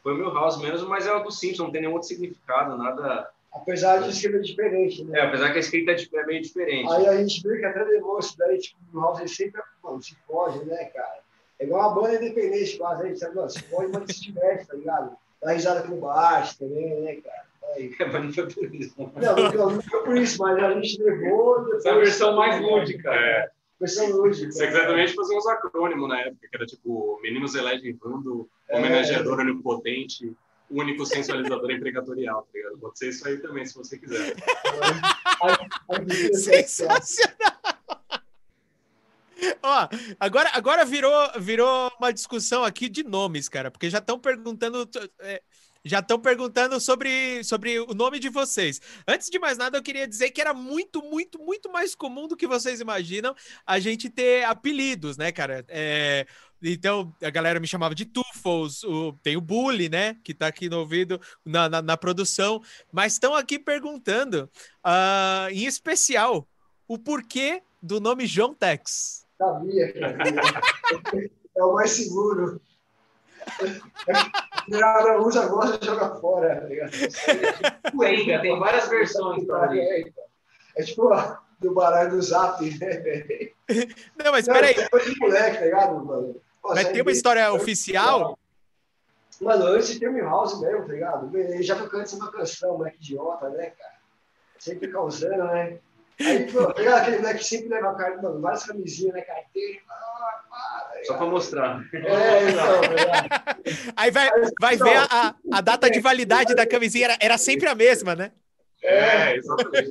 [0.00, 3.28] foi o Milhouse mesmo, mas é o do Simpsons, não tem nenhum outro significado, nada.
[3.56, 5.18] Apesar de escrever diferente, né?
[5.18, 6.92] É, apesar que a escrita é, é meio diferente.
[6.92, 10.14] Aí a gente vê que até levou isso daí, tipo, o ele sempre mano, se
[10.26, 11.20] foge, né, cara?
[11.58, 14.66] É igual uma banda independente quase, a gente sabe, mano, se foge, mas se diverte,
[14.66, 15.16] tá ligado?
[15.42, 17.46] Dá risada com baixo também, né, cara?
[17.74, 17.94] Aí.
[17.98, 18.94] É, mas não foi por isso.
[18.98, 21.64] Não, não, foi por isso, mas a gente levou.
[21.64, 23.14] Depois, Essa é a versão mais lúdica.
[23.14, 23.50] É.
[23.80, 24.52] Versão lúdica.
[24.52, 29.42] Você também fazer uns acrônimos na época, que era tipo Meninos Elegem Bando, Homenageador é.
[29.42, 30.36] Onipotente
[30.70, 32.78] único sensualizador empregatorial, tá ligado?
[32.78, 34.34] Pode ser isso aí também, se você quiser.
[36.34, 37.56] Sensacional!
[39.62, 39.88] Ó,
[40.18, 44.88] agora, agora virou, virou uma discussão aqui de nomes, cara, porque já estão perguntando.
[45.20, 45.42] É,
[45.84, 48.80] já estão perguntando sobre, sobre o nome de vocês.
[49.06, 52.36] Antes de mais nada, eu queria dizer que era muito, muito, muito mais comum do
[52.36, 55.64] que vocês imaginam a gente ter apelidos, né, cara?
[55.68, 56.26] É,
[56.62, 60.16] então, a galera me chamava de Tufos, o, tem o Bully, né?
[60.24, 62.62] Que tá aqui no ouvido, na, na, na produção.
[62.92, 64.50] Mas estão aqui perguntando,
[64.84, 66.46] uh, em especial,
[66.88, 69.26] o porquê do nome João Tex.
[69.38, 71.30] Sabia, sabia.
[71.56, 72.60] é o mais seguro.
[74.70, 76.68] Cara, usa, gosta e joga fora.
[77.62, 83.54] Tá Coenga, tem várias versões para É tipo a- do baralho do Zap, né, velho?
[84.16, 86.40] Não, mas peraí, é coisa de moleque, tá ligado, mano?
[86.74, 88.38] Mas tem uma história oficial?
[89.40, 91.36] Mano, antes de ter o House mesmo, tá ligado?
[91.36, 93.94] Ele já tocando essa canção, moleque idiota, né, cara?
[94.58, 95.78] Sempre causando, né?
[96.18, 97.02] Aí, pô, tá ligado?
[97.02, 99.80] Aquele moleque que sempre leva a cara, mano, várias camisinhas, né, carteira.
[99.90, 101.80] Ah, para, Só pra mostrar.
[101.92, 103.56] É, então, tá?
[103.94, 107.68] Aí vai, vai ver a, a- a data de validade da camisinha, era, era sempre
[107.68, 108.32] a mesma, né?
[108.82, 109.90] É, exatamente.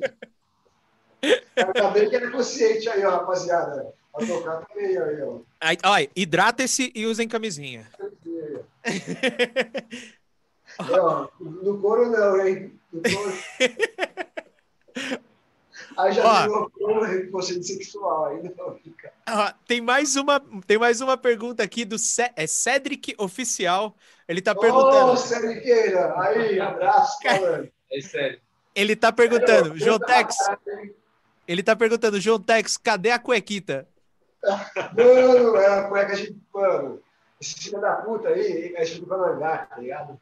[1.56, 3.94] Ainda bem que é consciente aí, ó, rapaziada.
[4.16, 5.40] Pra tocar também, aí, ó.
[5.60, 7.86] Aí, olha, hidratem-se e usem camisinha.
[10.80, 12.80] É, ó, no couro não, hein?
[12.92, 13.34] No couro.
[15.98, 16.42] Aí já Ó.
[16.44, 19.12] virou couro conceito sexual, aí não fica.
[19.30, 23.96] Ó, tem, mais uma, tem mais uma pergunta aqui do Cé- é Cedric Oficial.
[24.28, 25.18] Ele tá Ô, perguntando.
[25.18, 26.14] Ceriqueira!
[26.20, 27.70] Aí, abraço, falando.
[27.92, 28.40] É sério.
[28.74, 30.36] Ele tá perguntando, João Tex.
[31.48, 33.88] Ele tá perguntando, João Tex, cadê a cuequita?
[34.96, 37.02] Mano, é a cueca de pano.
[37.42, 40.20] Esse filho da puta aí, gente ficou no hangar, tá ligado?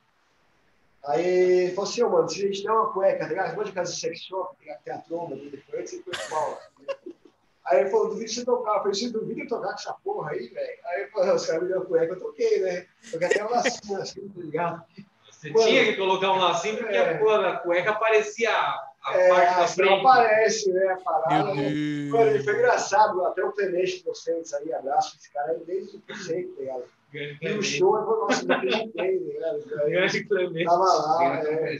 [1.05, 3.49] Aí ele falou assim, mano, se a gente der uma cueca, tá ligado?
[3.49, 4.55] Você pode casa de sex shop,
[4.85, 6.59] tá a tromba depois, você foi mal.
[7.65, 8.75] Aí ele falou, duvido você tocar.
[8.75, 10.79] Eu falei, você duvida eu tocar com essa porra aí, velho?
[10.85, 12.85] Aí ele falou, os caras me deram cueca, eu toquei, né?
[13.11, 14.83] Toquei até uma lacinha assim, tá ligado?
[15.29, 15.67] Você Mano.
[15.67, 17.15] tinha que colocar um lacinho porque É.
[17.15, 18.49] a, porra, cueca aparecia
[19.03, 19.93] a, a É, parte da frente.
[19.93, 21.53] aparece, né, a parada.
[21.53, 21.69] Né?
[22.09, 26.51] Mano, foi engraçado, até o Clemente Docentes aí, abraço esse cara aí desde o sempre,
[26.53, 26.83] tá ligado?
[27.11, 29.03] Grande E o show, eu falei, nossa, não?
[29.03, 29.19] Aí,
[29.89, 30.65] Grande Clemente.
[30.65, 31.77] Tava lá, é.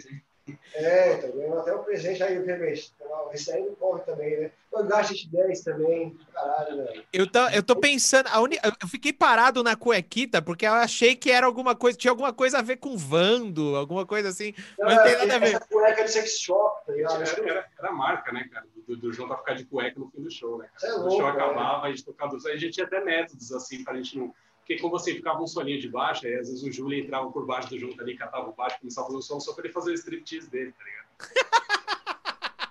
[0.73, 2.93] É, tá ganhando até o presente aí, o Clemente.
[3.33, 4.51] Esse aí não corre também, né?
[4.71, 7.03] O Gacha 10 também, caralho, velho.
[7.13, 11.15] Eu tô, eu tô pensando, a uni- eu fiquei parado na cuequita porque eu achei
[11.15, 14.53] que era alguma coisa, tinha alguma coisa a ver com Vando, alguma coisa assim.
[14.79, 15.47] Mas não tem nada a ver.
[15.55, 17.21] Essa cueca de sex shop, tá ligado?
[17.21, 18.65] Era, era, era a marca, né, cara?
[18.87, 20.67] Do, do João pra ficar de cueca no fim do show, né?
[20.81, 20.87] É?
[20.87, 22.35] Quando o louco, show acabava, a gente tocava.
[22.35, 24.33] A gente tinha até métodos, assim, pra gente não.
[24.63, 27.45] Porque como você ficava um solinho de baixo, aí às vezes o Júlio entrava por
[27.45, 29.73] baixo do João ali, catava o baixo, começava a fazer o som só pra ele
[29.73, 31.63] fazer o striptease dele, tá ligado?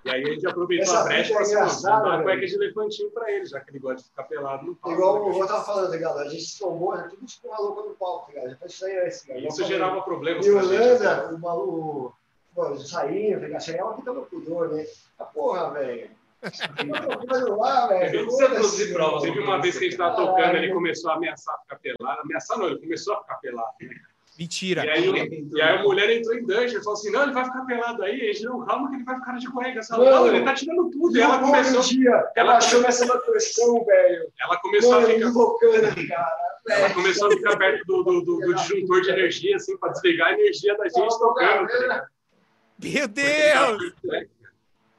[0.05, 2.47] E aí a gente aproveitou Essa a brecha é e assim, vamos dar uma cueca
[2.47, 4.97] de elefantinho pra ele, já que ele gosta de ficar pelado no palco.
[4.97, 6.18] Igual né, eu tava falando, tá ligado?
[6.18, 8.59] A gente se tomou, já tudo ficou louco no palco, tá ligado?
[8.59, 9.38] Já isso aí, esse cara.
[9.38, 10.45] E Isso gerava problemas.
[10.45, 10.76] E pra gente.
[10.76, 11.05] assim.
[11.05, 12.16] Holanda, o maluco,
[12.55, 13.68] pô, saindo, tá ligado?
[13.68, 14.86] Aí é uma pudor, né?
[15.18, 16.11] A porra, velho.
[17.59, 18.26] Lá, velho.
[18.26, 19.20] Produzir prova.
[19.22, 20.34] Teve uma vez que a gente tava Caralho.
[20.36, 22.20] tocando, ele começou a ameaçar ficar pelado.
[22.22, 23.68] Ameaçar não, ele começou a ficar pelado.
[24.38, 24.84] Mentira.
[24.86, 27.32] E aí, o- e aí a mulher entrou em dungeon e falou assim: não, ele
[27.32, 28.18] vai ficar pelado aí.
[28.18, 29.70] E gente, não, calma que ele vai ficar de cueca.
[29.78, 31.16] Ela falou, não, ele tá tirando tudo.
[31.16, 34.32] E ela começou, dia, ela achou essa pressão, velho.
[34.40, 35.28] ela começou a ficar.
[35.28, 36.32] invocando, cara.
[36.68, 40.28] Ela começou a ficar perto do, do, do- do disjuntor de energia, assim, pra desligar
[40.28, 41.68] a energia da gente tocando.
[41.68, 42.07] tá ligado?
[42.82, 43.93] Meu Deus!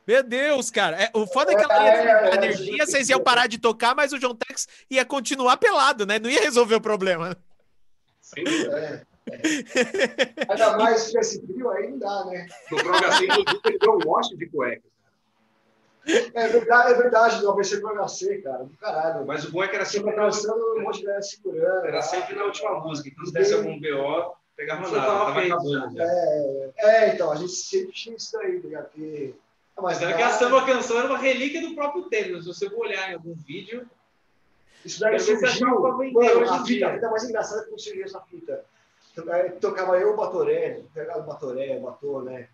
[0.06, 1.02] Meu Deus, cara.
[1.02, 2.86] É, o foda é que ela ia É, é, energia, é.
[2.86, 6.20] vocês iam parar de tocar, mas o João Tex ia continuar pelado, né?
[6.20, 7.38] Não ia resolver o problema.
[8.22, 8.80] Sem dúvida.
[8.80, 9.14] É.
[10.50, 12.46] Ainda mais se tivesse frio, aí não dá, né?
[12.70, 14.84] No inclusive, ele deu um monte de cueca.
[16.06, 19.26] É verdade, é verdade, do ABC pro HC, cara, do caralho.
[19.26, 21.86] Mas o bom é que era Sempre na, cansando um monte de galera segurando.
[21.86, 22.02] era lá.
[22.02, 23.08] sempre na última música.
[23.10, 24.96] Então, se desse algum BO, pegava nada.
[24.96, 25.54] tava Tava feito.
[25.54, 26.04] acabando já.
[26.04, 28.86] É, é, então, a gente sempre tinha isso daí, tá ligado?
[28.90, 29.34] Porque...
[29.82, 32.42] Mas é que a samba canção era uma relíquia do próprio Taylor.
[32.42, 33.88] Se você for olhar em algum vídeo,
[34.86, 38.22] Isso daí se surgiu, mano, a fita, a fita mais engraçada é que surgiu essa
[38.22, 38.64] fita.
[39.30, 42.48] Aí Tocava eu, o Batoré, pegava o Batoré, o Bator, né?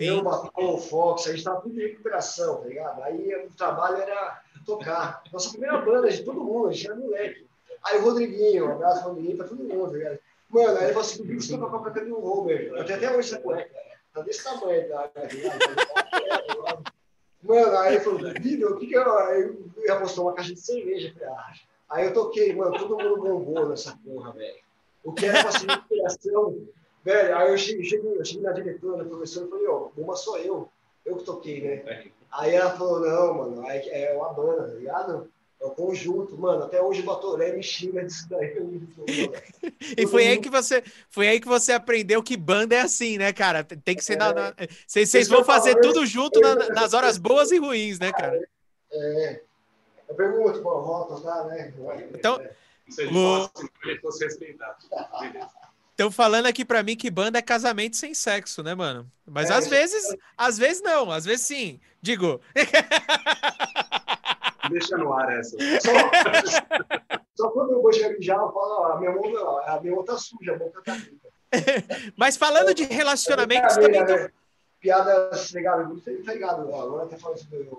[0.00, 3.02] Eu, o Bator, o Fox, a gente tava tudo em recuperação, tá ligado?
[3.02, 5.22] Aí o trabalho era tocar.
[5.32, 7.46] Nossa primeira banda de todo mundo, a gente era moleque.
[7.84, 10.18] Aí o Rodriguinho, um abraço Rodriguinho pra todo mundo, tá ligado?
[10.48, 12.72] Mano, aí ele falou assim, você tocar com a cueca do Homer.
[12.74, 13.74] Eu tenho até hoje essa cueca,
[14.14, 15.12] tá desse tamanho, ligado?
[17.42, 19.18] Mano, aí ele falou, duvido, o que que eu...
[19.18, 21.52] Aí ele apostou uma caixa de cerveja, eu falei, ah,
[21.90, 24.58] Aí eu toquei, mano, todo mundo bombou nessa porra, velho.
[25.02, 26.66] O que era pra ser inspiração,
[27.04, 27.36] velho.
[27.36, 30.38] Aí eu cheguei, cheguei, eu cheguei na diretora, na professora, e falei, ó, bomba sou
[30.38, 30.68] eu.
[31.04, 32.10] Eu que toquei, né?
[32.32, 35.30] Aí ela falou, não, mano, aí é uma banda, tá ligado?
[35.60, 36.64] É um conjunto, mano.
[36.64, 38.54] Até hoje o Batoré me xinga disso daí.
[39.96, 43.32] E foi aí que você, foi aí que você aprendeu que banda é assim, né,
[43.32, 43.64] cara?
[43.64, 44.32] Tem que ser na.
[44.32, 44.54] na-
[44.86, 48.38] Vocês vocês vão fazer tudo junto na- nas horas boas e ruins, né, cara?
[48.92, 49.40] É.
[50.08, 51.72] Eu pergunto, pô, volta, tá, né?
[52.12, 52.40] Então-
[52.90, 54.76] Se ele O- falasse ele fosse respeitado.
[55.20, 55.48] Beleza.
[55.92, 59.10] Estão falando aqui pra mim que banda é casamento sem sexo, né, mano?
[59.24, 60.04] Mas É, às vezes,
[60.36, 61.80] às vezes não, às vezes sim.
[62.02, 62.40] Digo,
[64.70, 65.56] Deixa no ar essa.
[65.80, 65.90] Só,
[67.34, 70.04] só quando eu vou mijar, eu falo, ó, a minha mão, ó, a minha mão
[70.04, 71.28] tá suja, a boca tá limpa.
[72.16, 73.90] mas falando de relacionamentos também.
[73.90, 74.32] Brincadeira, tão- né?
[74.80, 75.88] Piadas, ligado?
[75.88, 76.70] Muito tá ligado.
[76.70, 77.70] ó, Agora tá falando sobre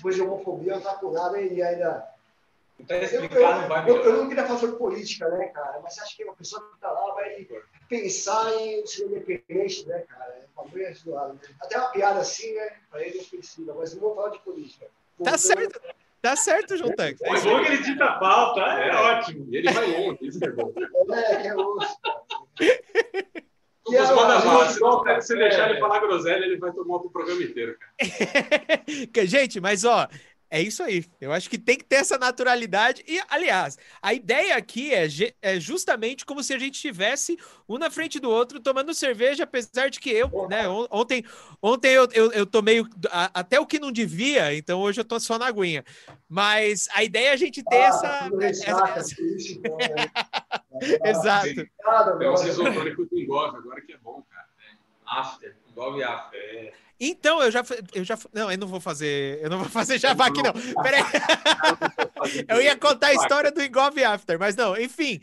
[0.00, 2.08] coisa de homofobia tá com nada e ainda.
[2.78, 5.80] Não tá Eu, eu, vai eu, não queria falar sobre política, né, cara?
[5.82, 7.46] Mas você acha que uma pessoa que tá lá vai
[7.88, 10.32] pensar em ser independente, né, cara?
[10.32, 11.40] É uma coisa zoada, né?
[11.60, 12.76] Até uma piada assim, né?
[12.90, 14.86] Pra ele é ofensiva, mas não vou falar de política.
[15.22, 15.80] Tá certo.
[16.26, 17.22] Tá certo, João Tanques.
[17.22, 18.96] É É bom que ele dita a pauta, é, É.
[18.96, 19.46] ótimo.
[19.48, 20.72] E ele vai longe, isso que é bom.
[21.12, 21.98] É, que é osso.
[22.02, 22.24] Bala.
[25.06, 25.70] gente Se, deixar é.
[25.70, 27.92] ele falar groselha, ele vai tomar o programa inteiro, cara.
[29.12, 30.08] Que, Gente, mas ó,
[30.50, 31.04] é isso aí.
[31.20, 33.04] Eu acho que tem que ter essa naturalidade.
[33.06, 35.06] E, aliás, a ideia aqui é,
[35.42, 37.36] é justamente como se a gente estivesse
[37.68, 41.24] um na frente do outro tomando cerveja, apesar de que eu, né, on- ontem,
[41.62, 45.04] ontem eu, eu, eu tomei o- a- até o que não devia, então hoje eu
[45.04, 45.84] tô só na aguinha.
[46.28, 48.30] Mas a ideia é a gente ter Ah, essa.
[48.30, 50.10] tudo essa- né?
[51.04, 51.48] Exato.
[51.50, 52.48] Uns agora.
[52.48, 54.46] isotônicos do Engove agora que é bom, cara.
[55.06, 56.38] After, envolve after.
[56.40, 56.72] É.
[56.98, 57.62] Então, eu já,
[57.94, 58.18] eu já.
[58.32, 59.38] Não, eu não vou fazer.
[59.42, 60.52] Eu não vou fazer jabá aqui, não.
[60.82, 61.02] Peraí.
[62.48, 65.20] Eu ia contar a história do Engove After, mas não, enfim.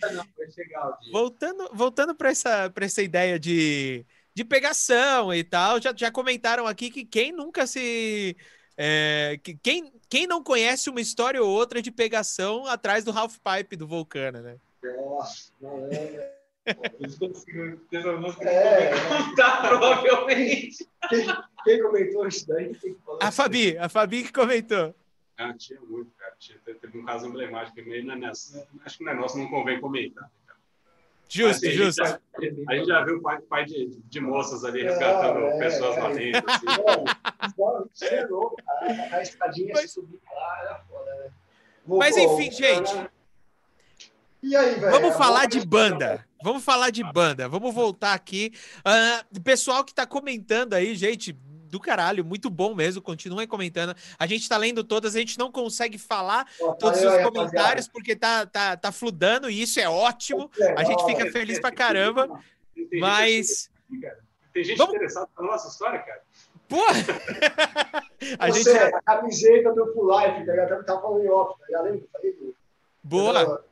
[1.11, 6.65] Voltando, voltando para essa, pra essa ideia de, de pegação e tal, já, já comentaram
[6.67, 8.37] aqui que quem nunca se.
[8.77, 13.37] é, que quem, quem não conhece uma história ou outra de pegação atrás do half
[13.39, 14.57] pipe do Vulcana, né?
[14.83, 16.42] Nossa, não é.
[16.65, 16.77] É.
[19.07, 20.87] contar, provavelmente.
[21.09, 21.25] Quem,
[21.63, 23.19] quem comentou isso daí tem que falar.
[23.21, 24.95] A Fabi, a Fabi que comentou.
[25.37, 26.33] Ah, tinha muito, cara.
[26.39, 28.65] Tinha, teve um caso emblemático, meio não é nessa.
[28.85, 30.29] Acho que não é nosso, não convém comentar.
[31.27, 32.05] Justo, Assim, a gente justo.
[32.05, 32.19] já-
[32.69, 36.11] A gente já viu pai, pai de, de moças ali É, resgatando é, pessoas lá
[36.11, 36.13] é.
[36.13, 36.51] dentro.
[36.51, 36.65] Assim.
[37.91, 39.15] Você é louco, cara.
[39.17, 41.31] A escadinha se subir lá, era foda, né?
[41.87, 42.91] Mas enfim, gente.
[44.43, 44.49] Né?
[44.49, 44.91] E aí, velho?
[44.91, 46.25] Vamos falar de banda.
[46.43, 47.47] Vamos falar de banda.
[47.47, 48.51] Vamos voltar aqui.
[48.83, 53.01] Ah, pessoal que tá comentando aí, gente, do caralho, muito bom mesmo.
[53.01, 53.95] Continuem comentando.
[54.19, 57.23] A gente tá lendo todas, a gente não consegue falar Ó, todos valeu os aí,
[57.31, 60.51] comentários porque tá, tá, tá fludando e isso é ótimo.
[60.77, 62.27] A gente fica feliz pra caramba.
[62.75, 63.49] Tem gente Mas,
[63.89, 64.01] assim.
[64.53, 66.21] Tem gente Vamos- interessada na nossa história, cara.
[66.67, 66.83] pô,
[68.37, 68.63] a gente.
[68.65, 70.73] Você, a camiseta do Full Life, tá ligado?
[70.73, 72.03] Eu tava falando em off, tá ligado?
[73.01, 73.65] Boa.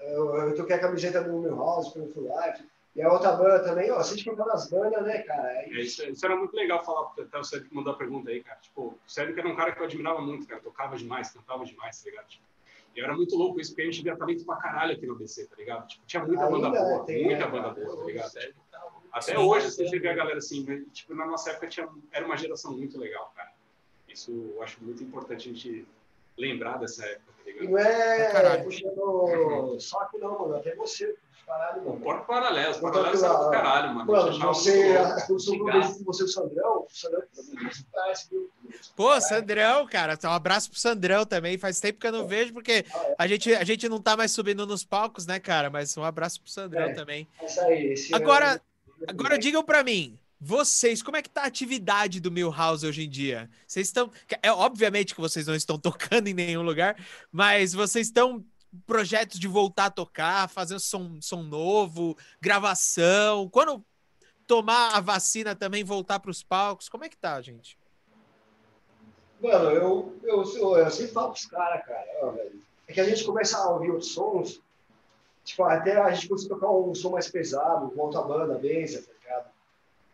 [0.00, 2.64] Eu, eu toquei a camiseta do Milhouse pelo Full Life.
[2.96, 5.52] E a outra banda também, ó, se a gente for falar das bandas, né, cara?
[5.52, 6.02] É É, isso.
[6.02, 8.58] isso, isso era muito legal falar, até o Sérgio que mandou a pergunta aí, cara.
[8.60, 10.60] Tipo, o Sérgio que era um cara que eu admirava muito, cara.
[10.60, 12.26] Tocava demais, cantava demais, tá ligado?
[12.26, 12.44] Tipo,
[12.96, 15.46] e era muito louco isso, porque a gente via talento pra caralho aqui no ABC,
[15.46, 15.86] tá ligado?
[15.86, 18.30] Tipo, tinha muita Ainda banda boa, tem, muita né, banda boa, tá ligado?
[18.30, 18.84] Sério, tá.
[19.12, 19.36] Até Sim.
[19.38, 22.76] hoje você vê a galera assim, mas, tipo, na nossa época tinha, era uma geração
[22.76, 23.52] muito legal, cara.
[24.08, 25.86] Isso eu acho muito importante a gente
[26.40, 27.70] lembrar dessa época, tá ligado?
[27.70, 30.56] não é puxando saco, não, mano.
[30.56, 31.14] Até você,
[31.46, 32.00] caralho, O mano.
[32.00, 34.12] Porto Paralelo, os paralelos tá- eram do caralho, mano.
[34.12, 37.22] Mano, você, a produção que você, o Sandrão, o Sandrão,
[37.92, 38.50] parece, viu?
[38.96, 41.58] Pô, Sandrão, cara, um abraço pro Sandrão também.
[41.58, 42.84] Faz tempo que eu não vejo, porque
[43.18, 45.68] a gente, a gente não tá mais subindo nos palcos, né, cara?
[45.70, 46.92] Mas um abraço pro Sandrão É.
[46.94, 47.28] também.
[47.62, 48.60] Aí, Agora,
[49.08, 53.10] Agora digam pra mim, vocês, como é que tá a atividade do Milhouse hoje em
[53.10, 53.50] dia?
[53.66, 54.10] Vocês estão,
[54.42, 56.96] é obviamente que vocês não estão tocando em nenhum lugar,
[57.30, 58.42] mas vocês estão
[58.86, 63.84] projetos de voltar a tocar, fazer som, som novo, gravação, quando
[64.46, 67.78] tomar a vacina também voltar para os palcos, como é que tá, gente?
[69.42, 70.44] Mano, eu, eu,
[70.78, 72.06] eu, sempre falo pros caras, cara,
[72.88, 74.60] é que a gente começa a ouvir outros sons,
[75.44, 79.12] tipo, até a gente a tocar um som mais pesado, com outra banda, benção, tá
[79.12, 79.59] ligado?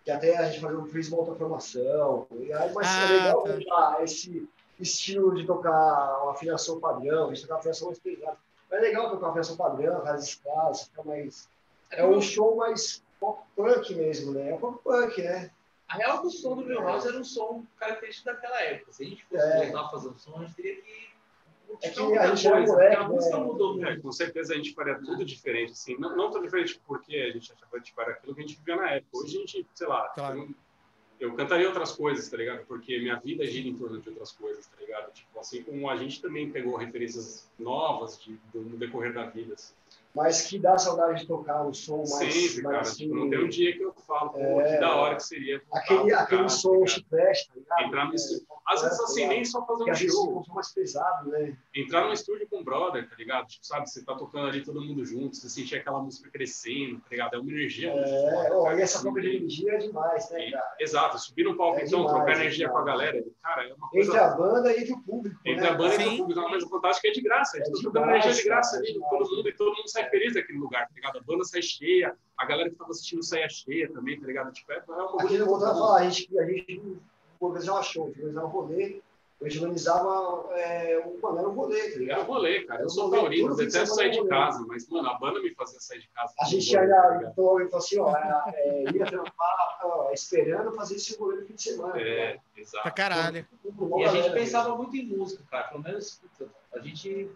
[0.06, 3.02] Que até a gente fazer um fez uma outra formação, e aí, mas Ah,
[3.44, 4.02] é legal tá.
[4.04, 8.38] esse estilo de tocar uma afinação padrão, de tocar uma afinação mais pesada.
[8.70, 11.48] Mas é legal tocar uma afinação padrão, as escalas, fica mais...
[11.90, 14.50] É um show mais pop punk mesmo, né?
[14.50, 15.50] É um pop punk, né?
[15.88, 18.92] A real é que o som do meu house era um som característico daquela época.
[18.92, 19.72] Se a gente fosse É.
[19.72, 21.15] fazer um som, a gente teria que.
[21.82, 23.44] É que modificar a gente era coisa, moleque, porque a música né?
[23.44, 23.86] mudou muito.
[23.88, 25.96] É, com certeza a gente faria tudo diferente, assim.
[25.98, 28.76] Não, não tão diferente porque a gente achava tipo, era aquilo que a gente vivia
[28.76, 29.18] na época.
[29.18, 30.38] Hoje a gente, sei lá, Claro.
[31.20, 32.64] eu, eu cantaria outras coisas, tá ligado?
[32.66, 35.12] Porque minha vida gira em torno de outras coisas, tá ligado?
[35.12, 39.54] Tipo, assim como a gente também pegou referências novas de, do, no decorrer da vida.
[39.54, 39.74] Assim.
[40.16, 42.32] Mas que dá saudade de tocar um som mais...
[42.32, 42.76] Sempre, cara.
[42.76, 44.74] mais Tipo, não tem um dia que eu falo, pô, É.
[44.74, 45.60] que da hora que seria.
[45.70, 46.88] Aquele, tocar, aquele tá som ligado?
[46.88, 47.82] chiclete, tá ligado?
[47.86, 48.46] Entrar no É, estúdio.
[48.66, 50.38] Às vezes, é, assim, tá nem só fazer um show.
[50.40, 51.56] um som mais pesado, né?
[51.74, 53.46] entrar no estúdio com um brother, tá ligado?
[53.46, 57.06] Tipo, sabe, você tá tocando ali todo mundo junto, você sentir aquela música crescendo, tá
[57.10, 57.34] ligado?
[57.34, 58.78] É uma energia muito É, foda, cara.
[58.78, 60.74] e essa troca de energia é demais, né, E- cara?
[60.80, 63.74] Exato, subir no palco, É então, demais, trocar é energia com a galera, cara, é
[63.74, 64.08] uma coisa...
[64.10, 65.40] Entre a banda e entre o público.
[65.44, 66.10] Entre né, a banda e cara?
[66.10, 67.56] o público, é uma coisa fantástica, é de graça.
[67.56, 69.76] A gente É tá trocando energia de graça cara, ali, é todo mundo, e todo
[69.76, 71.18] mundo sai feliz daquele lugar, tá ligado?
[71.18, 74.52] A banda sai cheia, a galera que tava assistindo saia cheia também, tá ligado?
[74.52, 76.96] Tipo, é, é uma coisa eu a falar, a gente, a gente
[77.40, 79.00] organizar um show, organizar um rolê,
[79.38, 82.20] a gente organizava é, um, mano, era um rolê, tá Era ligado?
[82.20, 82.74] um rolê, cara.
[82.74, 85.18] Eu Era um sou rolê, taurino, de detesto sair de era casa, mas, mano, a
[85.18, 86.32] banda me fazia sair de casa.
[86.40, 87.32] A gente rolê, tá ia, ligado?
[87.32, 91.46] então, eu falei assim, ó, era, é, ia trampar, ó, esperando fazer esse rolê no
[91.46, 91.92] fim de semana.
[91.92, 92.40] tá É, ligado?
[92.54, 92.94] Pra exato.
[92.94, 93.46] caralho.
[93.98, 95.68] E a gente pensava muito em música, cara.
[95.68, 96.18] Pelo menos
[96.72, 97.30] a gente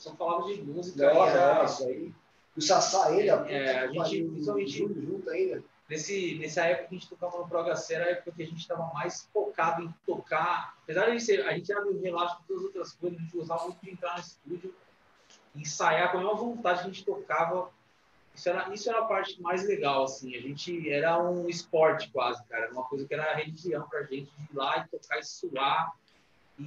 [0.00, 1.12] só falava de música.
[1.14, 2.12] Hora, era- é, isso aí.
[2.56, 5.62] O Sassá, ele, a É, a gente, principalmente- junto, junto ainda.
[5.88, 8.46] Nesse, nessa época que a gente tocava no Pro HC, era a época que a
[8.46, 10.76] gente estava mais focado em tocar.
[10.84, 13.36] Apesar de ser, a gente era meio relaxo com todas as outras coisas, a gente
[13.36, 14.74] gostava muito de entrar no estúdio,
[15.54, 17.70] ensaiar com a mesma vontade a gente tocava.
[18.34, 20.34] Isso era, isso era a parte mais legal, assim.
[20.36, 22.70] A gente era um esporte quase, cara.
[22.72, 25.92] Uma coisa que era religião pra gente, de ir lá e tocar e suar.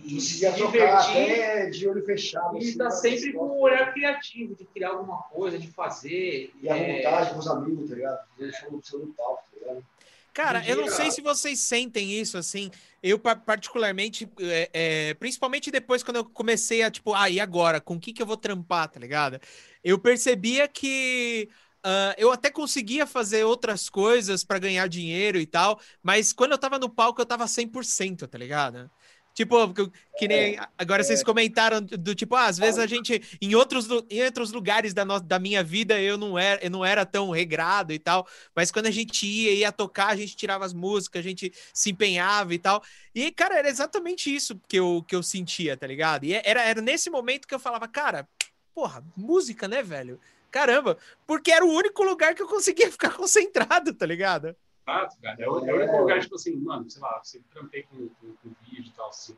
[0.03, 2.55] E se Conseguia tocar até de olho fechado.
[2.57, 6.51] E assim, pra- sempre com um olhar criativo, de criar alguma coisa, de fazer.
[6.61, 8.27] E a é, vontade com os amigos, tá ligado?
[8.35, 9.85] Fazer show no seu palco, tá ligado?
[10.33, 12.71] Cara, eu não sei se vocês sentem isso, assim.
[13.03, 17.79] Eu, pa- particularmente, é, é, principalmente depois quando eu comecei a, tipo, ah, e agora?
[17.79, 19.39] Com o que, que eu vou trampar, tá ligado?
[19.83, 21.49] Eu percebia que
[21.83, 26.57] ah, eu até conseguia fazer outras coisas pra ganhar dinheiro e tal, mas quando eu
[26.57, 28.89] tava no palco, eu tava 100%, tá ligado?
[29.33, 29.73] Tipo,
[30.15, 34.23] que, nem agora vocês comentaram do, tipo, ah, às vezes a gente em outros, em
[34.23, 37.91] outros lugares da, no, da minha vida eu não era eu não era tão regrado
[37.91, 41.23] e tal, mas quando a gente ia ia tocar, a gente tirava as músicas, a
[41.23, 42.83] gente se empenhava e tal.
[43.15, 46.25] E cara, era exatamente isso que eu, que eu sentia, tá ligado?
[46.25, 48.29] E era, era nesse momento que eu falava, cara,
[48.75, 50.19] porra, música, né, velho?
[50.51, 50.95] Caramba,
[51.25, 54.55] porque era o único lugar que eu conseguia ficar concentrado, tá ligado?
[54.87, 55.41] Exato, cara.
[55.41, 58.35] É o, é o único lugar, tipo assim, mano, sei lá, você trampei com, com,
[58.35, 59.35] com vídeo e tal, assim.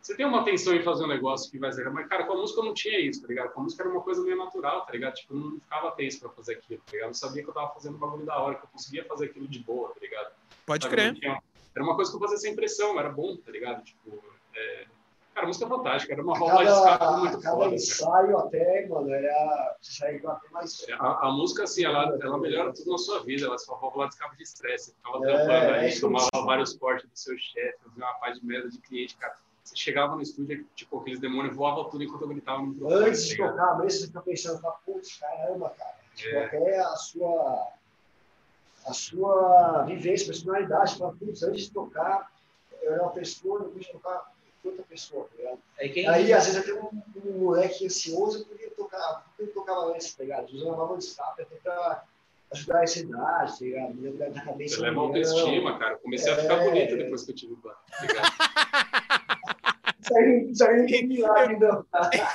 [0.00, 1.88] Você tem uma atenção em fazer um negócio que vai ser.
[1.90, 3.52] Mas, cara, com a música eu não tinha isso, tá ligado?
[3.52, 5.14] Com a música era uma coisa meio natural, tá ligado?
[5.14, 7.10] Tipo, eu não ficava tenso pra fazer aquilo, tá ligado?
[7.10, 9.46] Eu sabia que eu tava fazendo um bagulho da hora, que eu conseguia fazer aquilo
[9.46, 10.32] de boa, tá ligado?
[10.66, 10.94] Pode Sabe?
[10.96, 11.14] crer.
[11.14, 11.40] Tinha-
[11.74, 13.82] Era uma coisa que eu fazia sem pressão, era bom, tá ligado?
[13.84, 14.22] Tipo,
[14.54, 14.86] é...
[15.34, 17.64] cara, a música é fantástica, era uma rola de escape Cada, muito cada foda.
[17.64, 17.74] cara.
[17.74, 19.76] ensaio até, mano, era.
[20.28, 20.86] Até mais.
[20.98, 24.14] A, a música, assim, ela, ela melhora tudo na sua vida, ela só rola de
[24.14, 24.90] escape de estresse.
[24.90, 26.46] Você ficava É, trampando é aí, isso tomava mesmo.
[26.46, 29.36] vários cortes do seu chefe, fazia uma paz de merda de cliente, cara.
[29.64, 33.04] Você chegava no estúdio, tipo, aqueles demônios voavam tudo enquanto eu gritava no microfone.
[33.04, 33.50] Antes tá de ligado?
[33.52, 35.94] tocar, mesmo você fica pensando, putz, caramba, cara.
[36.16, 36.44] Tipo, É.
[36.46, 37.68] até a sua.
[38.84, 42.32] A sua vivência, personalidade, fala, putz, antes de tocar,
[42.82, 44.31] eu era uma pessoa, depois de tocar,
[44.68, 45.58] outra pessoa, tá ligado?
[45.78, 46.88] É quem Aí, às vezes, até um,
[47.24, 50.52] um moleque ansioso, eu podia tocar, porque eu tocava antes, tá ligado?
[50.52, 52.04] Usando a válvula de escape até pra
[52.52, 53.94] ajudar a ansiedade, tá ligado?
[53.94, 54.76] Me lembrar da cabeça.
[54.76, 55.94] Você leva autoestima, cara.
[55.94, 56.68] Eu comecei a ficar É.
[56.68, 57.78] bonito depois que eu tive o plano.
[57.90, 58.32] Tá ligado?
[60.50, 61.84] Isso aí, não tem milagre, não.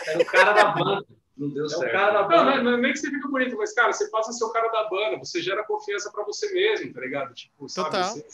[0.07, 1.05] era o cara da banda.
[1.37, 1.91] Não deu É o certo.
[1.91, 2.55] cara da Não, banda.
[2.57, 4.49] não, não é nem que você fica bonito, mas, cara, você passa a ser o
[4.49, 7.33] cara da banda, você gera confiança pra você mesmo, tá ligado?
[7.35, 7.91] Tipo, sabe?
[7.91, 8.13] Total.
[8.15, 8.25] Você,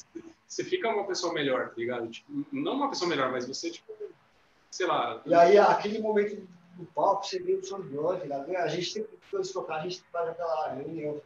[0.53, 2.07] você fica uma pessoa melhor, tá ligado?
[2.07, 3.91] Tipo, não uma pessoa melhor, mas você, tipo,
[4.69, 5.21] sei lá.
[5.25, 8.55] E aí, aquele momento do palco, você vê o som de voz, tá ligado?
[8.55, 11.21] A gente sempre, antes de tocar, a gente faz aquela reunião.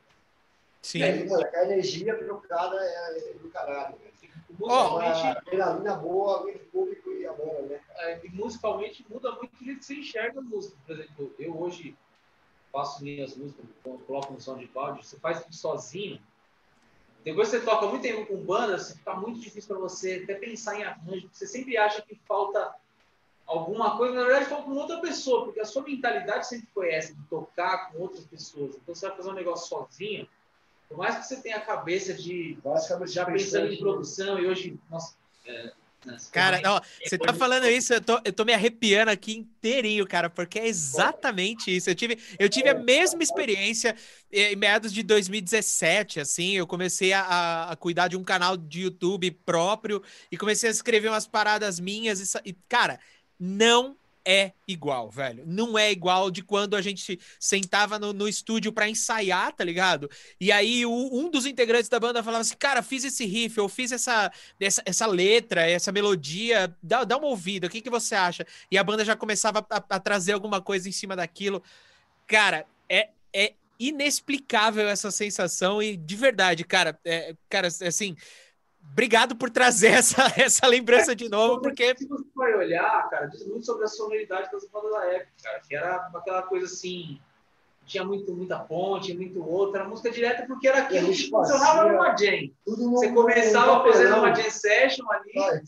[0.81, 0.99] Sim.
[0.99, 4.17] E aí, mano, a energia trocada é do caralho, velho.
[4.57, 7.81] Musicalmente, Uma adrenalina boa, entre o público e a banda, né?
[7.97, 10.75] é, e musicalmente muda muito o jeito que você enxerga a música.
[10.85, 11.95] Por exemplo, eu hoje
[12.71, 16.19] faço minhas músicas, coloco no som de balde, você faz tudo sozinho.
[17.27, 20.83] Depois você toca muito tempo com você fica muito difícil para você até pensar em
[20.83, 22.73] arranjo, porque você sempre acha que falta
[23.45, 27.13] alguma coisa, na verdade falta com outra pessoa, porque a sua mentalidade sempre foi essa,
[27.13, 28.77] de tocar com outras pessoas.
[28.77, 30.25] Então você vai fazer um negócio sozinho,
[30.87, 34.47] por mais que você tenha a cabeça de Basicamente, já pensando em pensando produção, e
[34.47, 35.71] hoje, nossa, é, né,
[36.31, 40.29] Cara, ó, você tá falando isso, eu tô, eu tô me arrepiando aqui inteirinho, cara,
[40.29, 41.89] porque é exatamente isso.
[41.89, 43.95] Eu tive, eu tive a mesma experiência
[44.31, 48.81] eh, em meados de 2017, assim, eu comecei a- a, cuidar de um canal de
[48.81, 52.99] YouTube próprio e comecei a escrever umas paradas minhas e, e, cara,
[53.39, 53.97] não
[54.27, 55.43] é igual, velho.
[55.47, 60.09] Não é igual de quando a gente sentava no, no estúdio pra ensaiar, tá ligado?
[60.39, 63.69] E aí o- um dos integrantes da banda falava assim, cara, fiz esse riff, eu
[63.69, 64.29] fiz essa,
[64.59, 68.45] essa, essa letra, essa melodia, dá, dá uma ouvida, o que, que você acha?
[68.69, 71.63] E a banda já começava a, a trazer alguma coisa em cima daquilo.
[72.27, 78.15] Cara, é, é inexplicável essa sensação e de verdade, cara, é, cara, assim,
[78.91, 83.45] obrigado por trazer essa, essa lembrança de novo, porque Se você for olhar, cara, diz
[83.45, 87.19] muito sobre a sonoridade das bandas da época, cara, que era aquela coisa assim,
[87.85, 91.91] tinha muito, muita ponte, muito outra, era música direta porque era aquilo a que funcionava
[91.91, 92.51] numa jam.
[92.65, 95.61] Você começava fazendo uma jam session ali, Vai.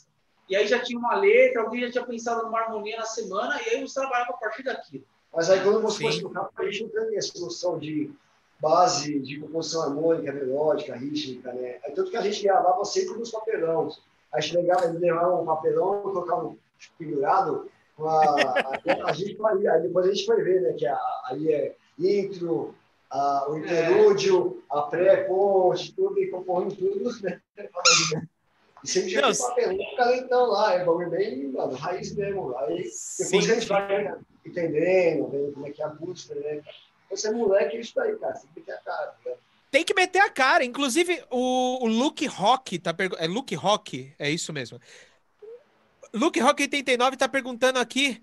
[0.50, 3.70] e aí já tinha uma letra, alguém já tinha pensado numa harmonia na semana, e
[3.70, 5.06] aí você trabalhava a partir daquilo.
[5.34, 6.04] Mas aí quando você Sim.
[6.06, 8.12] fosse tocar, a gente não tem essa noção de
[8.60, 11.80] base, de composição harmônica, melódica, rítmica, né?
[11.96, 13.90] Tanto que a gente gravava sempre nos papelão.
[14.34, 16.54] A gente levava, levava um papelão, colocava
[16.98, 17.70] pendurado,
[18.00, 20.74] a, a, a, gente vai, aí depois a gente vai ver, né?
[20.74, 22.74] Que a, aí é intro,
[23.10, 27.42] a, o interlúdio, a pré-ponte, tudo, e concorrendo tudo, né?
[28.82, 32.58] E sempre tinha papelão calentão lá, é bagulho bem, mano, raiz mesmo.
[32.60, 32.96] Aí depois
[33.28, 33.38] Sim.
[33.38, 36.62] a gente vai né, entendendo, vendo como é que é a música, né?
[37.10, 38.36] Você é moleque, é isso aí, cara.
[38.36, 39.34] Você tem que ter a cara, né?
[39.72, 40.64] Tem que meter a cara.
[40.64, 43.24] Inclusive, o, o Luke Rock tá perguntando.
[43.24, 44.14] É Luke Rock?
[44.18, 44.80] É isso mesmo.
[46.14, 48.22] Luke Rock 89 tá perguntando aqui.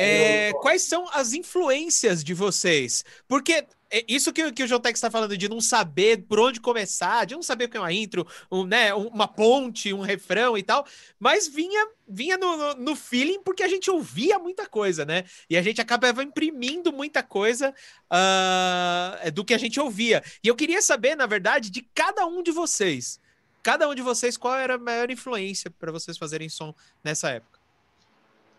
[0.00, 3.04] É, quais são as influências de vocês?
[3.26, 3.66] Porque
[4.06, 7.42] isso que, que o Jotex está falando, de não saber por onde começar, de não
[7.42, 10.86] saber o que é uma intro, um, né, uma ponte, um refrão e tal,
[11.18, 15.24] mas vinha vinha no, no, no, feeling porque a gente ouvia muita coisa, né?
[15.48, 17.74] E a gente acabava imprimindo muita coisa
[18.10, 20.22] uh, do que a gente ouvia.
[20.42, 23.20] E eu queria saber, na verdade, de cada um de vocês,
[23.62, 26.74] cada um de vocês, qual era a maior influência para vocês fazerem som
[27.04, 27.58] nessa época?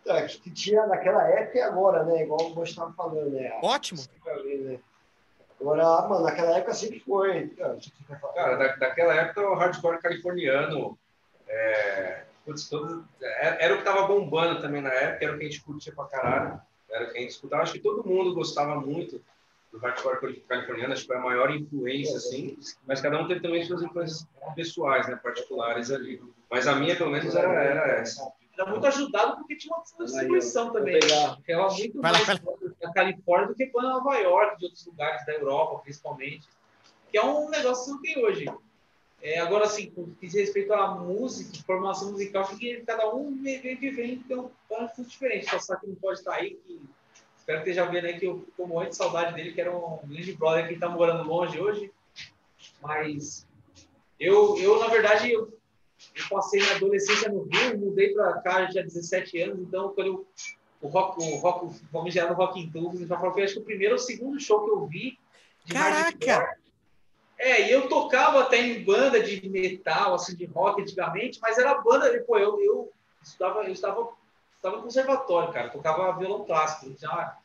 [0.05, 2.23] É, que tinha naquela época e agora, né?
[2.23, 3.51] Igual você estava falando, né?
[3.63, 4.01] Ótimo.
[4.23, 4.79] Né?
[5.59, 7.49] Agora, mano, naquela época sempre foi.
[8.33, 10.97] Cara, da, daquela época o hardcore californiano
[11.47, 15.45] é, putz, todo, é, era o que tava bombando também na época, era o que
[15.45, 17.63] a gente curtia pra caralho, era o que a gente escutava.
[17.63, 19.21] Acho que todo mundo gostava muito
[19.71, 22.57] do hardcore californiano, acho que foi a maior influência, assim,
[22.87, 26.21] mas cada um teve também suas influências pessoais, né, particulares ali.
[26.49, 30.71] Mas a minha, pelo menos, era, era essa era muito ajudado porque tinha uma distribuição
[30.71, 30.99] também.
[31.47, 32.25] Ela muito mais
[32.89, 36.47] na Califórnia do que para Nova York, de outros lugares da Europa, principalmente.
[37.11, 38.45] Que é um negócio que não tem hoje.
[39.21, 43.59] É, agora, assim, com que respeito à música, formação musical, acho que cada um vem
[43.75, 45.47] vivendo então, um muito diferente.
[45.61, 46.81] Só que não pode estar aí, que
[47.37, 49.99] espero que esteja vendo aí que eu estou morrendo de saudade dele, que era um
[50.05, 51.91] grande brother que está morando longe hoje.
[52.81, 53.45] Mas
[54.19, 55.59] eu, eu na verdade, eu
[56.15, 60.07] eu passei minha adolescência no Rio, mudei para cá, já tinha 17 anos, então quando
[60.07, 60.27] eu,
[60.81, 63.95] o rock, o rock, vamos gerar no Rock in falou que acho que o primeiro
[63.95, 65.19] ou o segundo show que eu vi
[65.65, 66.57] de Caraca!
[67.37, 71.81] É, e eu tocava até em banda de metal, assim, de rock antigamente, mas era
[71.81, 72.91] banda, pô, eu, eu
[73.23, 74.09] estudava, eu estava,
[74.57, 77.37] estava no conservatório, cara, tocava violão clássico, já,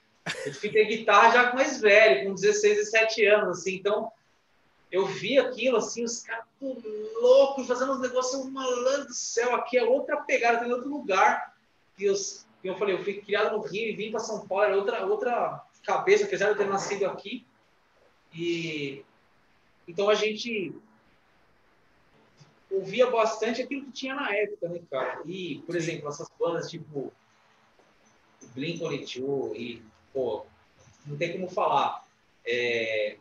[0.47, 4.11] eu fiquei guitarra já mais velho, com 16, 17 anos, assim, então
[4.91, 6.45] eu vi aquilo, assim, os caras
[7.21, 11.53] loucos, fazendo uns negócios, malandro do céu, aqui é outra pegada, tem outro lugar.
[11.99, 14.77] E os, eu falei, eu fui criado no Rio e vim para São Paulo, era
[14.77, 17.47] outra, outra cabeça, apesar de eu ter nascido aqui.
[18.33, 19.05] E
[19.87, 20.75] então a gente
[22.71, 25.23] ouvia bastante aquilo que tinha na época, né, cara?
[25.27, 27.13] E, por exemplo, essas bandas tipo
[28.55, 29.83] Blink-182 e,
[30.13, 30.47] pô,
[31.07, 32.05] não tem como falar.
[32.47, 33.17] É,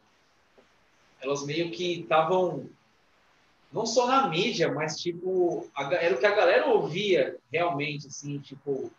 [1.21, 2.69] elas meio que estavam
[3.71, 8.39] não só na mídia, mas tipo a, era o que a galera ouvia realmente, assim,
[8.39, 8.91] tipo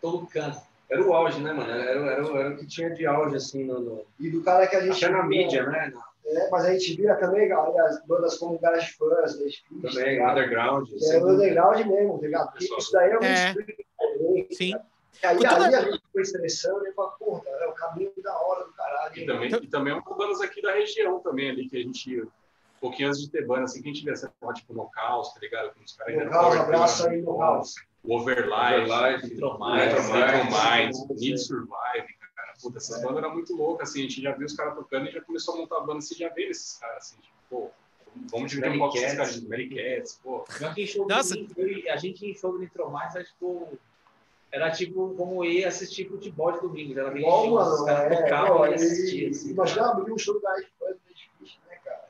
[0.00, 0.60] todo canto.
[0.90, 1.70] Era o auge, né, mano?
[1.70, 4.06] Era, era, era, o que tinha de auge, assim, no, no...
[4.18, 5.04] E do cara que a gente...
[5.04, 5.92] Até na mídia, né?
[6.24, 9.34] É, mas a gente via também, galera, as bandas como Garage Fãs,
[9.82, 10.88] Também, tá Underground.
[11.10, 12.52] É, o Underground mesmo, tá ligado?
[12.58, 13.54] Isso daí é um é.
[14.50, 14.74] Sim.
[15.22, 18.64] E aí, aí a gente foi seleção e falou, porra, é o caminho da hora
[18.64, 19.16] do caralho.
[19.16, 22.28] E também, e também é bandas aqui da região também ali, que a gente,
[22.78, 25.32] um pouquinho antes de ter banda, assim, que a gente vê essa tipo no caos,
[25.34, 25.74] tá ligado?
[25.74, 26.30] Com os caras ainda.
[26.30, 27.74] Caos, abraço aí no caos.
[28.04, 32.54] O Overlife, Overlife Metromind, Need Survive, cara.
[32.62, 33.02] Puta, essas é.
[33.04, 35.54] bandas eram muito loucas, assim, a gente já viu os caras tocando e já começou
[35.54, 37.70] a montar banda, assim, já vê esses caras, assim, tipo, pô,
[38.30, 40.44] Vamos dividir um pouco esses caras de Mary Cats, pô.
[41.08, 41.34] Nossa.
[41.92, 43.78] A gente em show do Nitromais, acho que
[44.50, 46.98] era tipo como ir assistir futebol de domingo.
[46.98, 49.30] Era bem Bom, mano, os caras é, tocavam e assistiam.
[49.30, 50.68] Assim, imagina abrir um show da Ice
[51.08, 52.08] difícil, né, cara?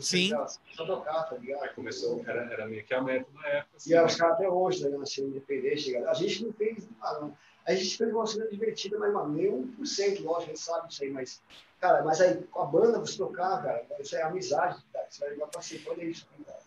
[0.00, 0.30] Sim.
[0.76, 1.62] Só tocar, tá ligado?
[1.62, 3.76] Aí começou, era, era meio que a meta na época.
[3.76, 5.02] Assim, e é, os caras até hoje, tá ligado?
[5.02, 9.32] Assim, independente, A gente não fez, mano, a gente fez uma cena divertida, mas, mano,
[9.34, 11.42] nem 1%, lógico, a gente sabe isso aí, mas,
[11.80, 15.30] cara, mas aí com a banda você tocar, cara, isso é amizade, cara, você vai
[15.30, 16.62] ligar pra si, olha isso, cara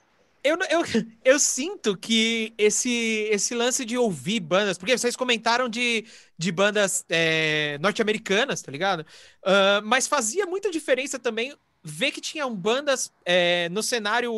[0.46, 0.82] eu, eu,
[1.26, 6.06] eu sinto que esse, esse lance de ouvir bandas, porque vocês comentaram de,
[6.38, 9.02] de bandas é, norte-americanas, tá ligado?
[9.44, 11.54] Uh, mas fazia muita diferença também
[11.86, 14.34] ver que tinham bandas é, no cenário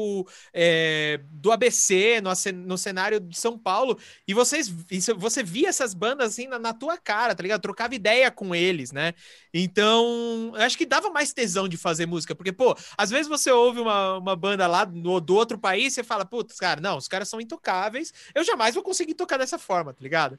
[0.53, 2.29] é, do ABC, no,
[2.65, 3.97] no, cenário de São Paulo,
[4.27, 4.67] e vocês,
[5.15, 7.61] você via essas bandas assim na, na, tua cara, tá ligado?
[7.61, 9.13] Trocava ideia com eles, né?
[9.53, 13.79] Então, acho que dava mais tesão de fazer música, porque, pô, às vezes você ouve
[13.79, 17.29] uma, uma banda lá do, do outro país, você fala, putz, cara, não, os caras
[17.29, 20.37] são intocáveis, eu jamais vou conseguir tocar dessa forma, tá ligado?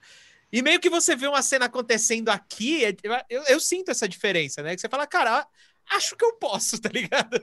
[0.51, 2.97] E meio que você vê uma cena acontecendo aqui, é,
[3.28, 4.74] eu, eu, sinto essa diferença, né?
[4.74, 5.47] Que você fala, cara,
[5.90, 7.40] acho que eu posso, tá ligado?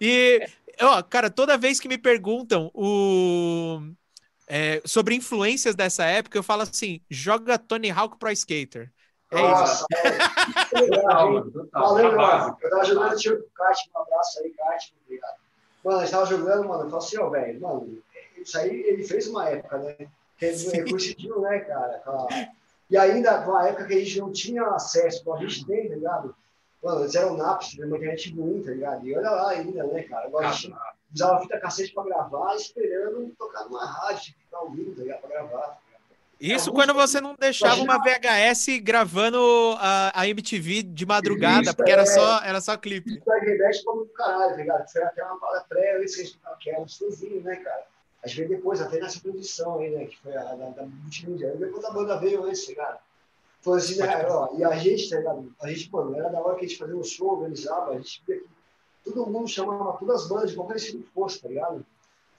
[0.00, 0.46] E,
[0.80, 3.80] ó, cara, toda vez que me perguntam o.
[4.46, 8.92] é, sobre influências dessa época, eu falo assim: joga Tony Hawk Pro Skater.
[9.30, 10.06] É Nossa, isso.
[10.74, 10.80] é.
[10.80, 11.52] Legal, hein?
[11.72, 12.56] Valeu, mano.
[12.62, 15.36] Eu tava jogando tiro com o Kart, um abraço aí, Kart, obrigado.
[15.84, 18.02] Mano, a gente tava jogando, mano, eu falei assim, ó, velho, mano,
[18.36, 19.96] isso aí ele fez uma época, né?
[20.38, 21.98] Que ele coincidiu, né, cara?
[22.04, 22.28] com a-
[22.90, 25.94] E ainda, uma época que a gente não tinha acesso, como a gente tem, tá
[25.94, 26.34] ligado?
[26.82, 29.06] Mano, eles eram naps, uma internet ruim, tá ligado?
[29.06, 30.26] E olha lá ainda, né, cara?
[30.26, 30.72] Agora a gente
[31.12, 35.20] usava fita cassete pra gravar, esperando tocar numa rádio, ficar ouvindo, tá ligado?
[35.20, 35.58] Pra gravar.
[35.60, 35.78] tá ligado?
[36.40, 39.38] Isso Alguns- quando você não deixava uma VHS gravando
[39.80, 42.06] a, a MTV de madrugada, Isso, porque era é.
[42.06, 43.10] só, era só clipe.
[43.18, 44.88] Isso aí remete pra muito caralho, tá ligado?
[44.88, 46.24] Foi até uma parada pré, antes que a
[46.54, 47.82] gente era um sozinho, né, cara?
[48.22, 50.04] A gente veio depois, até nessa produção aí, né?
[50.06, 51.50] Que foi a da, da multimídia.
[51.50, 52.98] Aí depois a banda veio antes, tá
[53.60, 54.26] Foi assim, né?
[54.28, 55.52] Ó, e a gente, tá ligado?
[55.60, 58.22] A gente, mano, era da hora que a gente fazia um show, organizava, a gente
[58.26, 58.48] via que
[59.04, 61.84] todo mundo chamava todas as bandas de qualquer estilo que fosse, tá ligado?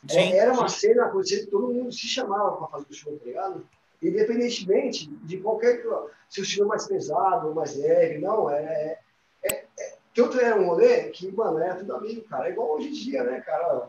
[0.10, 3.18] É, Sim, era uma cena acontecendo que todo mundo se chamava pra fazer o show,
[3.18, 3.68] tá ligado?
[4.02, 5.84] Independentemente de qualquer.
[6.30, 8.98] Se o estilo é mais pesado ou mais leve, não, é,
[9.44, 12.48] é, é, tanto era um rolê que, mano, era tudo amigo, cara.
[12.48, 13.88] É igual hoje em dia, né, cara?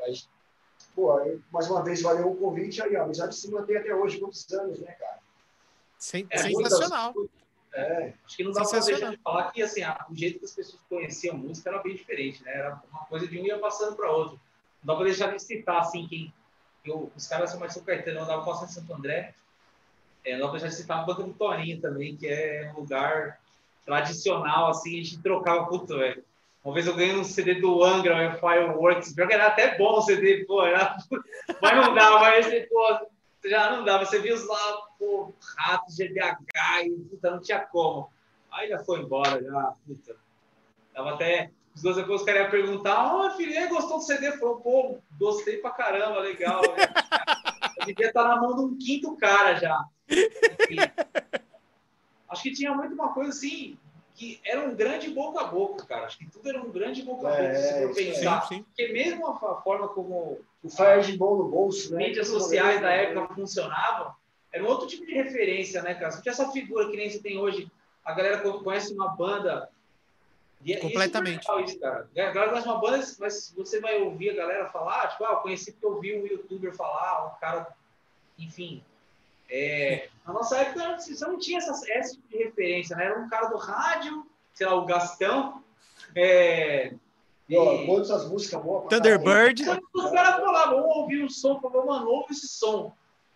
[0.97, 1.21] Pô,
[1.53, 4.81] mais uma vez, valeu o convite aí, a amizade se mantém até hoje, quantos anos,
[4.81, 5.20] né, cara?
[6.01, 7.13] Sen- É, sensacional.
[7.75, 9.01] É, Acho que não dá pra Sensacional.
[9.01, 11.79] deixar de falar que assim, a- o jeito que as pessoas conheciam a música era
[11.83, 12.53] bem diferente, né?
[12.55, 14.41] Era uma coisa de um ia passando para outro.
[14.83, 16.33] Não dá pra deixar de citar assim quem.
[16.85, 19.35] Eu, os caras são mais São Caetano, andava com a Santo André.
[20.25, 22.81] É, não dá pra deixar de citar a banca do Toninho também, que é um
[22.81, 23.39] lugar
[23.85, 26.25] tradicional, assim, a gente trocava puto, velho.
[26.65, 30.03] Uma vez eu ganhei um CD do Angra, Fireworks, pior que era até bom o
[30.03, 30.97] CD, pô, era...
[31.63, 33.07] mas não dava, mas pô,
[33.45, 34.05] já não dava.
[34.05, 38.11] Você viu os lá, pô, ratos, GBH, e puta, não tinha como.
[38.53, 40.17] Aí já foi embora, já, puta.
[40.93, 41.51] Tava até.
[41.75, 44.33] Os dois depois os caras iam perguntar: Ó, filho, e aí, gostou do CD?
[44.39, 46.61] Falou, pô, gostei pra caramba, legal.
[46.63, 46.93] né?
[47.79, 49.85] Eu devia estar na mão de um quinto cara já.
[50.11, 50.77] Enfim.
[52.29, 53.79] Acho que tinha muito uma coisa assim,
[54.15, 56.07] que era um grande boca a boca, cara.
[56.07, 58.47] Acho que tudo era um grande boca a boca, É, se for sim, pensar.
[58.49, 58.63] sim.
[58.65, 62.07] Porque mesmo a forma como o Fire de bom no bolso, né?
[62.09, 64.15] mídias sociais da época funcionavam,
[64.53, 66.11] era um outro tipo de referência, né, cara?
[66.11, 67.71] Você não tinha essa figura que nem você tem hoje.
[68.05, 69.69] A galera co- conhece uma banda.
[70.63, 71.39] e é- é Completamente.
[71.49, 72.09] legal isso, cara.
[72.15, 75.37] A galera conhece uma banda, mas você vai ouvir a galera falar, tipo, ah, eu
[75.39, 77.67] conheci porque eu vi um youtuber falar, um cara,
[78.39, 78.83] enfim.
[79.49, 83.07] É, na nossa época, você não tinha essa, essa tipo de referência, né?
[83.07, 85.65] Era um cara do rádio, sei lá, o Gastão.
[86.15, 86.93] É,
[87.51, 88.87] E, ó, todas as músicas boas.
[88.89, 89.63] Thunderbird.
[89.63, 92.93] então, os caras falavam, vamos ouvir um som, falavam, mano, ouve esse som.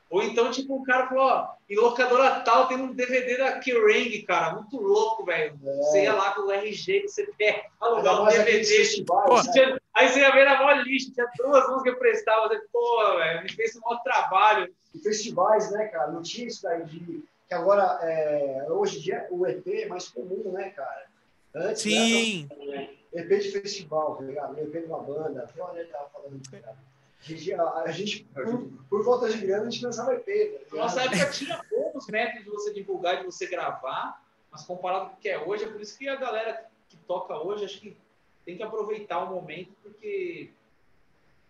[0.08, 4.22] Ou então, tipo, o cara falou, ó, em locadora tal tem um DVD da Kerrang,
[4.22, 5.58] cara, muito louco, velho.
[5.64, 5.76] É.
[5.78, 8.64] Você ia lá com o RG que você pega, Ainda alugar um DVD.
[8.64, 9.76] festivais, né?
[9.92, 12.56] Aí você ia ver na maior lixo, tinha duas músicas prestadas.
[12.56, 14.72] Você, pô, velho, me fez um maior trabalho.
[14.94, 16.12] E festivais, né, cara?
[16.12, 17.24] Não tinha isso daí de.
[17.48, 21.06] Que agora, é, hoje em dia, o EP é mais comum, né, cara?
[21.54, 22.48] Antes, Sim.
[22.66, 24.58] Né, EP de festival, tá ligado?
[24.58, 25.44] EP de uma banda.
[25.44, 26.74] Até onde ele tava falando, tá?
[27.20, 30.82] A gente, a, a por, por volta de grana, a gente lançava EP, tá Na
[30.82, 35.18] nossa época tinha poucos métodos de você divulgar, de você gravar, mas comparado com o
[35.18, 37.96] que é hoje, é por isso que a galera que toca hoje, acho que
[38.44, 40.50] tem que aproveitar o momento, porque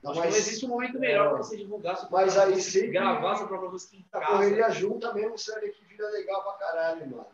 [0.00, 1.28] Não, acho que não mas existe um momento melhor é.
[1.30, 4.32] para você divulgar sua Mas aí música, sempre- gravar sua própria música em a casa.
[4.32, 7.26] correria junta mesmo, sabe que vira legal pra caralho, mano.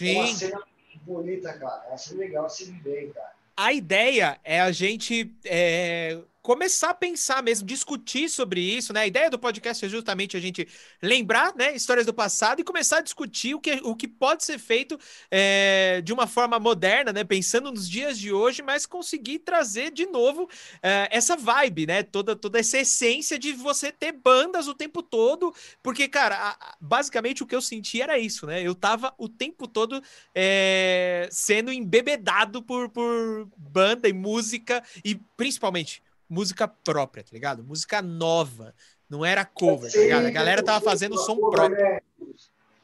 [0.00, 0.34] É uma Sim.
[0.34, 0.62] cena
[1.04, 1.84] bonita, cara.
[1.86, 3.32] É uma cena legal se viver, cara.
[3.56, 9.00] A ideia é a gente é, começar a pensar mesmo, discutir sobre isso, né?
[9.02, 10.66] A ideia do podcast é justamente a gente
[11.00, 14.58] lembrar, né, histórias do passado e começar a discutir o que, o que pode ser
[14.58, 14.98] feito
[15.30, 17.24] é, de uma forma moderna, né?
[17.24, 20.48] Pensando nos dias de hoje, mas conseguir trazer de novo
[20.82, 22.02] é, essa vibe, né?
[22.02, 27.42] Toda, toda essa essência de você ter bandas o tempo todo, porque, cara, a- basicamente
[27.42, 28.62] o que eu senti era isso, né?
[28.62, 30.02] Eu tava o tempo todo
[30.34, 36.02] é, sendo embebedado por, por banda e música, e principalmente
[36.32, 37.62] música própria, tá ligado?
[37.62, 38.74] Música nova.
[39.08, 40.26] Não era cover, tá ligado?
[40.26, 41.70] A galera tava fazendo som próprio.
[41.70, 42.00] Né?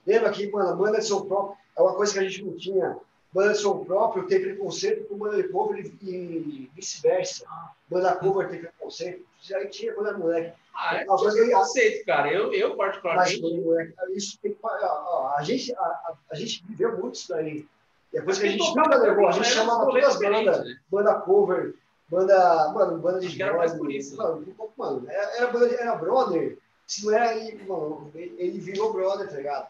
[0.07, 2.99] Lembra que, mano, banda de som próprio é uma coisa que a gente não tinha.
[3.33, 7.47] Banda de som próprio tem preconceito com banda de cover e, vice-versa.
[7.89, 9.25] Banda cover tem preconceito.
[9.41, 10.53] Isso aí tinha quando era moleque.
[10.75, 12.31] Ah, é preconceito, cara.
[12.31, 15.35] Eu, eu particularmente, moleque, isso tem que parar.
[15.37, 17.67] A, gente, a, a, a gente viveu muito isso daí.
[18.13, 20.77] Depois que a gente nunca levou, a gente era chamava todas as bandas, né?
[20.91, 21.75] banda cover,
[22.09, 24.25] banda, mano, banda de Acho que era mais brother, por isso, né?
[24.25, 26.59] Mano, mano, era, banda de- era brother.
[26.87, 29.69] Se não era, ele, mano, ele virou brother, tá ligado?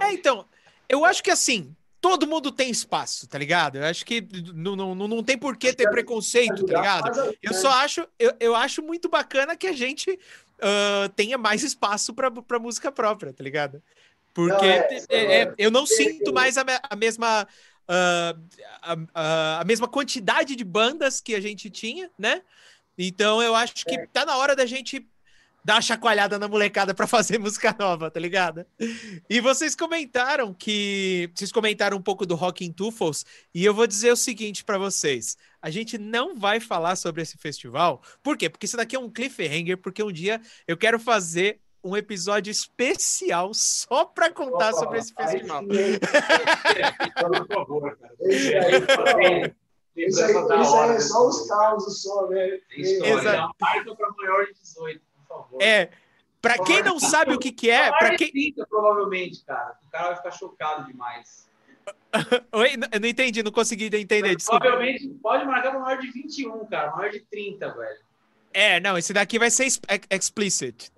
[0.00, 0.46] É, então,
[0.88, 3.76] eu acho que assim, todo mundo tem espaço, tá ligado?
[3.76, 7.36] Eu acho que não, não, não não tem por que ter preconceito, tá ligado?
[7.42, 12.14] Eu só acho, eu, eu acho muito bacana que a gente uh, tenha mais espaço
[12.14, 13.82] para música própria, tá ligado?
[14.34, 17.46] Porque Não, é, é, é, eu não tem- sinto tem- mais a, a mesma.
[17.88, 18.34] Ah,
[18.82, 22.42] a, a- a mesma quantidade de bandas que a gente tinha, né?
[22.98, 24.06] Então eu acho que É.
[24.06, 25.06] tá na hora da gente
[25.64, 28.66] dar uma chacoalhada na molecada para fazer música nova, tá ligado?
[29.30, 33.24] E vocês comentaram que vocês comentaram um pouco do Rock in Tufos
[33.54, 37.38] e eu vou dizer o seguinte para vocês: a gente não vai falar sobre esse
[37.38, 38.50] festival, por quê?
[38.50, 43.52] Porque isso daqui é um cliffhanger, porque um dia eu quero fazer um episódio especial
[43.52, 45.62] só para contar Opa, sobre esse festival.
[45.64, 46.00] hein?
[47.20, 48.14] Por favor, cara.
[48.20, 48.72] Esse aí,
[49.96, 52.58] Isso aí, isso é desse só os causos só, né?
[52.76, 53.54] Exato.
[53.58, 55.62] Para maior de 18, por favor.
[55.62, 55.90] É,
[56.40, 59.78] para quem não sabe o que que é, para de quem 30, provavelmente, cara.
[59.86, 61.48] O cara vai ficar chocado demais.
[62.52, 64.60] Oi, eu não entendi, não consegui entender, desculpa.
[64.60, 66.96] Provavelmente pode marcar para maior de 21, cara.
[66.96, 67.98] Maior de 30, velho.
[68.54, 70.90] É, não, esse daqui vai ser ex- ex- explicit.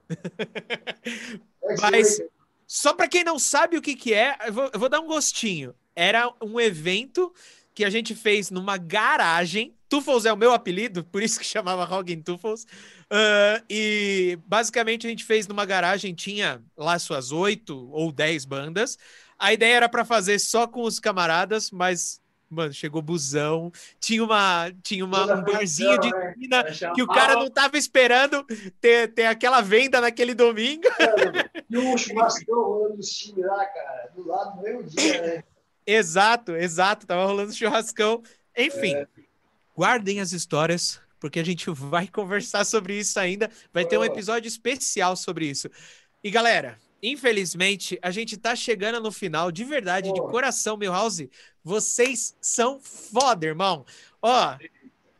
[1.81, 2.20] Mas-
[2.66, 5.07] Só para quem não sabe o que que é, eu vou, eu vou dar um
[5.07, 5.74] gostinho.
[5.95, 7.33] Era um evento
[7.74, 9.74] que a gente fez numa garagem.
[9.89, 12.66] Tufos é o meu apelido, por isso que chamava Roggin Tufos.
[13.09, 18.99] Ah, e basicamente a gente fez numa garagem, tinha lá suas oito ou dez bandas.
[19.39, 24.73] A ideia era para fazer só com os camaradas, mas, mano, chegou busão, tinha uma,
[24.82, 26.31] tinha uma, um barzinho de né?
[26.31, 28.44] esquina chamar- que o cara não tava esperando
[28.81, 30.82] ter, ter aquela venda naquele domingo.
[31.68, 35.44] E o churrascão rolando os times lá, cara, do lado do mesmo dia, né?
[35.85, 38.23] Exato, exato, tava rolando churrascão.
[38.56, 39.05] Enfim,
[39.77, 43.51] guardem as histórias, porque a gente vai conversar sobre isso ainda.
[43.73, 45.68] Vai ter um episódio especial sobre isso.
[46.23, 51.31] E galera, infelizmente, a gente tá chegando no final, de verdade, de coração, Milhouse.
[51.62, 53.85] Vocês são foda, irmão.
[54.23, 54.56] Ó,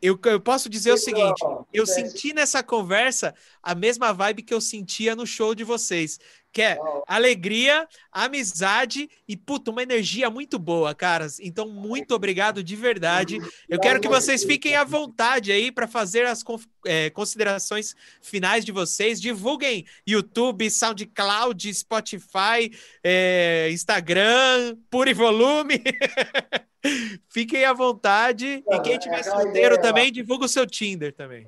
[0.01, 1.43] eu, eu posso dizer o seguinte:
[1.73, 6.21] eu senti nessa conversa a mesma vibe que eu sentia no show de vocês,
[6.57, 11.39] que é alegria, amizade e, puta, uma energia muito boa, caras.
[11.39, 13.39] Então, muito obrigado de verdade.
[13.69, 16.43] Eu quero que vocês fiquem à vontade aí para fazer as
[16.87, 19.21] é, considerações finais de vocês.
[19.21, 22.73] Divulguem YouTube, SoundCloud, Spotify,
[23.05, 25.83] é, Instagram, Pure Volume.
[27.29, 28.65] Fiquem à vontade.
[28.67, 31.47] E quem É tiver aquela solteiro também, divulga o seu Tinder também.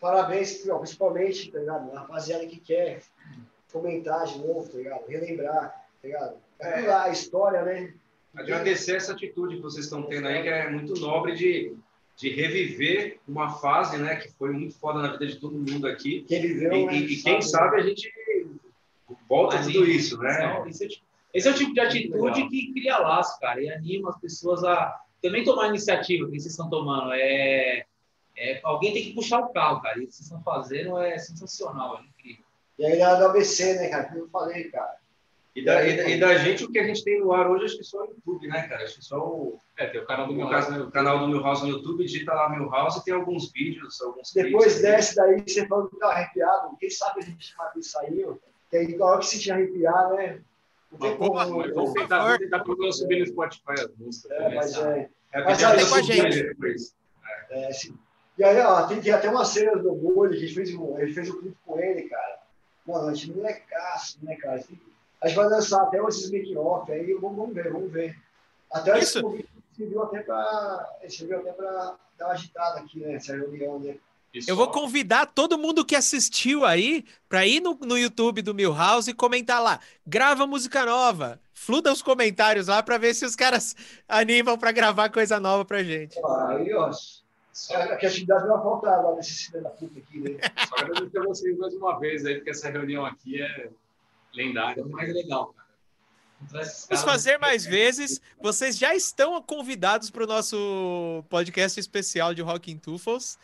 [0.00, 1.90] Parabéns, principalmente, tá ligado?
[1.90, 3.02] A rapaziada que quer
[3.80, 5.06] comentar de novo, tá ligado?
[5.06, 5.68] Relembrar,
[6.02, 6.36] tá ligado?
[6.58, 7.92] É lá, a história, né?
[8.34, 11.74] Agradecer essa atitude que vocês estão tendo aí, que é muito nobre de,
[12.16, 16.22] de reviver uma fase, né, que foi muito foda na vida de todo mundo aqui.
[16.22, 16.94] Que ele viu, E, né?
[16.96, 18.12] e- e quem sabe a gente
[19.28, 20.64] volta Mas tudo isso, né?
[20.68, 23.70] Esse, é o tipo, esse é o tipo de atitude que cria laço, cara, e
[23.70, 27.12] anima as pessoas a também tomar a iniciativa que vocês estão tomando.
[27.14, 27.84] É,
[28.36, 29.98] é- alguém tem que puxar o carro, cara.
[29.98, 32.44] E o que vocês estão fazendo é sensacional, é incrível.
[32.78, 34.04] E aí lá do ABC, né, cara?
[34.04, 34.96] Como eu falei, cara.
[35.54, 37.64] E da, e, da, e da gente, o que a gente tem no ar hoje,
[37.64, 38.84] acho que só o YouTube, né, cara?
[38.84, 41.28] Acho que só o, É, tem o canal do meu caso, né, o canal do
[41.28, 44.82] Milhouse no YouTube, digita lá Milhouse e tem alguns vídeos, alguns Depois clipes.
[44.82, 46.76] desse daí, você falou que tá arrepiado.
[46.78, 48.34] Quem sabe a gente matou isso aí, ó.
[48.68, 50.40] Que aí, na hora que se te arrepiar, né?
[50.92, 51.34] Não tem como.
[51.34, 54.30] vamos tentar, tentar menos subir no Spotify as músicas.
[54.32, 54.98] É, mas sabe?
[54.98, 55.10] é.
[55.32, 56.42] É, Mas aí, com a gente.
[56.42, 56.94] depois.
[57.50, 57.96] É, sim.
[58.38, 61.00] E aí, ó, tem, tem até uma cena do Bolho a gente fez, um- a
[61.00, 62.40] gente fez um clipe com ele, cara.
[62.86, 64.62] Mano, a gente não é caço, né, cara?
[65.22, 68.16] A gente vai lançar até esses making-off aí, vamos, ver, vamos ver.
[68.70, 69.18] Até Isso.
[69.18, 70.96] esse convite serviu até pra.
[71.08, 73.14] Serviu até pra dar uma agitada aqui, né?
[73.14, 73.96] Essa reunião, né?
[74.34, 78.54] E Eu vou convidar todo mundo que assistiu aí para ir no, no YouTube do
[78.54, 79.80] Milhouse e comentar lá.
[80.06, 81.40] Grava música nova.
[81.54, 83.74] Fluda os comentários lá para ver se os caras
[84.06, 86.18] animam para gravar coisa nova pra gente.
[86.48, 86.90] Aí, ó.
[87.70, 90.38] A criatividade não vai faltar lá nesse filho da puta aqui, né?
[90.68, 93.70] Só agradecer a vocês mais uma vez aí, porque essa reunião aqui é
[94.34, 94.80] lendária.
[94.80, 95.66] É o mais legal, cara.
[96.40, 98.20] Vamos fazer mais vezes.
[98.40, 103.38] Vocês já estão convidados para o nosso podcast especial de Rock in Tufos.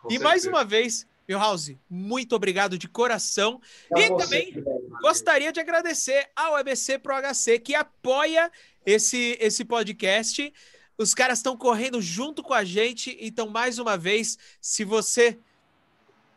[0.00, 3.60] Com E mais uma vez, Milhouse, muito obrigado de coração.
[3.88, 4.64] Pra E você, também.
[5.00, 8.50] Gostaria de agradecer ao EBC Pro HC que apoia
[8.84, 10.52] esse, esse podcast.
[11.02, 13.16] Os caras estão correndo junto com a gente.
[13.20, 15.38] Então, mais uma vez, se você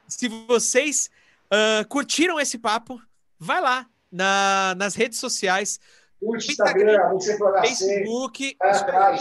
[0.07, 1.09] se vocês
[1.49, 3.01] ah, curtiram esse papo,
[3.39, 5.79] vai lá na- nas redes sociais,
[6.19, 8.55] Curte Instagram, Instagram, Facebook.
[8.55, 9.17] cara.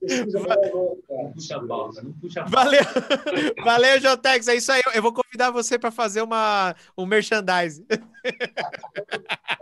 [0.00, 2.56] Não puxa a pauta, não puxa a pauta.
[2.56, 2.80] Valeu,
[3.64, 4.48] valeu, Jotex.
[4.48, 4.82] É isso aí.
[4.94, 7.86] Eu vou convidar você para fazer uma, um merchandising.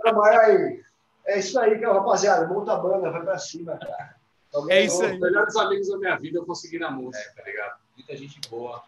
[0.05, 0.83] Mas aí,
[1.27, 2.47] é isso aí, cara, rapaziada.
[2.47, 4.17] Monta a banda, vai pra cima, cara.
[4.55, 5.15] Alguém É isso aí.
[5.15, 7.79] Os melhores amigos da minha vida eu consegui na música, tá ligado?
[7.97, 8.83] Muita gente boa.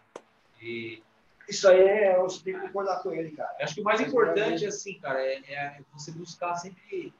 [0.61, 1.01] E
[1.47, 3.55] Isso aí é, eu tenho que concordar com ele, cara.
[3.59, 7.13] eu acho que o mais importante, assim, cara, é, é você buscar sempre,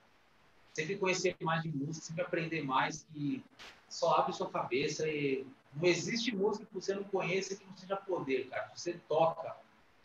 [0.73, 3.43] sempre conhecer mais de música, sempre aprender mais, que
[3.87, 7.95] só abre sua cabeça e não existe música que você não conheça que não seja
[7.95, 8.71] poder, cara.
[8.75, 9.55] Você toca,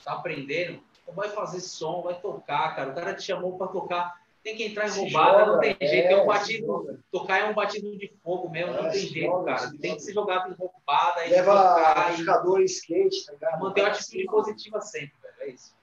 [0.03, 2.91] tá aprendendo, então vai fazer som, vai tocar, cara.
[2.91, 5.87] O cara te chamou para tocar, tem que entrar em roubada, joga, não tem é,
[5.87, 9.01] jeito, é um se batido, tocar é um batido de fogo mesmo, É, não tem
[9.01, 9.71] jeito, joga, cara.
[9.71, 9.97] Tem joga.
[9.97, 13.61] que ser jogado em roubada e Leva tocar e jogador em skate, tá ligado?
[13.61, 15.35] manter uma atitude positiva sempre, velho.
[15.41, 15.75] É isso.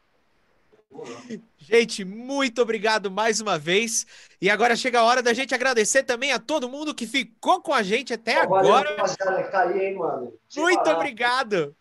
[1.57, 4.05] Gente, muito obrigado mais uma vez.
[4.39, 7.73] E agora chega a hora da gente agradecer também a todo mundo que ficou com
[7.73, 8.95] a gente até Valeu, agora.
[8.95, 10.33] que tá aí, hein, mano.
[10.49, 10.97] Sem Muito parar.
[10.97, 11.75] obrigado.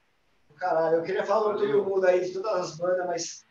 [0.57, 3.45] Caralho, eu queria falar com todo mundo aí, de todas as bandas, mas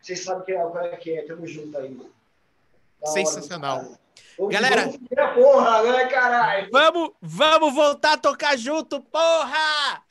[0.00, 1.26] vocês sabem que é, qual é que é.
[1.26, 2.21] Tamo junto aí, mano.
[3.04, 3.98] Sensacional.
[4.50, 6.68] Galera- a porra, né, caralho?
[6.72, 10.02] Vamos, vamos voltar a tocar junto, porra!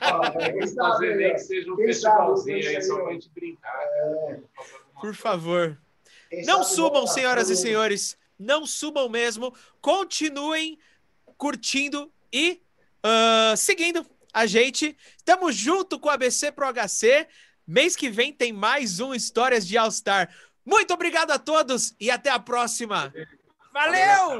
[0.00, 3.88] Ah, Vamos fazer nem que seja um Quem festivalzinho sabe, aí só pra gente brincar.
[4.02, 4.48] alguma
[5.00, 5.78] Por favor.
[6.30, 8.16] Quem Não subam, senhoras e senhores.
[8.38, 9.52] Não subam mesmo.
[9.80, 10.78] Continuem
[11.36, 12.60] curtindo e
[13.02, 14.96] ah, seguindo a gente.
[15.24, 17.26] Tamo junto com o ABC Pro HC.
[17.66, 20.30] Mês que vem tem mais um Histórias de All Star.
[20.68, 23.10] Muito obrigado a todos e até a próxima.
[23.72, 24.36] Valeu!